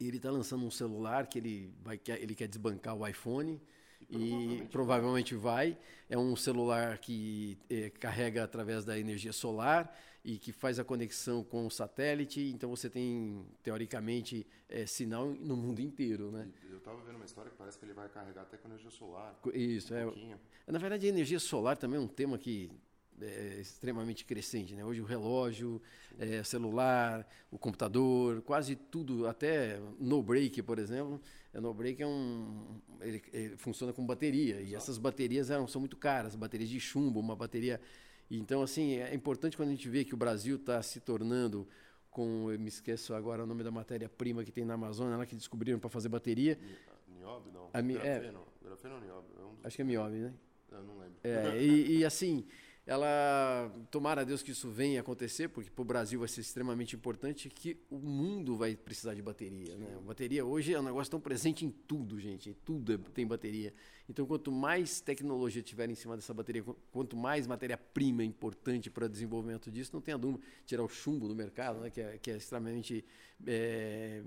ele 0.00 0.16
está 0.16 0.30
lançando 0.30 0.64
um 0.64 0.70
celular 0.70 1.26
que 1.26 1.38
ele, 1.38 1.72
vai, 1.82 2.00
ele 2.20 2.34
quer 2.34 2.48
desbancar 2.48 2.96
o 2.96 3.06
iPhone 3.06 3.60
e 4.02 4.06
provavelmente, 4.06 4.62
e 4.62 4.68
provavelmente 4.68 5.34
vai. 5.34 5.78
É 6.08 6.18
um 6.18 6.36
celular 6.36 6.98
que 6.98 7.58
é, 7.70 7.90
carrega 7.90 8.44
através 8.44 8.84
da 8.84 8.98
energia 8.98 9.32
solar 9.32 9.96
e 10.24 10.38
que 10.38 10.52
faz 10.52 10.78
a 10.78 10.84
conexão 10.84 11.44
com 11.44 11.66
o 11.66 11.70
satélite. 11.70 12.40
Então 12.40 12.70
você 12.70 12.88
tem, 12.88 13.44
teoricamente, 13.62 14.46
é, 14.68 14.86
sinal 14.86 15.26
no 15.26 15.56
mundo 15.56 15.80
inteiro. 15.80 16.30
Né? 16.30 16.48
Eu 16.70 16.78
estava 16.78 17.00
vendo 17.02 17.16
uma 17.16 17.24
história 17.24 17.50
que 17.50 17.56
parece 17.56 17.78
que 17.78 17.84
ele 17.84 17.92
vai 17.94 18.08
carregar 18.08 18.42
até 18.42 18.56
com 18.56 18.68
energia 18.68 18.90
solar. 18.90 19.38
Isso, 19.52 19.94
um 19.94 20.32
é. 20.66 20.72
Na 20.72 20.78
verdade, 20.78 21.06
a 21.06 21.08
energia 21.08 21.38
solar 21.38 21.76
também 21.76 21.98
é 21.98 22.02
um 22.02 22.08
tema 22.08 22.38
que 22.38 22.70
é, 23.20 23.58
extremamente 23.60 24.24
crescente. 24.24 24.74
Né? 24.74 24.84
Hoje 24.84 25.00
o 25.00 25.04
relógio, 25.04 25.80
é, 26.18 26.42
celular, 26.42 27.26
o 27.50 27.58
computador, 27.58 28.42
quase 28.42 28.76
tudo, 28.76 29.26
até 29.26 29.80
no 29.98 30.22
break, 30.22 30.62
por 30.62 30.78
exemplo. 30.78 31.20
É, 31.52 31.60
no 31.60 31.72
break 31.72 32.02
é 32.02 32.06
um, 32.06 32.80
ele, 33.00 33.22
ele 33.32 33.56
funciona 33.56 33.92
com 33.92 34.04
bateria 34.04 34.60
e 34.60 34.74
essas 34.74 34.98
baterias 34.98 35.50
eram, 35.50 35.66
são 35.68 35.80
muito 35.80 35.96
caras, 35.96 36.34
baterias 36.34 36.68
de 36.68 36.80
chumbo, 36.80 37.20
uma 37.20 37.36
bateria. 37.36 37.80
Então 38.30 38.62
assim 38.62 38.94
é 38.94 39.14
importante 39.14 39.56
quando 39.56 39.68
a 39.68 39.72
gente 39.72 39.88
vê 39.88 40.04
que 40.04 40.14
o 40.14 40.16
Brasil 40.16 40.56
está 40.56 40.82
se 40.82 41.00
tornando 41.00 41.68
com, 42.10 42.50
eu 42.50 42.58
me 42.58 42.68
esqueço 42.68 43.12
agora 43.12 43.42
o 43.42 43.46
nome 43.46 43.64
da 43.64 43.70
matéria-prima 43.70 44.44
que 44.44 44.52
tem 44.52 44.64
na 44.64 44.74
Amazônia, 44.74 45.16
lá 45.16 45.26
que 45.26 45.34
descobriram 45.34 45.78
para 45.78 45.90
fazer 45.90 46.08
bateria. 46.08 46.58
Niobe, 47.08 47.50
não. 47.50 47.68
A 47.72 47.82
mi, 47.82 47.94
grafeno, 47.94 48.46
é, 48.62 48.64
grafeno 48.64 48.94
ou 48.94 49.00
niobe? 49.00 49.28
É 49.38 49.42
um 49.42 49.54
dos... 49.54 49.66
Acho 49.66 49.76
que 49.76 49.82
é 49.82 49.84
niobe, 49.84 50.16
né? 50.16 50.32
Eu 50.70 50.82
não 50.82 50.98
lembro. 50.98 51.16
É, 51.24 51.62
e, 51.62 51.98
e 51.98 52.04
assim, 52.04 52.46
ela 52.86 53.72
tomara 53.90 54.20
a 54.20 54.24
Deus 54.24 54.42
que 54.42 54.50
isso 54.50 54.68
venha 54.68 55.00
acontecer, 55.00 55.48
porque 55.48 55.70
para 55.70 55.80
o 55.80 55.84
Brasil 55.86 56.18
vai 56.18 56.28
ser 56.28 56.42
extremamente 56.42 56.94
importante 56.94 57.48
que 57.48 57.78
o 57.88 57.96
mundo 57.98 58.56
vai 58.56 58.76
precisar 58.76 59.14
de 59.14 59.22
bateria. 59.22 59.74
Né? 59.74 59.96
Bateria 60.04 60.44
hoje 60.44 60.74
é 60.74 60.78
um 60.78 60.82
negócio 60.82 61.10
tão 61.10 61.18
presente 61.18 61.64
em 61.64 61.70
tudo, 61.70 62.20
gente. 62.20 62.54
tudo 62.62 62.92
é, 62.92 62.98
tem 63.14 63.26
bateria. 63.26 63.72
Então, 64.06 64.26
quanto 64.26 64.52
mais 64.52 65.00
tecnologia 65.00 65.62
tiver 65.62 65.88
em 65.88 65.94
cima 65.94 66.14
dessa 66.14 66.34
bateria, 66.34 66.62
quanto 66.92 67.16
mais 67.16 67.46
matéria-prima 67.46 68.20
é 68.20 68.26
importante 68.26 68.90
para 68.90 69.06
o 69.06 69.08
desenvolvimento 69.08 69.70
disso, 69.70 69.90
não 69.94 70.02
tenha 70.02 70.18
dúvida. 70.18 70.44
Tirar 70.66 70.82
o 70.82 70.88
chumbo 70.88 71.26
do 71.26 71.34
mercado, 71.34 71.80
né? 71.80 71.88
que, 71.88 72.02
é, 72.02 72.18
que 72.18 72.30
é 72.30 72.36
extremamente. 72.36 73.02
É, 73.46 74.22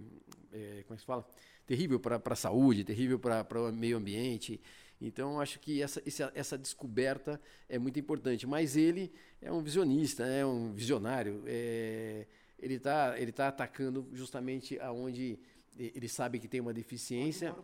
como 0.52 0.94
é 0.94 0.96
que 0.96 1.00
se 1.02 1.06
fala? 1.06 1.28
Terrível 1.68 2.00
para 2.00 2.20
a 2.26 2.36
saúde, 2.36 2.84
terrível 2.84 3.20
para 3.20 3.62
o 3.62 3.72
meio 3.72 3.98
ambiente. 3.98 4.60
Então, 5.00 5.40
acho 5.40 5.60
que 5.60 5.82
essa, 5.82 6.02
essa 6.34 6.58
descoberta 6.58 7.40
é 7.70 7.78
muito 7.78 8.00
importante. 8.00 8.48
Mas 8.48 8.76
ele 8.76 9.12
é 9.42 9.52
um 9.52 9.62
visionista, 9.62 10.26
é 10.26 10.46
um 10.46 10.74
visionário. 10.74 11.44
É, 11.46 12.26
ele 12.58 12.76
está 12.76 13.20
ele 13.20 13.32
tá 13.32 13.48
atacando 13.48 14.08
justamente 14.14 14.80
aonde 14.80 15.40
ele 15.78 16.10
sabe 16.10 16.40
que 16.40 16.48
tem 16.48 16.60
uma 16.60 16.74
deficiência. 16.74 17.56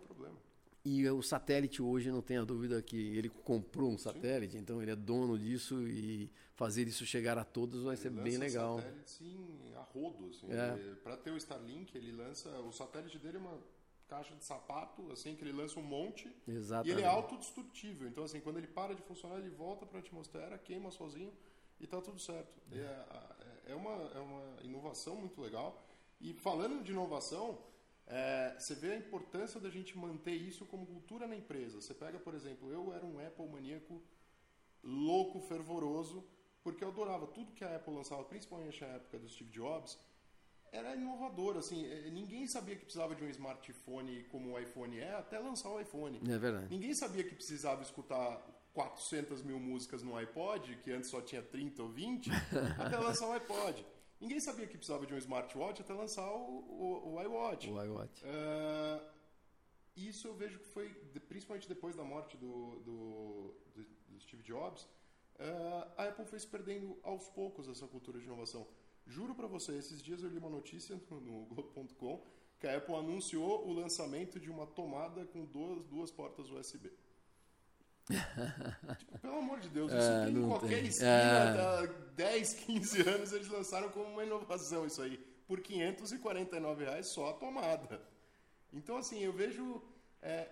E 0.85 1.07
o 1.09 1.21
satélite 1.21 1.81
hoje, 1.81 2.11
não 2.11 2.21
tenha 2.21 2.43
dúvida 2.43 2.81
que 2.81 2.97
ele 3.17 3.29
comprou 3.29 3.89
um 3.89 3.97
satélite, 3.97 4.53
sim. 4.53 4.59
então 4.59 4.81
ele 4.81 4.91
é 4.91 4.95
dono 4.95 5.39
disso 5.39 5.87
e 5.87 6.29
fazer 6.55 6.85
isso 6.89 7.05
chegar 7.05 7.37
a 7.37 7.45
todos 7.45 7.83
vai 7.83 7.95
ele 7.95 8.01
ser 8.01 8.09
bem 8.09 8.37
legal. 8.37 8.79
Satélite, 8.79 9.11
sim, 9.11 9.47
a 9.75 9.79
rodo. 9.79 10.29
Assim, 10.29 10.47
é. 10.51 10.95
Para 11.01 11.15
ter 11.15 11.31
o 11.31 11.37
Starlink, 11.37 11.97
ele 11.97 12.11
lança. 12.11 12.49
O 12.59 12.73
satélite 12.73 13.17
dele 13.17 13.37
é 13.37 13.39
uma 13.39 13.57
caixa 14.07 14.35
de 14.35 14.43
sapato, 14.43 15.11
assim, 15.11 15.35
que 15.35 15.43
ele 15.43 15.51
lança 15.51 15.79
um 15.79 15.83
monte. 15.83 16.33
Exatamente. 16.47 16.89
E 16.89 16.91
ele 16.91 17.01
é 17.01 17.07
autodestrutível. 17.07 18.07
Então, 18.07 18.23
assim, 18.23 18.39
quando 18.39 18.57
ele 18.57 18.67
para 18.67 18.93
de 18.93 19.01
funcionar, 19.01 19.37
ele 19.37 19.49
volta 19.49 19.85
para 19.85 19.97
a 19.97 20.01
atmosfera, 20.01 20.57
queima 20.57 20.91
sozinho 20.91 21.33
e 21.79 21.87
tá 21.87 22.01
tudo 22.01 22.19
certo. 22.19 22.61
É, 22.71 22.77
é, 22.77 23.71
é, 23.71 23.75
uma, 23.75 23.91
é 23.91 24.19
uma 24.19 24.61
inovação 24.63 25.15
muito 25.15 25.41
legal. 25.41 25.85
E 26.21 26.33
falando 26.33 26.83
de 26.83 26.91
inovação, 26.91 27.59
é, 28.07 28.55
você 28.57 28.75
vê 28.75 28.93
a 28.93 28.97
importância 28.97 29.59
da 29.59 29.69
gente 29.69 29.97
manter 29.97 30.33
isso 30.33 30.65
como 30.65 30.85
cultura 30.85 31.27
na 31.27 31.35
empresa. 31.35 31.81
Você 31.81 31.93
pega, 31.93 32.19
por 32.19 32.33
exemplo, 32.33 32.71
eu 32.71 32.93
era 32.93 33.05
um 33.05 33.19
Apple 33.19 33.47
maníaco 33.47 34.01
louco, 34.83 35.39
fervoroso, 35.41 36.23
porque 36.61 36.83
eu 36.83 36.89
adorava 36.89 37.27
tudo 37.27 37.53
que 37.53 37.63
a 37.63 37.75
Apple 37.75 37.93
lançava, 37.93 38.23
principalmente 38.23 38.81
na 38.81 38.87
época 38.87 39.19
do 39.19 39.27
Steve 39.29 39.49
Jobs 39.49 39.97
era 40.73 40.95
inovador, 40.95 41.55
assim, 41.55 41.85
é, 41.85 42.09
ninguém 42.09 42.47
sabia 42.47 42.75
que 42.75 42.83
precisava 42.83 43.15
de 43.15 43.23
um 43.23 43.29
smartphone 43.29 44.23
como 44.23 44.53
o 44.53 44.59
iPhone 44.59 44.99
é 44.99 45.13
até 45.13 45.37
lançar 45.37 45.69
o 45.69 45.79
iPhone. 45.79 46.19
É 46.27 46.37
verdade. 46.37 46.67
Ninguém 46.69 46.93
sabia 46.95 47.23
que 47.23 47.35
precisava 47.35 47.83
escutar 47.83 48.43
400 48.73 49.43
mil 49.43 49.59
músicas 49.59 50.01
no 50.01 50.17
iPod, 50.17 50.75
que 50.77 50.91
antes 50.91 51.11
só 51.11 51.21
tinha 51.21 51.43
30 51.43 51.83
ou 51.83 51.89
20, 51.89 52.29
até 52.79 52.97
lançar 52.97 53.27
o 53.27 53.33
iPod. 53.33 53.85
Ninguém 54.19 54.39
sabia 54.39 54.65
que 54.65 54.75
precisava 54.75 55.05
de 55.05 55.13
um 55.13 55.17
smartwatch 55.17 55.81
até 55.81 55.93
lançar 55.93 56.27
o, 56.31 56.39
o, 56.39 57.15
o 57.15 57.21
iWatch. 57.21 57.69
O 57.69 57.83
iWatch. 57.83 58.23
Uh, 58.23 59.13
isso 59.95 60.27
eu 60.27 60.33
vejo 60.33 60.57
que 60.57 60.65
foi, 60.65 60.89
principalmente 61.27 61.67
depois 61.67 61.95
da 61.95 62.03
morte 62.03 62.35
do, 62.37 62.79
do, 62.79 63.55
do 63.75 64.19
Steve 64.19 64.41
Jobs, 64.41 64.81
uh, 64.81 65.91
a 65.97 66.05
Apple 66.05 66.25
foi 66.25 66.39
se 66.39 66.47
perdendo 66.47 66.97
aos 67.03 67.29
poucos 67.29 67.67
essa 67.67 67.85
cultura 67.85 68.17
de 68.17 68.25
inovação. 68.25 68.65
Juro 69.05 69.35
para 69.35 69.47
você, 69.47 69.77
esses 69.77 70.01
dias 70.01 70.23
eu 70.23 70.29
li 70.29 70.37
uma 70.37 70.49
notícia 70.49 70.99
no 71.09 71.45
Globo.com 71.45 72.23
que 72.59 72.67
a 72.67 72.77
Apple 72.77 72.95
anunciou 72.95 73.67
o 73.67 73.73
lançamento 73.73 74.39
de 74.39 74.49
uma 74.49 74.65
tomada 74.65 75.25
com 75.25 75.43
duas, 75.43 75.83
duas 75.85 76.11
portas 76.11 76.49
USB. 76.49 76.89
tipo, 78.97 79.19
pelo 79.19 79.37
amor 79.37 79.59
de 79.59 79.67
Deus, 79.69 79.91
isso 79.91 80.01
é, 80.01 80.25
tem 80.25 80.37
em 80.37 80.47
qualquer 80.47 80.79
tem. 80.79 80.85
esquina 80.85 81.09
é... 81.09 81.59
há 81.59 81.85
10, 82.15 82.53
15 82.53 83.01
anos 83.01 83.33
eles 83.33 83.49
lançaram 83.49 83.89
como 83.89 84.05
uma 84.05 84.23
inovação 84.23 84.85
isso 84.85 85.01
aí. 85.01 85.17
Por 85.45 85.59
549 85.59 86.85
reais 86.85 87.07
só 87.07 87.31
a 87.31 87.33
tomada. 87.33 88.01
Então, 88.71 88.95
assim, 88.95 89.19
eu 89.19 89.33
vejo 89.33 89.81
é, 90.21 90.49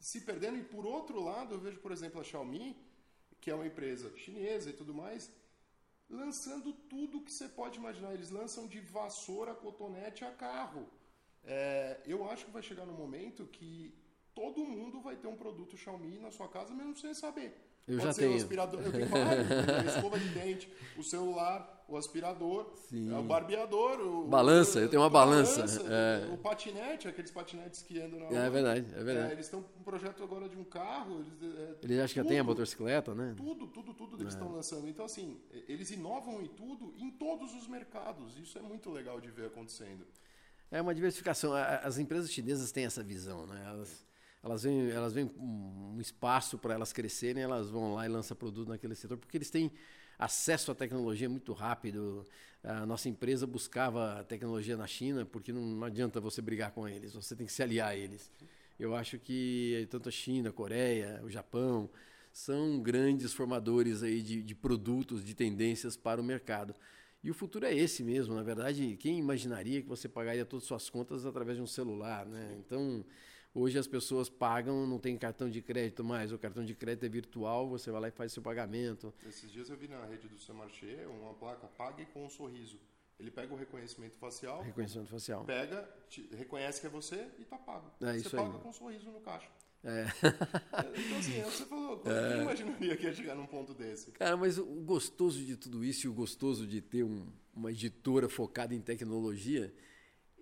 se 0.00 0.20
perdendo. 0.20 0.58
E 0.58 0.64
por 0.64 0.84
outro 0.84 1.22
lado, 1.22 1.54
eu 1.54 1.60
vejo, 1.60 1.78
por 1.78 1.92
exemplo, 1.92 2.20
a 2.20 2.24
Xiaomi, 2.24 2.76
que 3.40 3.50
é 3.50 3.54
uma 3.54 3.66
empresa 3.66 4.12
chinesa 4.16 4.70
e 4.70 4.72
tudo 4.72 4.92
mais, 4.92 5.30
lançando 6.12 6.72
tudo 6.72 7.22
que 7.22 7.32
você 7.32 7.48
pode 7.48 7.78
imaginar. 7.78 8.12
Eles 8.12 8.30
lançam 8.30 8.66
de 8.66 8.80
vassoura, 8.80 9.54
cotonete 9.54 10.24
a 10.24 10.30
carro. 10.30 10.88
É, 11.44 12.00
eu 12.06 12.28
acho 12.30 12.44
que 12.44 12.50
vai 12.50 12.62
chegar 12.62 12.86
no 12.86 12.92
momento 12.92 13.46
que 13.46 13.94
todo 14.34 14.64
mundo 14.64 15.00
vai 15.00 15.16
ter 15.16 15.26
um 15.26 15.36
produto 15.36 15.76
Xiaomi 15.76 16.18
na 16.18 16.30
sua 16.30 16.48
casa, 16.48 16.74
mesmo 16.74 16.96
sem 16.96 17.14
saber. 17.14 17.50
Eu 17.86 17.98
Pode 17.98 18.08
já 18.08 18.14
tenho. 18.14 18.32
O 18.32 18.36
aspirador, 18.36 18.80
eu 18.80 18.92
tenho 18.92 19.06
vários, 19.06 19.50
a 19.50 19.96
escova 19.96 20.18
de 20.18 20.28
dente, 20.28 20.72
o 20.96 21.02
celular, 21.02 21.84
o 21.88 21.96
aspirador, 21.96 22.72
Sim. 22.88 23.12
o 23.12 23.22
barbeador, 23.22 24.00
o 24.00 24.28
balança, 24.28 24.78
o, 24.78 24.82
eu 24.82 24.88
tenho 24.88 25.02
uma 25.02 25.10
balança, 25.10 25.64
é. 25.90 26.32
o 26.32 26.38
patinete, 26.38 27.08
aqueles 27.08 27.30
patinetes 27.30 27.82
que 27.82 28.00
andam 28.00 28.20
na 28.20 28.26
rua. 28.26 28.38
É 28.38 28.50
verdade, 28.50 28.86
é 28.94 29.04
verdade. 29.04 29.30
É, 29.30 29.32
eles 29.32 29.46
estão 29.46 29.62
com 29.62 29.80
um 29.80 29.82
projeto 29.82 30.22
agora 30.22 30.48
de 30.48 30.56
um 30.56 30.64
carro, 30.64 31.20
eles, 31.20 31.58
é, 31.58 31.74
eles 31.82 31.98
acham 31.98 32.14
que 32.14 32.22
já 32.22 32.24
tem 32.24 32.38
a 32.38 32.44
motocicleta, 32.44 33.14
né? 33.14 33.34
Tudo, 33.36 33.66
tudo, 33.66 33.92
tudo 33.92 34.22
eles 34.22 34.32
estão 34.32 34.48
é. 34.52 34.54
lançando. 34.54 34.88
Então 34.88 35.04
assim, 35.04 35.40
eles 35.68 35.90
inovam 35.90 36.40
em 36.40 36.46
tudo, 36.46 36.94
em 36.96 37.10
todos 37.10 37.52
os 37.54 37.66
mercados. 37.66 38.38
Isso 38.38 38.56
é 38.58 38.62
muito 38.62 38.90
legal 38.90 39.20
de 39.20 39.30
ver 39.30 39.46
acontecendo. 39.46 40.06
É 40.70 40.80
uma 40.80 40.94
diversificação. 40.94 41.52
As 41.52 41.98
empresas 41.98 42.30
chinesas 42.30 42.72
têm 42.72 42.86
essa 42.86 43.02
visão, 43.02 43.46
né? 43.46 43.62
Elas 43.66 44.02
elas 44.42 44.64
vêm, 44.64 44.90
elas 44.90 45.12
vêm 45.12 45.30
um 45.38 45.98
espaço 46.00 46.58
para 46.58 46.74
elas 46.74 46.92
crescerem, 46.92 47.42
elas 47.42 47.70
vão 47.70 47.94
lá 47.94 48.06
e 48.06 48.08
lançam 48.08 48.36
produto 48.36 48.68
naquele 48.68 48.94
setor, 48.94 49.16
porque 49.16 49.36
eles 49.36 49.50
têm 49.50 49.70
acesso 50.18 50.72
à 50.72 50.74
tecnologia 50.74 51.28
muito 51.28 51.52
rápido. 51.52 52.24
A 52.62 52.84
nossa 52.86 53.08
empresa 53.08 53.46
buscava 53.46 54.24
tecnologia 54.28 54.76
na 54.76 54.86
China, 54.86 55.24
porque 55.24 55.52
não, 55.52 55.62
não 55.62 55.84
adianta 55.86 56.20
você 56.20 56.42
brigar 56.42 56.72
com 56.72 56.88
eles, 56.88 57.14
você 57.14 57.36
tem 57.36 57.46
que 57.46 57.52
se 57.52 57.62
aliar 57.62 57.90
a 57.90 57.96
eles. 57.96 58.30
Eu 58.78 58.94
acho 58.96 59.18
que 59.18 59.86
tanto 59.90 60.08
a 60.08 60.12
China, 60.12 60.48
a 60.50 60.52
Coreia, 60.52 61.20
o 61.24 61.30
Japão 61.30 61.88
são 62.32 62.80
grandes 62.80 63.32
formadores 63.32 64.02
aí 64.02 64.22
de, 64.22 64.42
de 64.42 64.54
produtos, 64.54 65.24
de 65.24 65.34
tendências 65.34 65.96
para 65.96 66.20
o 66.20 66.24
mercado. 66.24 66.74
E 67.22 67.30
o 67.30 67.34
futuro 67.34 67.66
é 67.66 67.72
esse 67.72 68.02
mesmo, 68.02 68.34
na 68.34 68.42
verdade, 68.42 68.96
quem 68.98 69.18
imaginaria 69.18 69.80
que 69.80 69.88
você 69.88 70.08
pagaria 70.08 70.44
todas 70.44 70.64
as 70.64 70.68
suas 70.68 70.90
contas 70.90 71.24
através 71.24 71.56
de 71.56 71.62
um 71.62 71.66
celular, 71.66 72.26
né? 72.26 72.56
Então, 72.58 73.04
Hoje 73.54 73.78
as 73.78 73.86
pessoas 73.86 74.30
pagam, 74.30 74.86
não 74.86 74.98
tem 74.98 75.16
cartão 75.18 75.50
de 75.50 75.60
crédito 75.60 76.02
mais, 76.02 76.32
o 76.32 76.38
cartão 76.38 76.64
de 76.64 76.74
crédito 76.74 77.04
é 77.04 77.08
virtual, 77.08 77.68
você 77.68 77.90
vai 77.90 78.00
lá 78.00 78.08
e 78.08 78.10
faz 78.10 78.32
seu 78.32 78.42
pagamento. 78.42 79.12
Esses 79.28 79.50
dias 79.50 79.68
eu 79.68 79.76
vi 79.76 79.88
na 79.88 80.04
rede 80.06 80.26
do 80.26 80.38
seu 80.38 80.54
marché 80.54 81.06
uma 81.06 81.34
placa 81.34 81.66
pague 81.66 82.06
com 82.06 82.24
um 82.24 82.30
sorriso. 82.30 82.78
Ele 83.20 83.30
pega 83.30 83.52
o 83.52 83.56
reconhecimento 83.56 84.16
facial. 84.16 84.62
Reconhecimento 84.62 85.10
facial. 85.10 85.44
Pega, 85.44 85.88
te, 86.08 86.28
reconhece 86.34 86.80
que 86.80 86.86
é 86.86 86.90
você 86.90 87.28
e 87.38 87.44
tá 87.44 87.58
pago. 87.58 87.92
É, 88.00 88.18
você 88.18 88.30
paga 88.30 88.56
aí. 88.56 88.58
com 88.58 88.68
um 88.70 88.72
sorriso 88.72 89.10
no 89.10 89.20
caixa. 89.20 89.48
É. 89.84 90.06
então, 90.96 91.18
assim, 91.18 91.40
é 91.40 91.44
você 91.44 91.64
falou, 91.66 91.98
quem 91.98 92.10
é. 92.12 92.42
imaginaria 92.42 92.96
que 92.96 93.04
ia 93.04 93.12
chegar 93.12 93.34
num 93.34 93.46
ponto 93.46 93.74
desse? 93.74 94.12
Cara, 94.12 94.36
mas 94.36 94.56
o 94.58 94.64
gostoso 94.64 95.44
de 95.44 95.56
tudo 95.56 95.84
isso 95.84 96.06
e 96.06 96.08
o 96.08 96.14
gostoso 96.14 96.66
de 96.66 96.80
ter 96.80 97.02
um, 97.02 97.26
uma 97.54 97.70
editora 97.70 98.28
focada 98.28 98.74
em 98.74 98.80
tecnologia 98.80 99.74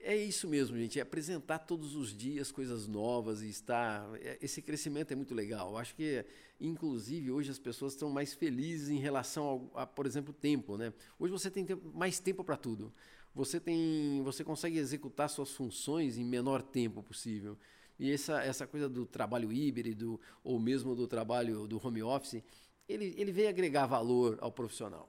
é 0.03 0.17
isso 0.17 0.49
mesmo, 0.49 0.77
gente. 0.77 0.99
É 0.99 1.03
apresentar 1.03 1.61
todos 1.61 1.95
os 1.95 2.15
dias 2.17 2.51
coisas 2.51 2.87
novas 2.87 3.43
e 3.43 3.49
estar. 3.49 4.09
É, 4.21 4.39
esse 4.41 4.63
crescimento 4.63 5.13
é 5.13 5.17
muito 5.17 5.35
legal. 5.35 5.71
Eu 5.71 5.79
acho 5.79 5.95
que, 5.95 6.25
inclusive, 6.61 7.31
hoje 7.31 7.51
as 7.51 7.59
pessoas 7.59 7.93
estão 7.93 8.11
mais 8.11 8.35
felizes 8.35 8.89
em 8.89 8.99
relação 8.99 9.45
ao, 9.45 9.71
a, 9.75 9.87
por 9.87 10.07
exemplo, 10.07 10.33
tempo, 10.33 10.77
né? 10.77 10.93
Hoje 11.19 11.33
você 11.33 11.51
tem 11.51 11.67
mais 11.95 12.19
tempo 12.19 12.43
para 12.43 12.57
tudo. 12.57 12.93
Você 13.35 13.61
tem, 13.61 14.23
você 14.25 14.43
consegue 14.43 14.79
executar 14.79 15.29
suas 15.31 15.51
funções 15.53 16.19
em 16.19 16.25
menor 16.25 16.63
tempo 16.63 17.03
possível. 17.03 17.57
E 17.99 18.11
essa, 18.11 18.43
essa 18.43 18.67
coisa 18.67 18.89
do 18.89 19.07
trabalho 19.07 19.53
híbrido 19.53 20.19
ou 20.43 20.59
mesmo 20.59 20.95
do 20.97 21.07
trabalho 21.07 21.67
do 21.67 21.85
home 21.87 22.03
office, 22.03 22.43
ele, 22.89 23.15
ele 23.17 23.31
veio 23.31 23.49
agregar 23.49 23.87
valor 23.87 24.39
ao 24.41 24.51
profissional. 24.51 25.09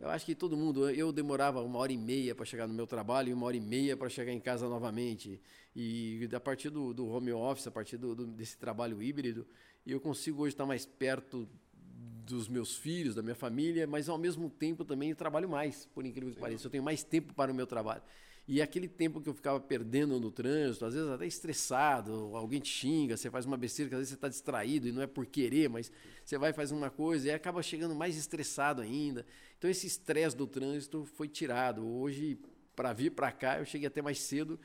Eu 0.00 0.08
acho 0.08 0.24
que 0.24 0.34
todo 0.34 0.56
mundo, 0.56 0.88
eu 0.88 1.12
demorava 1.12 1.60
uma 1.60 1.78
hora 1.78 1.92
e 1.92 1.98
meia 1.98 2.34
para 2.34 2.46
chegar 2.46 2.66
no 2.66 2.72
meu 2.72 2.86
trabalho 2.86 3.28
e 3.28 3.32
uma 3.34 3.46
hora 3.46 3.56
e 3.56 3.60
meia 3.60 3.96
para 3.96 4.08
chegar 4.08 4.32
em 4.32 4.40
casa 4.40 4.68
novamente. 4.68 5.40
E 5.76 6.28
a 6.32 6.40
partir 6.40 6.70
do, 6.70 6.94
do 6.94 7.06
home 7.06 7.32
office, 7.32 7.66
a 7.66 7.70
partir 7.70 7.98
do, 7.98 8.14
do, 8.14 8.26
desse 8.26 8.56
trabalho 8.56 9.02
híbrido, 9.02 9.46
eu 9.86 10.00
consigo 10.00 10.42
hoje 10.42 10.54
estar 10.54 10.64
mais 10.64 10.86
perto 10.86 11.48
dos 12.24 12.48
meus 12.48 12.76
filhos, 12.76 13.14
da 13.14 13.22
minha 13.22 13.34
família, 13.34 13.86
mas 13.86 14.08
ao 14.08 14.16
mesmo 14.16 14.48
tempo 14.48 14.84
também 14.84 15.14
trabalho 15.14 15.48
mais, 15.48 15.86
por 15.86 16.06
incrível 16.06 16.32
que 16.32 16.40
pareça. 16.40 16.66
Eu 16.66 16.70
tenho 16.70 16.82
mais 16.82 17.02
tempo 17.02 17.34
para 17.34 17.52
o 17.52 17.54
meu 17.54 17.66
trabalho. 17.66 18.02
E 18.52 18.60
aquele 18.60 18.88
tempo 18.88 19.20
que 19.20 19.28
eu 19.28 19.32
ficava 19.32 19.60
perdendo 19.60 20.18
no 20.18 20.28
trânsito, 20.28 20.84
às 20.84 20.92
vezes 20.92 21.08
até 21.08 21.24
estressado, 21.24 22.34
alguém 22.34 22.58
te 22.58 22.68
xinga, 22.68 23.16
você 23.16 23.30
faz 23.30 23.46
uma 23.46 23.56
besteira 23.56 23.88
que 23.88 23.94
às 23.94 24.00
vezes 24.00 24.08
você 24.08 24.16
está 24.16 24.28
distraído 24.28 24.88
e 24.88 24.92
não 24.92 25.00
é 25.00 25.06
por 25.06 25.24
querer, 25.24 25.68
mas 25.68 25.92
você 26.24 26.36
vai 26.36 26.52
fazer 26.52 26.74
uma 26.74 26.90
coisa 26.90 27.28
e 27.28 27.30
acaba 27.30 27.62
chegando 27.62 27.94
mais 27.94 28.16
estressado 28.16 28.82
ainda. 28.82 29.24
Então 29.56 29.70
esse 29.70 29.86
estresse 29.86 30.36
do 30.36 30.48
trânsito 30.48 31.04
foi 31.14 31.28
tirado. 31.28 31.86
Hoje, 31.86 32.40
para 32.74 32.92
vir 32.92 33.12
para 33.12 33.30
cá, 33.30 33.60
eu 33.60 33.64
cheguei 33.64 33.86
até 33.86 34.02
mais 34.02 34.18
cedo, 34.18 34.58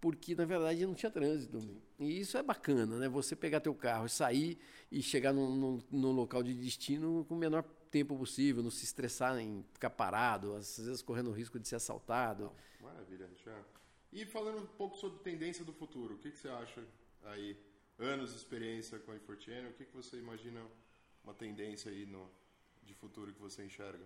porque 0.00 0.34
na 0.34 0.44
verdade 0.44 0.86
não 0.86 0.94
tinha 0.94 1.10
trânsito. 1.10 1.58
E 1.98 2.20
isso 2.20 2.38
é 2.38 2.42
bacana, 2.42 2.98
né? 2.98 3.08
Você 3.08 3.36
pegar 3.36 3.60
teu 3.60 3.74
carro, 3.74 4.08
sair 4.08 4.58
e 4.90 5.02
chegar 5.02 5.32
no 5.32 6.12
local 6.12 6.42
de 6.42 6.54
destino 6.54 7.24
com 7.28 7.34
o 7.34 7.38
menor 7.38 7.62
tempo 7.90 8.16
possível, 8.16 8.62
não 8.62 8.70
se 8.70 8.84
estressar 8.84 9.38
em 9.38 9.64
ficar 9.72 9.90
parado, 9.90 10.54
às 10.54 10.78
vezes 10.78 11.02
correndo 11.02 11.30
o 11.30 11.32
risco 11.32 11.58
de 11.58 11.68
ser 11.68 11.76
assaltado. 11.76 12.52
Maravilha, 12.80 13.26
Richard. 13.26 13.64
E 14.12 14.24
falando 14.24 14.62
um 14.62 14.66
pouco 14.66 14.96
sobre 14.96 15.18
tendência 15.20 15.64
do 15.64 15.72
futuro, 15.72 16.14
o 16.14 16.18
que, 16.18 16.30
que 16.30 16.38
você 16.38 16.48
acha 16.48 16.82
aí? 17.24 17.56
Anos 17.98 18.30
de 18.30 18.36
experiência 18.36 18.98
com 18.98 19.12
a 19.12 19.16
Infortune, 19.16 19.68
o 19.68 19.72
que, 19.74 19.84
que 19.84 19.94
você 19.94 20.16
imagina 20.16 20.62
uma 21.22 21.34
tendência 21.34 21.90
aí 21.90 22.06
no, 22.06 22.30
de 22.82 22.94
futuro 22.94 23.32
que 23.32 23.40
você 23.40 23.62
enxerga? 23.62 24.04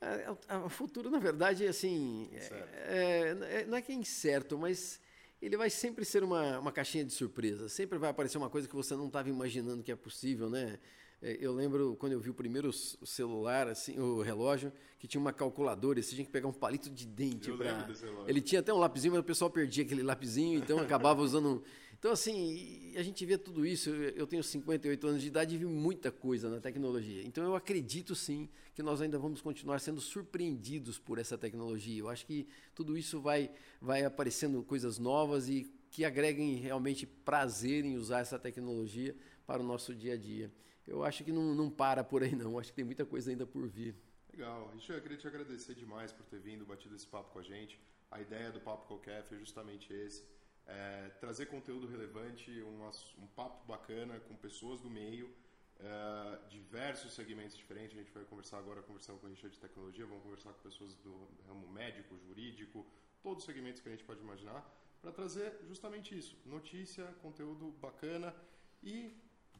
É, 0.00 0.54
é 0.54 0.56
o 0.58 0.68
futuro, 0.68 1.10
na 1.10 1.18
verdade, 1.18 1.66
assim, 1.66 2.30
é, 2.32 3.36
é, 3.50 3.66
não 3.66 3.76
é 3.76 3.82
que 3.82 3.90
é 3.90 3.94
incerto, 3.94 4.56
mas 4.56 5.00
ele 5.40 5.56
vai 5.56 5.70
sempre 5.70 6.04
ser 6.04 6.22
uma, 6.24 6.58
uma 6.58 6.72
caixinha 6.72 7.04
de 7.04 7.12
surpresa. 7.12 7.68
Sempre 7.68 7.98
vai 7.98 8.10
aparecer 8.10 8.38
uma 8.38 8.50
coisa 8.50 8.68
que 8.68 8.74
você 8.74 8.94
não 8.94 9.06
estava 9.06 9.28
imaginando 9.28 9.82
que 9.82 9.92
é 9.92 9.96
possível, 9.96 10.50
né? 10.50 10.78
É, 11.20 11.36
eu 11.40 11.52
lembro 11.52 11.96
quando 11.98 12.12
eu 12.12 12.20
vi 12.20 12.30
o 12.30 12.34
primeiro 12.34 12.72
celular, 12.72 13.66
assim, 13.66 13.98
o 13.98 14.22
relógio, 14.22 14.72
que 14.98 15.08
tinha 15.08 15.20
uma 15.20 15.32
calculadora, 15.32 16.00
você 16.00 16.14
tinha 16.14 16.24
que 16.24 16.30
pegar 16.30 16.46
um 16.46 16.52
palito 16.52 16.88
de 16.88 17.06
dente 17.06 17.50
para. 17.52 17.88
Ele 18.26 18.40
tinha 18.40 18.60
até 18.60 18.72
um 18.72 18.78
lapisinho, 18.78 19.12
mas 19.12 19.20
o 19.20 19.24
pessoal 19.24 19.50
perdia 19.50 19.84
aquele 19.84 20.02
lapisinho, 20.02 20.58
então 20.58 20.78
acabava 20.78 21.20
usando. 21.20 21.62
Então, 21.98 22.12
assim, 22.12 22.92
a 22.96 23.02
gente 23.02 23.26
vê 23.26 23.36
tudo 23.36 23.66
isso. 23.66 23.90
Eu 23.90 24.26
tenho 24.26 24.42
58 24.42 25.06
anos 25.06 25.20
de 25.20 25.28
idade 25.28 25.54
e 25.54 25.58
vi 25.58 25.66
muita 25.66 26.12
coisa 26.12 26.48
na 26.48 26.60
tecnologia. 26.60 27.22
Então, 27.24 27.42
eu 27.44 27.56
acredito 27.56 28.14
sim 28.14 28.48
que 28.74 28.82
nós 28.82 29.00
ainda 29.00 29.18
vamos 29.18 29.40
continuar 29.40 29.80
sendo 29.80 30.00
surpreendidos 30.00 30.98
por 30.98 31.18
essa 31.18 31.36
tecnologia. 31.36 31.98
Eu 31.98 32.08
acho 32.08 32.24
que 32.24 32.46
tudo 32.74 32.96
isso 32.96 33.20
vai, 33.20 33.50
vai 33.80 34.04
aparecendo 34.04 34.62
coisas 34.62 34.98
novas 34.98 35.48
e 35.48 35.72
que 35.90 36.04
agreguem 36.04 36.54
realmente 36.56 37.06
prazer 37.06 37.84
em 37.84 37.96
usar 37.96 38.20
essa 38.20 38.38
tecnologia 38.38 39.16
para 39.46 39.60
o 39.60 39.64
nosso 39.64 39.94
dia 39.94 40.14
a 40.14 40.16
dia 40.16 40.52
eu 40.88 41.04
acho 41.04 41.22
que 41.22 41.30
não, 41.30 41.54
não 41.54 41.70
para 41.70 42.02
por 42.02 42.22
aí 42.22 42.34
não. 42.34 42.58
Acho 42.58 42.70
que 42.70 42.76
tem 42.76 42.84
muita 42.84 43.04
coisa 43.04 43.30
ainda 43.30 43.46
por 43.46 43.66
vir. 43.68 43.94
Legal. 44.32 44.70
Richard, 44.74 44.94
eu 44.94 45.02
queria 45.02 45.18
te 45.18 45.26
agradecer 45.26 45.74
demais 45.74 46.12
por 46.12 46.24
ter 46.26 46.40
vindo, 46.40 46.64
batido 46.64 46.94
esse 46.94 47.06
papo 47.06 47.30
com 47.32 47.38
a 47.38 47.42
gente. 47.42 47.78
A 48.10 48.20
ideia 48.20 48.50
do 48.50 48.60
Papo 48.60 48.98
Café 48.98 49.34
é 49.34 49.38
justamente 49.38 49.92
esse. 49.92 50.24
É, 50.68 51.08
trazer 51.18 51.46
conteúdo 51.46 51.86
relevante, 51.86 52.50
um, 52.62 52.86
um, 53.22 53.26
papo 53.28 53.66
bacana 53.66 54.20
com 54.20 54.36
pessoas 54.36 54.82
do 54.82 54.90
meio, 54.90 55.34
é, 55.80 56.38
diversos 56.50 57.14
segmentos 57.14 57.56
diferentes. 57.56 57.96
A 57.96 58.00
gente 58.00 58.12
vai 58.12 58.22
conversar 58.24 58.58
agora, 58.58 58.82
conversando 58.82 59.18
com 59.18 59.26
o 59.26 59.30
Richard 59.30 59.54
de 59.54 59.60
tecnologia, 59.60 60.04
vamos 60.04 60.22
conversar 60.22 60.52
com 60.52 60.60
pessoas 60.60 60.94
do 60.96 61.26
ramo 61.46 61.66
médico, 61.68 62.18
jurídico, 62.18 62.86
todos 63.22 63.38
os 63.38 63.46
segmentos 63.46 63.80
que 63.80 63.88
a 63.88 63.92
gente 63.92 64.04
pode 64.04 64.20
imaginar, 64.20 64.62
para 65.00 65.10
trazer 65.10 65.58
justamente 65.66 66.16
isso: 66.16 66.36
notícia, 66.44 67.04
conteúdo 67.22 67.72
bacana 67.80 68.34
e 68.82 69.16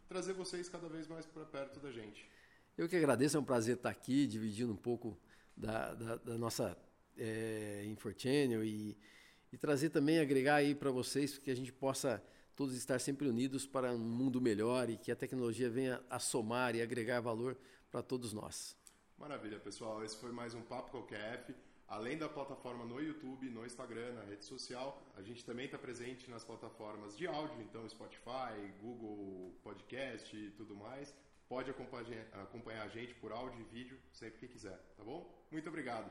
trazer 0.09 0.35
vocês 0.35 0.68
cada 0.68 0.91
vez 0.91 1.09
mais 1.09 1.24
para 1.24 1.47
perto 1.47 1.80
da 1.80 1.91
gente. 1.91 2.28
Eu 2.76 2.87
que 2.87 2.97
agradeço, 2.97 3.37
é 3.37 3.41
um 3.41 3.45
prazer 3.45 3.76
estar 3.76 3.91
aqui, 3.91 4.26
dividindo 4.26 4.72
um 4.72 4.76
pouco 4.76 5.18
da, 5.57 5.95
da, 5.95 6.16
da 6.16 6.39
nossa 6.39 6.76
é, 7.16 7.83
Infochannel 7.87 8.62
e, 8.62 8.97
e 9.53 9.57
trazer 9.57 9.90
também, 9.90 10.18
agregar 10.18 10.57
aí 10.57 10.74
para 10.74 10.90
vocês 10.90 11.38
que 11.38 11.51
a 11.51 11.57
gente 11.57 11.72
possa 11.72 12.22
todos 12.55 12.74
estar 12.74 12.99
sempre 12.99 13.28
unidos 13.28 13.66
para 13.66 13.92
um 13.92 13.99
mundo 13.99 14.40
melhor 14.40 14.90
e 14.90 14.96
que 14.96 15.12
a 15.12 15.16
tecnologia 15.16 15.70
venha 15.70 16.03
a 16.11 16.18
somar 16.18 16.74
e 16.74 16.82
agregar 16.82 17.20
valor 17.20 17.57
para 17.90 18.03
todos 18.03 18.32
nós. 18.32 18.76
Maravilha, 19.16 19.59
pessoal. 19.59 20.05
Esse 20.05 20.16
foi 20.16 20.32
mais 20.32 20.55
um 20.55 20.62
Papo 20.62 20.90
Qualquer 20.90 21.34
F. 21.34 21.55
Além 21.88 22.18
da 22.18 22.28
plataforma 22.28 22.84
no 22.84 23.01
YouTube, 23.01 23.49
no 23.49 23.64
Instagram, 23.64 24.12
na 24.12 24.22
rede 24.22 24.44
social, 24.44 25.03
a 25.16 25.22
gente 25.22 25.44
também 25.44 25.64
está 25.64 25.78
presente 25.78 26.30
nas 26.30 26.44
plataformas 26.44 27.16
de 27.16 27.26
áudio, 27.26 27.62
então 27.62 27.88
Spotify, 27.88 28.72
Google 28.82 29.55
Podcast 29.62 30.36
e 30.36 30.51
tudo 30.51 30.76
mais. 30.76 31.14
Pode 31.49 31.70
acompanhar, 31.70 32.26
acompanhar 32.34 32.82
a 32.82 32.88
gente 32.88 33.14
por 33.14 33.32
áudio 33.32 33.59
e 33.61 33.64
vídeo 33.64 33.99
sempre 34.12 34.38
que 34.38 34.49
quiser, 34.49 34.78
tá 34.99 35.03
bom? 35.03 35.32
Muito 35.51 35.66
obrigado. 35.68 36.11